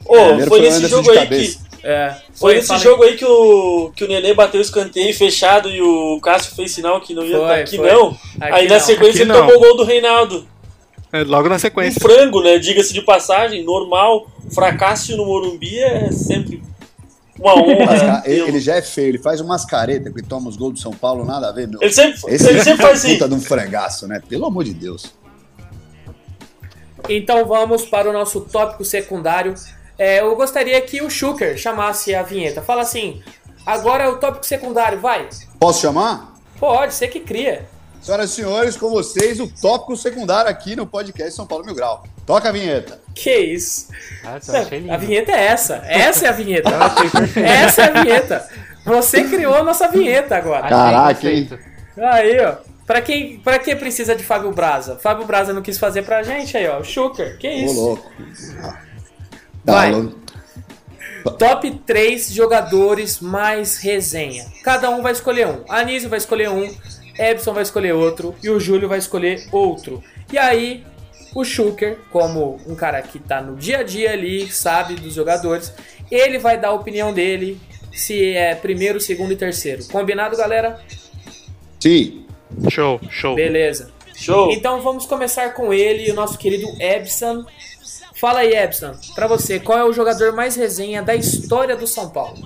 [0.05, 1.59] Ô, foi o nesse jogo aí que.
[1.84, 2.80] É, Foi aí.
[2.80, 6.71] jogo aí que o, que o Nenê bateu o escanteio fechado e o Cássio fez
[6.71, 7.91] sinal que não ia Foi, aqui foi.
[7.91, 8.09] não.
[8.09, 8.82] Aqui aí na não.
[8.82, 9.47] sequência Aqui ele não.
[9.47, 10.47] tomou o gol do Reinaldo.
[11.11, 11.99] É, Logo na Um sequência.
[12.01, 12.59] frango, né?
[12.59, 14.27] Diga-se de passagem, normal.
[14.53, 16.61] Fracasso no Morumbi é sempre
[17.39, 18.03] uma honra.
[18.03, 18.21] Né?
[18.25, 20.91] ele, ele já é feio, ele faz umas caretas que toma os gols do São
[20.91, 21.80] Paulo, nada a ver, meu.
[21.82, 23.13] Ele sempre, Esse ele sempre faz é assim.
[23.17, 24.21] puta de um frangaço, né?
[24.27, 25.13] Pelo amor de Deus.
[27.07, 29.55] Então vamos para o nosso tópico secundário.
[29.99, 32.61] É, eu gostaria que o Schuker chamasse a vinheta.
[32.61, 33.21] Fala assim,
[33.65, 35.27] agora é o tópico secundário, vai.
[35.59, 36.35] Posso chamar?
[36.57, 37.67] Pode, você que cria.
[38.01, 42.05] Senhoras e senhores, com vocês, o tópico secundário aqui no podcast São Paulo Mil Grau.
[42.25, 43.01] Toca a vinheta.
[43.13, 43.89] Que isso?
[44.23, 44.39] Ah,
[44.71, 44.93] lindo.
[44.93, 45.83] A vinheta é essa.
[45.85, 46.69] Essa é a vinheta.
[47.35, 48.49] essa é a vinheta.
[48.85, 50.69] Você criou a nossa vinheta agora.
[50.69, 51.49] Caraca, hein?
[51.97, 52.55] Aí, ó.
[52.87, 54.97] Pra quem, pra quem precisa de Fábio Braza?
[54.97, 56.79] Fábio Braza não quis fazer pra gente aí, ó.
[56.79, 57.37] O Schuker.
[57.37, 58.03] Que Ô, isso?
[59.64, 59.91] Vai.
[59.91, 60.20] Tá, louco.
[61.38, 64.45] Top 3 jogadores mais resenha.
[64.64, 65.64] Cada um vai escolher um.
[65.68, 66.74] Anísio vai escolher um,
[67.18, 70.01] Ebson vai escolher outro e o Júlio vai escolher outro.
[70.32, 70.86] E aí,
[71.36, 75.74] o Schuker, como um cara que tá no dia a dia ali, sabe dos jogadores,
[76.10, 77.60] ele vai dar a opinião dele
[77.91, 79.84] se é primeiro, segundo e terceiro.
[79.89, 80.80] Combinado, galera?
[81.80, 82.26] Sim.
[82.70, 83.36] Show, show.
[83.36, 83.91] Beleza.
[84.16, 84.51] Show.
[84.51, 87.45] Então vamos começar com ele, o nosso querido Ebson.
[88.20, 92.09] Fala aí, Ebson, pra você, qual é o jogador mais resenha da história do São
[92.09, 92.38] Paulo?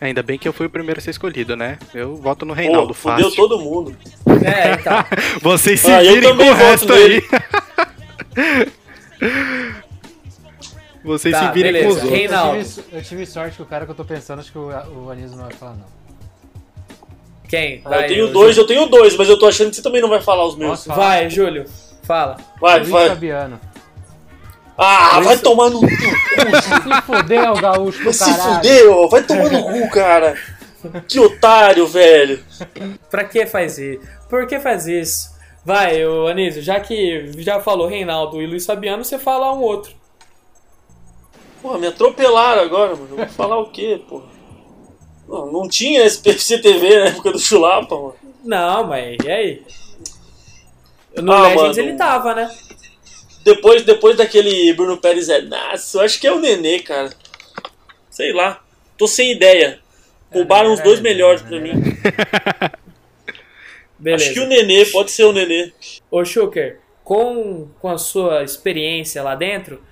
[0.00, 1.78] Ainda bem que eu fui o primeiro a ser escolhido, né?
[1.94, 3.30] Eu voto no Reinaldo Pô, fácil.
[3.30, 3.96] fudeu todo mundo.
[4.44, 5.04] É, então.
[5.42, 7.24] Vocês se Ah, eu virem com também o voto resto nele.
[8.36, 8.72] aí.
[11.04, 11.86] Vocês Tá, se virem beleza.
[11.88, 12.18] com os outros.
[12.18, 12.56] Reinaldo.
[12.58, 14.70] Eu tive, eu tive sorte que o cara que eu tô pensando, acho que o,
[15.04, 15.86] o Anísio não vai falar, não.
[17.48, 17.82] Quem?
[17.84, 20.08] Ah, eu tenho dois, eu tenho dois, mas eu tô achando que você também não
[20.08, 20.86] vai falar os meus.
[20.86, 21.64] Vai, Júlio.
[22.04, 22.36] Fala.
[22.60, 23.08] Vai, Luiz vai.
[23.08, 23.60] Fabiano.
[24.76, 25.86] Ah, vai tomar no cu.
[26.62, 28.54] Se fuder, o gaúcho do Vai se caralho.
[28.56, 29.06] fuder, ó.
[29.08, 30.36] Vai tomar no cu, cara.
[31.06, 32.42] Que otário, velho.
[33.10, 34.00] Pra que faz isso?
[34.28, 35.30] Por que faz isso?
[35.64, 39.92] Vai, ô Anísio, já que já falou Reinaldo e Luiz Fabiano, você fala um outro.
[41.60, 43.08] Pô, me atropelaram agora, mano.
[43.10, 44.22] Eu Vou falar o quê, pô?
[45.28, 48.14] Não, não tinha SPFC TV na época do Chulapa, mano.
[48.44, 49.62] Não, mas e aí?
[51.18, 51.88] No Ah, Legends mano.
[51.88, 52.50] ele tava, né?
[53.44, 57.10] Depois, depois daquele Bruno Pérez é nossa, eu acho que é o Nenê, cara.
[58.10, 58.62] Sei lá.
[58.96, 59.80] Tô sem ideia.
[60.30, 61.72] Roubaram os dois melhores pra mim.
[63.98, 64.24] Beleza.
[64.30, 65.72] Acho que o Nenê, pode ser o Nenê.
[66.10, 69.82] Ô Schuker, com, com a sua experiência lá dentro,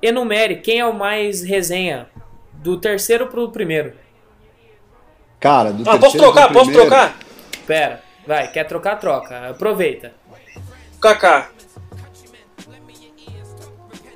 [0.00, 2.08] enumere quem é o mais resenha
[2.54, 3.92] do terceiro pro primeiro.
[5.40, 6.44] Cara, do Ah, posso terceiro trocar?
[6.46, 7.18] pro Posso primeiro- trocar?
[7.66, 9.50] Pera, vai, quer trocar, troca.
[9.50, 10.14] Aproveita.
[11.00, 11.50] Kaká.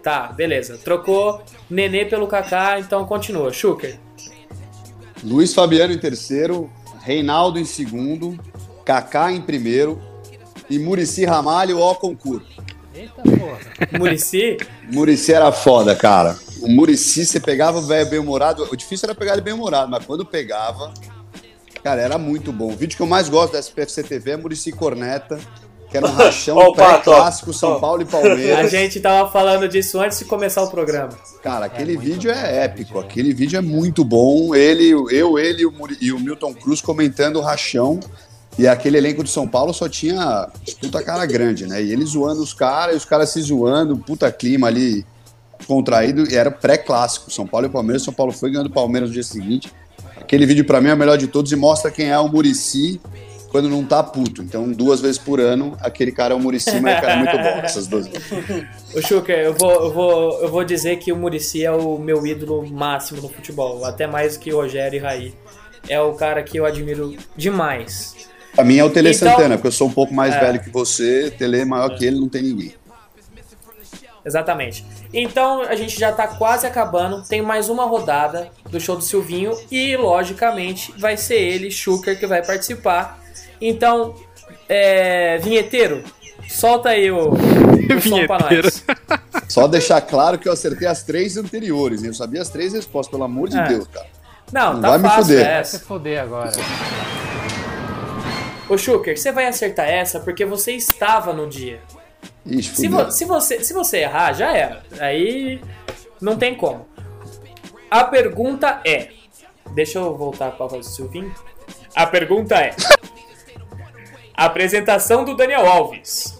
[0.02, 0.78] Tá, beleza.
[0.78, 3.52] Trocou Nenê pelo Kaká, então continua.
[3.52, 3.98] Schuker.
[5.22, 6.70] Luiz Fabiano em terceiro,
[7.02, 8.38] Reinaldo em segundo,
[8.84, 10.00] Kaká em primeiro
[10.68, 12.62] e Murici Ramalho ó concurso.
[12.94, 13.58] Eita porra.
[13.98, 14.56] Murici?
[14.90, 16.36] Murici era foda, cara.
[16.60, 18.66] O Murici, você pegava o velho bem-humorado.
[18.70, 20.92] O difícil era pegar ele bem-humorado, mas quando pegava,
[21.82, 22.72] cara, era muito bom.
[22.72, 25.38] O vídeo que eu mais gosto da SPFC TV é Murici Corneta,
[25.90, 27.14] que era um rachão Ó o pato, ó.
[27.14, 27.78] pré-clássico São Ó.
[27.78, 28.70] Paulo e A Palmeiras.
[28.70, 31.10] gente tava falando disso antes de começar o programa.
[31.42, 34.54] Cara, aquele vídeo é épico, aquele vídeo é muito bom.
[34.54, 37.98] Ele, eu, ele e o, e o Milton Cruz comentando o rachão.
[38.58, 40.48] E aquele elenco de São Paulo só tinha
[40.80, 41.82] puta cara grande, né?
[41.82, 45.06] E eles zoando os caras, e os caras se zoando, puta clima ali
[45.66, 47.30] contraído, e era pré-clássico.
[47.30, 49.72] São Paulo e Palmeiras, São Paulo foi ganhando o Palmeiras no dia seguinte.
[50.20, 53.00] Aquele vídeo pra mim é o melhor de todos e mostra quem é o Murici
[53.50, 54.42] quando não tá puto.
[54.42, 57.36] Então, duas vezes por ano, aquele cara é o Murici, mas o cara é muito
[57.36, 58.30] bom, essas duas vezes.
[58.94, 62.24] Ô Schuker, eu vou, eu, vou, eu vou dizer que o Murici é o meu
[62.26, 65.34] ídolo máximo no futebol, até mais que o Rogério e Raí.
[65.88, 68.14] É o cara que eu admiro demais.
[68.54, 70.40] Pra mim é o Tele Então- Santana, porque eu sou um pouco mais É.
[70.40, 72.74] velho que você, Tele é maior que ele, não tem ninguém.
[74.24, 74.84] Exatamente.
[75.14, 77.22] Então a gente já tá quase acabando.
[77.26, 82.26] Tem mais uma rodada do show do Silvinho e, logicamente, vai ser ele, Schuker, que
[82.26, 83.19] vai participar.
[83.60, 84.14] Então,
[84.68, 86.02] é, vinheteiro,
[86.48, 88.68] solta aí o, o som pra Vinheteiro.
[88.68, 88.84] nós.
[89.48, 92.08] Só deixar claro que eu acertei as três anteriores, hein?
[92.08, 93.64] eu sabia as três respostas, pelo amor de É.
[93.64, 94.06] Deus, cara.
[94.52, 95.44] Não, Não tá vai me fácil fuder.
[95.44, 95.80] Vai se essa.
[95.84, 96.52] foder agora.
[98.68, 101.80] Ô Schuker, você vai acertar essa porque você estava no dia.
[102.46, 104.82] Ixi, Se, vo- se você, se você errar, já era.
[105.00, 105.60] Aí
[106.20, 106.86] não tem como.
[107.90, 109.08] A pergunta é.
[109.74, 111.34] Deixa eu voltar para do Silvinho.
[111.94, 112.74] A pergunta é:
[114.44, 116.38] Apresentação do Daniel Alves.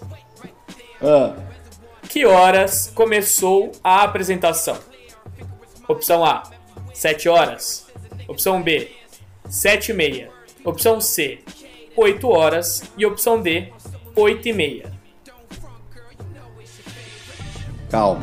[1.01, 1.35] Ah,
[2.09, 4.75] Que horas começou a apresentação?
[5.87, 6.43] Opção A:
[6.95, 7.85] 7 horas.
[8.27, 8.91] Opção B:
[9.47, 10.29] 7 e meia.
[10.65, 11.39] Opção C:
[11.95, 12.81] 8 horas.
[12.97, 13.71] E opção D:
[14.15, 14.91] 8 e meia.
[17.89, 18.21] calma.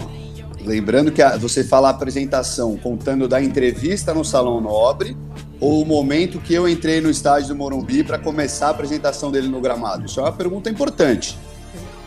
[0.60, 5.16] Lembrando que a- você fala a apresentação contando da entrevista no Salão Nobre
[5.60, 9.48] ou o momento que eu entrei no estádio do Morumbi para começar a apresentação dele
[9.48, 10.06] no gramado?
[10.06, 11.36] Isso é uma pergunta importante.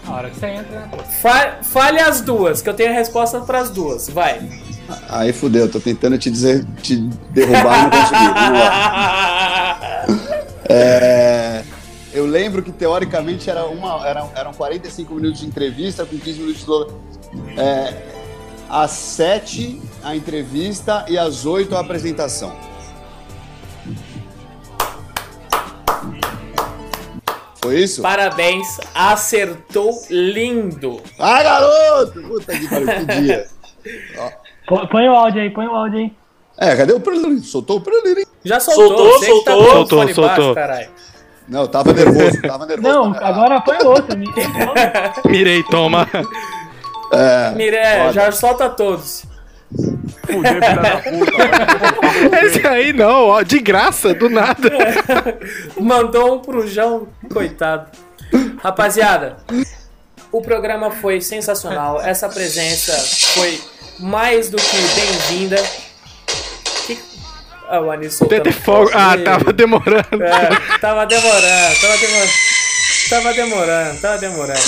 [0.05, 0.89] A hora que você entra.
[1.21, 4.09] Fa- fale as duas, que eu tenho a resposta para as duas.
[4.09, 4.41] Vai.
[5.09, 6.95] Aí fudeu, tô tentando te dizer, te
[7.29, 8.25] derrubar e não consegui.
[8.33, 10.05] Vamos lá.
[10.65, 11.63] É,
[12.25, 16.87] lembro que teoricamente era uma, eram, eram 45 minutos de entrevista com 15 minutos de.
[17.57, 17.93] É,
[18.69, 22.53] às 7 a entrevista e às 8 a apresentação.
[27.61, 28.01] Foi isso?
[28.01, 31.01] Parabéns, acertou lindo.
[31.19, 32.21] Ah, garoto!
[32.23, 33.47] Puta que pariu, que dia.
[34.67, 36.13] Põe, põe o áudio aí, põe o áudio aí.
[36.57, 37.41] É, cadê o preliminary?
[37.41, 38.25] Soltou o preliminary.
[38.45, 39.63] Já soltou, Soltou, que tá soltou.
[39.71, 40.27] Soltou, soltou.
[40.27, 40.89] baixo, caralho.
[41.47, 42.93] Não, tava nervoso, tava nervoso.
[42.93, 44.17] Não, agora põe o outro.
[45.29, 46.07] Mirei, toma.
[47.11, 48.13] É, foda.
[48.13, 49.25] já solta todos.
[50.25, 52.37] Fuder, filha da puta.
[52.45, 54.69] Esse aí não, ó, de graça, do nada.
[55.79, 57.89] Mandou um pro João, coitado.
[58.61, 59.37] Rapaziada,
[60.31, 62.01] o programa foi sensacional.
[62.01, 62.93] Essa presença
[63.33, 63.59] foi
[63.99, 65.57] mais do que bem-vinda.
[66.85, 66.97] Que...
[67.67, 68.91] Ah, o Anis soltando fogo.
[68.93, 70.23] Ah, tava demorando.
[70.23, 70.49] É,
[70.79, 72.31] tava demorando, tava demorando.
[73.09, 74.61] Tava demorando, tava demorando.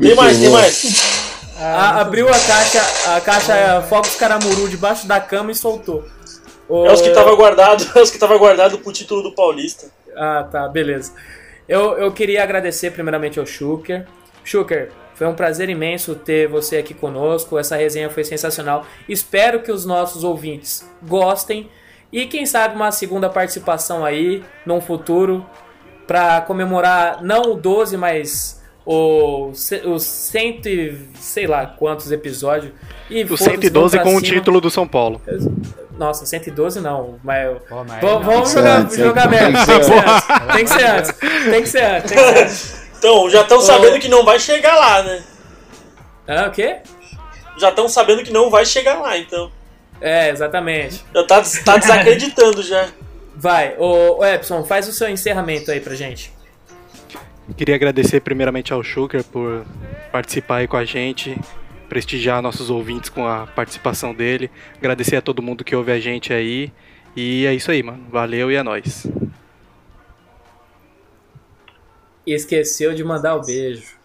[0.00, 1.17] Tem mais, tem mais.
[1.58, 2.80] A- abriu a caixa,
[3.16, 6.04] a caixa Fogos Caramuru debaixo da cama e soltou.
[6.68, 9.86] O- É os que tava guardado, é os que tava guardado pro título do Paulista.
[10.16, 11.12] Ah, tá, beleza.
[11.68, 14.06] Eu, eu queria agradecer primeiramente ao Schuker.
[14.44, 17.58] Schuker, foi um prazer imenso ter você aqui conosco.
[17.58, 18.86] Essa resenha foi sensacional.
[19.08, 21.68] Espero que os nossos ouvintes gostem.
[22.10, 25.44] E quem sabe uma segunda participação aí, num futuro,
[26.06, 28.57] para comemorar não o 12, mas
[28.90, 32.72] o, os cento e sei lá quantos episódios.
[33.10, 34.34] E O foda-se, 112 vamos pra com o cima.
[34.34, 35.20] título do São Paulo.
[35.98, 37.58] Nossa, 112 não, mas.
[37.68, 39.64] Pô, mas Vamos, ser jogar, antes, jogar tem que merda.
[39.64, 40.24] ser Tem que ser antes.
[40.54, 41.12] Tem que ser antes.
[41.50, 42.10] Tem que ser antes.
[42.12, 42.88] Tem que ser antes.
[42.98, 45.22] Então, já estão sabendo que não vai chegar lá, né?
[46.26, 46.78] Ah, o quê?
[47.58, 49.50] Já estão sabendo que não vai chegar lá, então.
[50.00, 51.04] É, exatamente.
[51.14, 52.88] Já tá, tá desacreditando já.
[53.36, 56.32] Vai, ô, ô Epson, faz o seu encerramento aí pra gente.
[57.56, 59.64] Queria agradecer primeiramente ao Schuker por
[60.12, 61.36] participar aí com a gente,
[61.88, 64.50] prestigiar nossos ouvintes com a participação dele.
[64.76, 66.72] Agradecer a todo mundo que ouve a gente aí.
[67.16, 68.06] E é isso aí, mano.
[68.10, 69.06] Valeu e é nóis.
[72.26, 73.97] Esqueceu de mandar o beijo.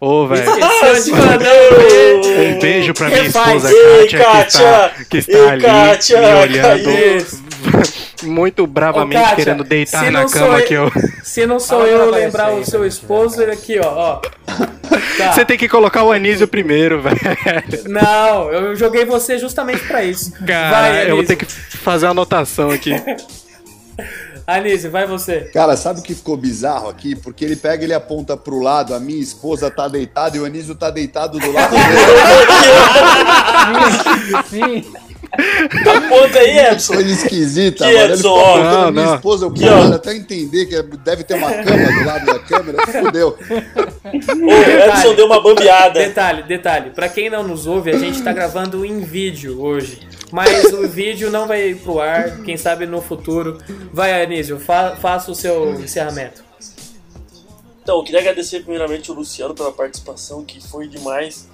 [0.00, 0.44] Ô, velho.
[0.50, 2.30] Mandar o beijo.
[2.56, 5.06] Um beijo pra minha esposa, Ei, Kátia, que está, Kátia!
[5.10, 7.40] que está ali Kátia, me olhando
[8.22, 10.92] muito bravamente, Ô, Kátia, querendo deitar na cama eu- que eu.
[11.22, 13.86] Se não sou eu lembrar o seu esposo, ele aqui, ó.
[13.86, 14.16] ó.
[15.16, 15.32] Tá.
[15.32, 17.16] Você tem que colocar o Anísio primeiro, velho.
[17.86, 20.32] Não, eu joguei você justamente pra isso.
[20.46, 22.92] Cara, vai, eu vou ter que fazer a anotação aqui.
[24.56, 25.42] Anísio, vai você.
[25.52, 27.14] Cara, sabe o que ficou bizarro aqui?
[27.14, 30.74] Porque ele pega, ele aponta pro lado, a minha esposa tá deitada e o Anísio
[30.74, 31.82] tá deitado do lado dele.
[34.48, 34.84] Sim.
[35.96, 36.94] Aponta aí, Epson.
[36.94, 38.04] Coisa esquisita, Que mano.
[38.04, 38.58] Ele Edson, ficou ó.
[38.58, 39.14] Não, a minha não.
[39.14, 42.78] esposa, eu quero até entender que deve ter uma cama do lado da câmera.
[42.86, 43.38] Fudeu.
[44.04, 46.00] O Epson deu uma bambeada.
[46.00, 46.90] Detalhe, detalhe.
[46.90, 50.00] Pra quem não nos ouve, a gente tá gravando em vídeo hoje.
[50.32, 53.58] Mas o vídeo não vai ir pro ar, quem sabe no futuro.
[53.92, 56.44] Vai, Anísio, fa faça o seu encerramento.
[57.82, 61.48] Então, eu queria agradecer primeiramente o Luciano pela participação, que foi demais.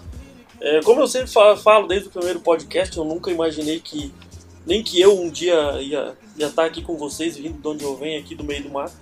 [0.61, 4.12] É, como eu sempre fa- falo desde o primeiro podcast, eu nunca imaginei que
[4.66, 8.20] nem que eu um dia ia, estar aqui com vocês, vindo de onde eu venho,
[8.20, 8.93] aqui do meio do mato.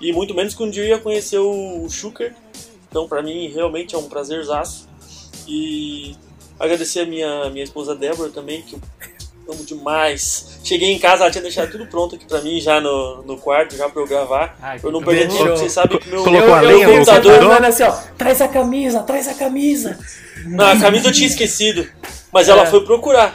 [0.00, 2.34] E muito menos que um dia eu ia conhecer o Schuker.
[2.90, 4.88] Então, pra mim, realmente é um prazerzaço.
[5.46, 6.16] E
[6.58, 8.76] agradecer a minha, minha esposa Débora também, que
[9.48, 10.58] amo demais.
[10.64, 13.76] Cheguei em casa, ela tinha deixado tudo pronto aqui pra mim, já no, no quarto,
[13.76, 14.56] já pra eu gravar.
[14.62, 15.10] Ai, pra eu não bom.
[15.10, 16.22] tempo, vocês sabem que meu...
[16.22, 17.38] Colocou eu, a lenha computador?
[17.38, 17.92] falando assim, ó.
[18.16, 19.98] Traz a camisa, traz a camisa.
[20.46, 21.86] Não, a camisa eu tinha esquecido.
[22.32, 22.66] Mas ela É.
[22.66, 23.34] foi procurar.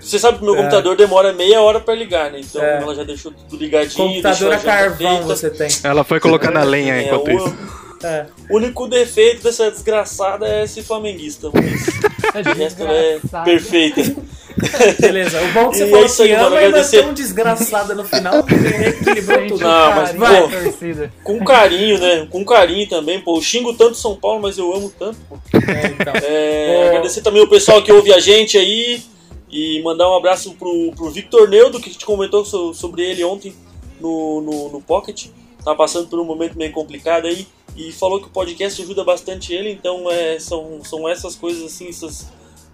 [0.00, 0.58] Você sabe que meu É.
[0.58, 2.40] computador demora meia hora pra ligar, né?
[2.40, 2.80] Então É.
[2.80, 4.08] ela já deixou tudo ligadinho.
[4.08, 5.24] Computador a carvão feita.
[5.26, 5.68] você tem.
[5.84, 7.58] Ela foi colocando a lenha É, enquanto o, isso.
[8.04, 8.26] É.
[8.48, 11.50] o único defeito dessa desgraçada é esse flamenguista.
[11.52, 14.22] Mas o resto é perfeito.
[15.00, 15.40] Beleza.
[15.40, 15.78] O bom é que
[16.08, 18.42] você E é falou aí, que ama, mas é tão desgraçada no final.
[18.44, 19.60] que Equilibrou tudo.
[19.60, 20.42] Não, mas, Vai.
[20.42, 21.12] pô, Torcida.
[21.22, 22.26] com carinho, né?
[22.30, 23.36] Com carinho também, pô.
[23.36, 25.36] Eu xingo tanto São Paulo, mas eu amo tanto, pô.
[25.54, 26.12] É, então.
[26.22, 26.88] É, Ô.
[26.88, 29.02] Agradecer também o pessoal que ouve a gente aí
[29.50, 33.24] e mandar um abraço pro, pro Victor Neudo, que a gente comentou so- sobre ele
[33.24, 33.54] ontem
[34.00, 35.26] no, no, no Pocket.
[35.64, 39.52] Tá passando por um momento meio complicado aí e falou que o podcast ajuda bastante
[39.52, 42.26] ele, então é, são, são essas coisas assim, essas,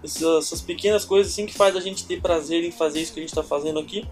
[0.05, 3.19] essas, essas pequenas coisas assim que faz a gente ter prazer em fazer isso que
[3.19, 4.05] a gente tá fazendo aqui,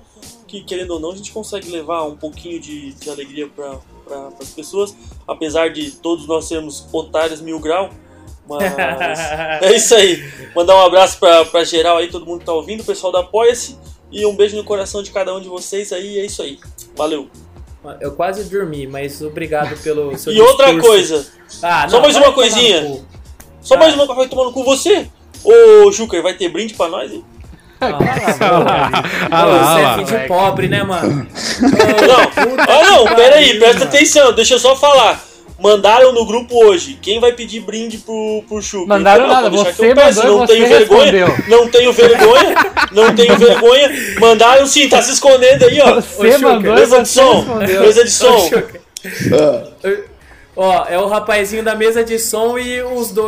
[0.47, 4.29] que querendo ou não a gente consegue levar um pouquinho de, de alegria para pra,
[4.41, 4.95] as pessoas,
[5.27, 7.89] apesar de todos nós sermos otários mil grau,
[8.47, 8.63] mas
[9.61, 10.21] é isso aí.
[10.55, 13.77] Mandar um abraço pra geral aí, todo mundo que tá ouvindo, o pessoal da Apoia-se.
[14.11, 16.19] E um beijo no coração de cada um de vocês aí.
[16.19, 16.59] É isso aí.
[16.95, 17.27] Valeu.
[17.99, 20.87] Eu quase dormi, mas obrigado pelo seu E outra discurso.
[20.87, 21.27] coisa.
[21.61, 23.03] Ah, Só não, mais vai uma coisinha.
[23.61, 24.63] Só mais uma coisa vai tomar no cu.
[24.63, 25.09] Você,
[25.43, 27.23] ô Juca, vai ter brinde pra nós, hein?
[27.81, 27.97] Ah,
[28.39, 28.91] Ah lá,
[29.29, 31.27] ah lá, você é de pobre, né, mano?
[31.61, 35.21] Não, ah não, pera aí, presta atenção, deixa eu só falar.
[35.59, 36.97] Mandaram no grupo hoje.
[37.01, 38.87] Quem vai pedir brinde pro, pro Chuca?
[38.87, 41.11] Mandaram Então, nada, vou deixar você eu peço, mandou não você tenho vergonha.
[41.11, 41.37] respondeu.
[41.47, 42.55] Não tenho vergonha.
[42.91, 43.91] Não tenho vergonha.
[44.19, 45.95] Mandaram sim, tá se escondendo aí, ó.
[46.01, 47.45] Você Ô, Chuca, mandou mesa de som.
[47.59, 48.39] Mesa de Ô, som.
[48.49, 48.81] Chuca.
[50.55, 53.23] Ó, é o rapazinho da mesa de som e os do,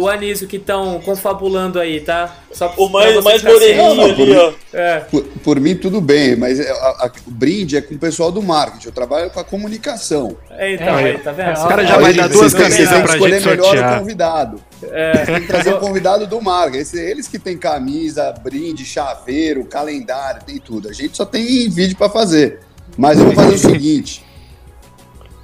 [0.00, 2.34] o Anísio que estão confabulando aí, tá?
[2.50, 3.52] Só O mais- mais ciente.
[3.52, 4.52] moreninho ali, ó.
[4.72, 5.00] É.
[5.00, 8.42] Por, por mim, tudo bem, mas a- a- o brinde é com o pessoal do
[8.42, 8.86] marketing.
[8.86, 10.34] Eu trabalho com a comunicação.
[10.50, 11.58] É, então, É, aí, tá vendo?
[11.60, 13.96] o cara já vai dar duas que pra escolher gente melhor sortear.
[13.96, 14.60] o convidado.
[14.90, 15.12] É.
[15.26, 16.78] Tem que trazer um convidado do marketing.
[16.78, 20.88] Esse- Eles que têm camisa, brinde, chaveiro, calendário, tem tudo.
[20.88, 22.60] A gente só tem vídeo pra fazer.
[22.96, 24.24] Mas eu vou fazer o seguinte.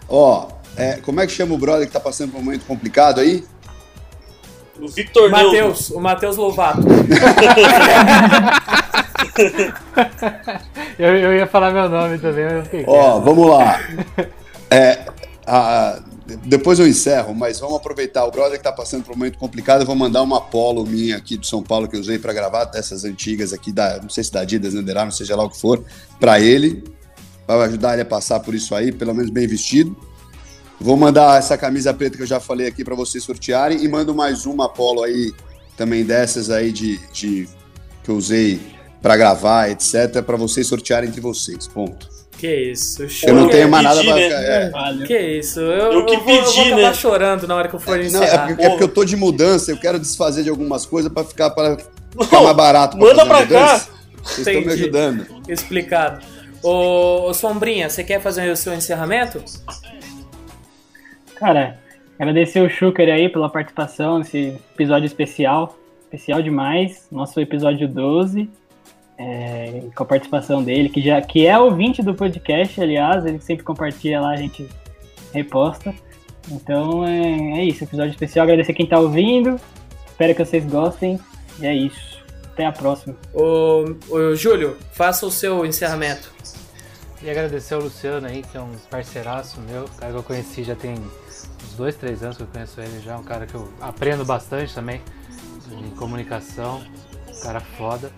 [0.09, 0.49] Ó,
[0.79, 3.45] é, como é que chama o brother que tá passando por um momento complicado aí?
[4.81, 5.29] O Victor.
[5.31, 6.83] Matheus, o Matheus Lovato.
[10.99, 13.81] Eu, eu ia falar meu nome também, mas eu fiquei Ó, vamos lá.
[14.71, 15.07] É,
[15.47, 16.03] a-
[16.45, 18.27] depois eu encerro, mas vamos aproveitar.
[18.27, 21.17] O brother que tá passando por um momento complicado, eu vou mandar uma polo minha
[21.17, 24.23] aqui do São Paulo que eu usei pra gravar, dessas antigas aqui, da, não sei
[24.25, 25.83] se da Adidas, Under Armour, seja lá o que for,
[26.21, 26.85] pra ele.
[27.47, 29.97] Vai ajudar ele a passar por isso aí, pelo menos bem vestido.
[30.81, 34.15] Vou mandar essa camisa preta que eu já falei aqui pra vocês sortearem e mando
[34.15, 35.33] mais uma polo aí,
[35.77, 37.49] também dessas aí de, de
[38.05, 38.61] que eu usei
[39.03, 41.67] pra gravar, etc, pra vocês sortearem entre vocês.
[41.67, 42.09] Ponto.
[42.39, 44.23] Que isso, Eu não tenho mais nada pra né?
[44.23, 44.41] ficar.
[44.43, 44.71] é.
[44.71, 45.07] Valeu.
[45.09, 46.95] Que isso, eu, Eu que eu vou, eu vou pedi, acabar né?
[46.95, 48.47] chorando na hora que eu for Não, é encerrar.
[48.47, 51.51] porque, é porque eu tô de mudança, eu quero desfazer de algumas coisas pra ficar,
[51.51, 52.97] pra ficar mais barato.
[52.97, 53.43] pra Manda pra cá.
[53.45, 53.89] mudança.
[54.23, 54.83] Vocês estão me Entendi.
[54.83, 55.27] ajudando.
[55.49, 56.25] Explicado.
[56.63, 59.43] Ô, ô, Sombrinha, você quer fazer o seu encerramento?
[61.39, 61.79] Cara,
[62.19, 65.79] agradecer o Schuker aí pela participação nesse episódio especial.
[66.03, 67.07] Especial demais.
[67.13, 68.51] Nosso episódio 12.
[69.19, 73.65] é, com a participação dele, que, já, que é ouvinte do podcast, aliás, ele sempre
[73.65, 74.69] compartilha lá, a gente
[75.33, 75.93] reposta.
[76.51, 78.45] Então é, é isso, episódio especial.
[78.45, 79.61] Agradecer quem tá ouvindo.
[80.07, 81.19] Espero que vocês gostem.
[81.61, 82.25] E é isso.
[82.53, 83.15] Até a próxima.
[83.35, 86.33] Ô, ô, Júlio, faça o seu encerramento.
[87.23, 90.77] E agradecer ao Luciano aí, que é um parceiraço meu, cara que eu conheci já
[90.77, 90.95] tem
[91.79, 95.01] dois, três anos que eu conheço ele já, um cara que eu aprendo bastante também
[95.73, 96.81] em comunicação,
[97.35, 98.11] um cara foda.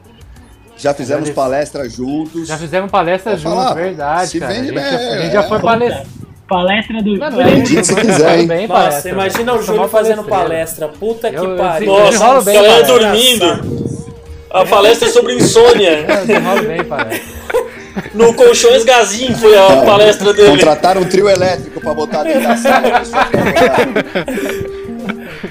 [0.77, 1.35] Já fizemos Agradecer.
[1.35, 2.49] palestra juntos.
[2.49, 4.53] Já fizemos palestra Pode juntos, falar, verdade, se cara.
[4.55, 5.61] vende a, gente, bem, já- a gente já é, foi é.
[5.61, 6.07] palestra.
[6.49, 7.19] Palestra do.
[7.19, 8.47] Mano, dia que você quiser, hein?
[8.49, 10.89] Bem Nossa, palestra, imagina o Júlio fazendo palestra.
[10.89, 11.93] Puta que Eu- eu pariu.
[11.95, 12.99] eu Nossa, bem, palestra.
[12.99, 13.81] dormindo.
[14.51, 16.01] A palestra é sobre insônia.
[16.01, 17.41] Eu desenrolo bem palestra.
[18.15, 20.51] No Colchões Gazin foi a palestra dele.
[20.51, 23.03] Contrataram um trio elétrico pra botar dentro da sala.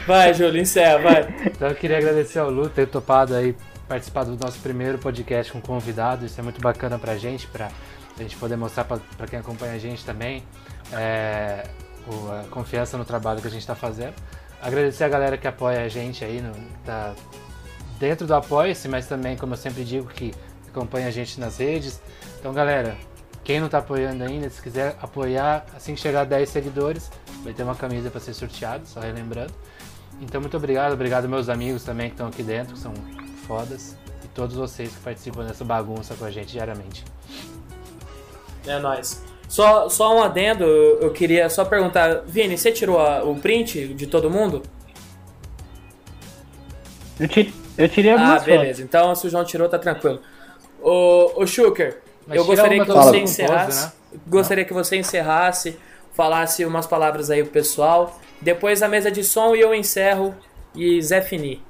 [0.06, 1.28] Vai, Júlio, encerra, vai.
[1.45, 3.56] Então eu queria agradecer ao Lu ter topado aí
[3.88, 6.26] participar do nosso primeiro podcast com convidado.
[6.26, 7.70] Isso é muito bacana pra gente, pra
[8.18, 10.44] a gente poder mostrar pra, pra quem acompanha a gente também
[10.94, 11.64] é,
[12.07, 14.14] o- a confiança no trabalho que a gente tá fazendo.
[14.61, 16.52] Agradecer a galera que apoia a gente aí, no,
[16.86, 17.14] tá
[17.99, 20.34] dentro do Apoia-se, mas também, como eu sempre digo, que
[20.70, 22.02] acompanha a gente nas redes.
[22.40, 22.95] Então, galera,
[23.44, 27.11] quem não tá apoiando ainda, se quiser apoiar, assim que chegar a 10 seguidores,
[27.44, 29.53] vai ter uma camisa para ser sorteada, só relembrando.
[30.22, 30.94] Então, muito obrigado.
[30.94, 32.94] Obrigado meus amigos também que estão aqui dentro, que são
[33.48, 33.95] fodas.
[34.24, 37.03] E todos vocês que participam dessa bagunça com a gente diariamente.
[38.68, 39.24] É nóis.
[39.48, 44.06] Só, só um adendo, eu queria só perguntar, Vini, você tirou a- o print de
[44.06, 44.61] todo mundo?
[47.20, 48.45] Eu, tirei, eu tirei Ah, algumas fotos.
[48.60, 48.82] beleza.
[48.84, 50.22] Então se o João tirou, tá tranquilo.
[50.82, 53.65] Ô, ô Schuker, Mas eu gostaria que você encerrasse.
[53.65, 53.91] pose, né?
[54.27, 55.77] Gostaria que você encerrasse,
[56.14, 58.19] falasse umas palavras aí pro pessoal.
[58.39, 60.35] Depois a mesa de som e eu encerro
[60.76, 61.64] e Zé Fini.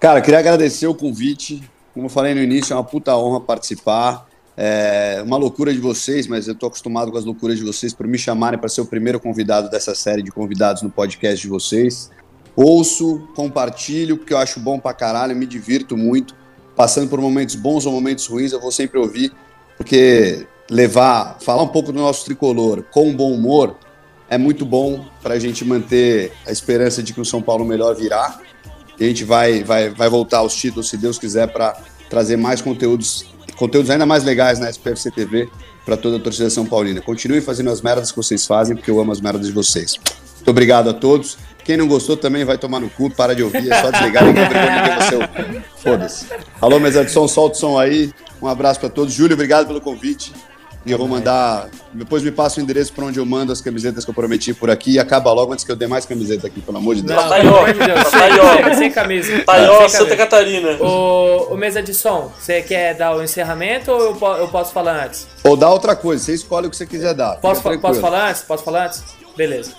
[0.00, 1.62] Cara, queria agradecer o convite.
[1.94, 4.26] Como eu falei no início, é uma puta honra participar.
[4.56, 8.08] É uma loucura de vocês, mas eu tô acostumado com as loucuras de vocês por
[8.08, 12.10] me chamarem para ser o primeiro convidado dessa série de convidados no podcast de vocês.
[12.56, 16.34] Ouço, compartilho, porque eu acho bom pra caralho, me divirto muito.
[16.76, 19.32] Passando por momentos bons ou momentos ruins, eu vou sempre ouvir,
[19.76, 23.76] porque levar, falar um pouco do nosso tricolor com bom humor
[24.28, 28.40] é muito bom pra gente manter a esperança de que o São Paulo melhor virá.
[28.98, 31.76] E a gente vai, vai, vai voltar aos títulos, se Deus quiser, para
[32.08, 33.26] trazer mais conteúdos,
[33.56, 35.48] conteúdos ainda mais legais na SPFC TV
[35.84, 37.00] para toda a torcida São Paulina.
[37.00, 39.96] Continuem fazendo as merdas que vocês fazem, porque eu amo as merdas de vocês.
[40.36, 41.36] Muito obrigado a todos.
[41.64, 44.44] Quem não gostou também vai tomar no cu, para de ouvir, é só desligar, ninguém
[44.44, 45.62] você.
[45.82, 46.26] Foda-se.
[46.60, 48.12] Alô, mesa de som, solta o som aí.
[48.40, 49.14] Um abraço para todos.
[49.14, 50.32] Júlio, obrigado pelo convite.
[50.86, 51.70] E eu vou mandar.
[51.94, 54.70] Depois me passa o endereço para onde eu mando as camisetas que eu prometi por
[54.70, 57.24] aqui e acaba logo antes que eu dê mais camiseta aqui, pelo amor de Deus.
[57.24, 58.10] Não, de Deus.
[58.10, 58.64] Taió.
[58.64, 59.42] Sem, sem camisa.
[59.46, 60.16] Taió, Sem Santa camisa.
[60.16, 60.72] Catarina.
[60.82, 65.06] O, o mesa de som, você quer dar o encerramento ou eu, eu posso falar
[65.06, 65.26] antes?
[65.42, 67.36] Ou dá outra coisa, você escolhe o que você quiser dar.
[67.36, 68.42] Posso, posso falar antes?
[68.42, 69.02] Posso falar antes?
[69.34, 69.72] Beleza.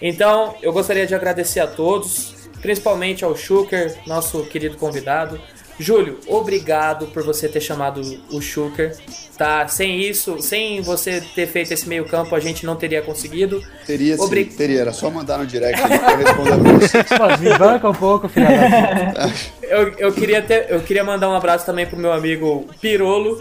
[0.00, 5.40] Então, eu gostaria de agradecer a todos, principalmente ao Schuker, nosso querido convidado.
[5.80, 8.94] Júlio, obrigado por você ter chamado o Schuker.
[9.38, 9.66] Tá?
[9.66, 13.62] Sem isso, sem você ter feito esse meio campo, a gente não teria conseguido.
[13.86, 14.80] Teria sim, teria.
[14.82, 17.04] Era só mandar no direct ali pra eu responder pra você.
[17.16, 19.30] Pô, me banca um pouco, filha da.
[19.70, 23.40] Eu, eu, queria ter, eu queria mandar um abraço também pro meu amigo Pirolo,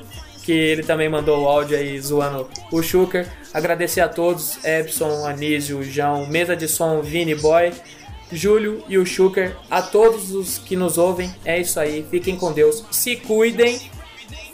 [0.50, 3.28] que ele também mandou o áudio aí zoando o Schuker.
[3.54, 7.72] Agradecer a todos, Epson, Anísio, João, mesa de som, Vini Boy,
[8.32, 9.56] Júlio e o Schuker.
[9.70, 12.04] A todos os que nos ouvem, é isso aí.
[12.10, 13.80] Fiquem com Deus, se cuidem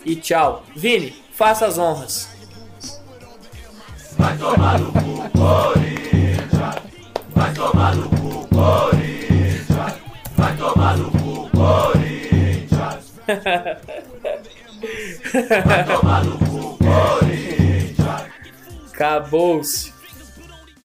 [0.05, 0.65] e tchau.
[0.75, 2.27] Vini, faça as honras.
[4.17, 6.51] Vai tomar no cu, Corinthians.
[7.33, 9.65] Vai tomar no cu, Corinthians.
[10.35, 13.13] Vai tomar no cu, Corinthians.
[18.93, 19.94] Acabou-se.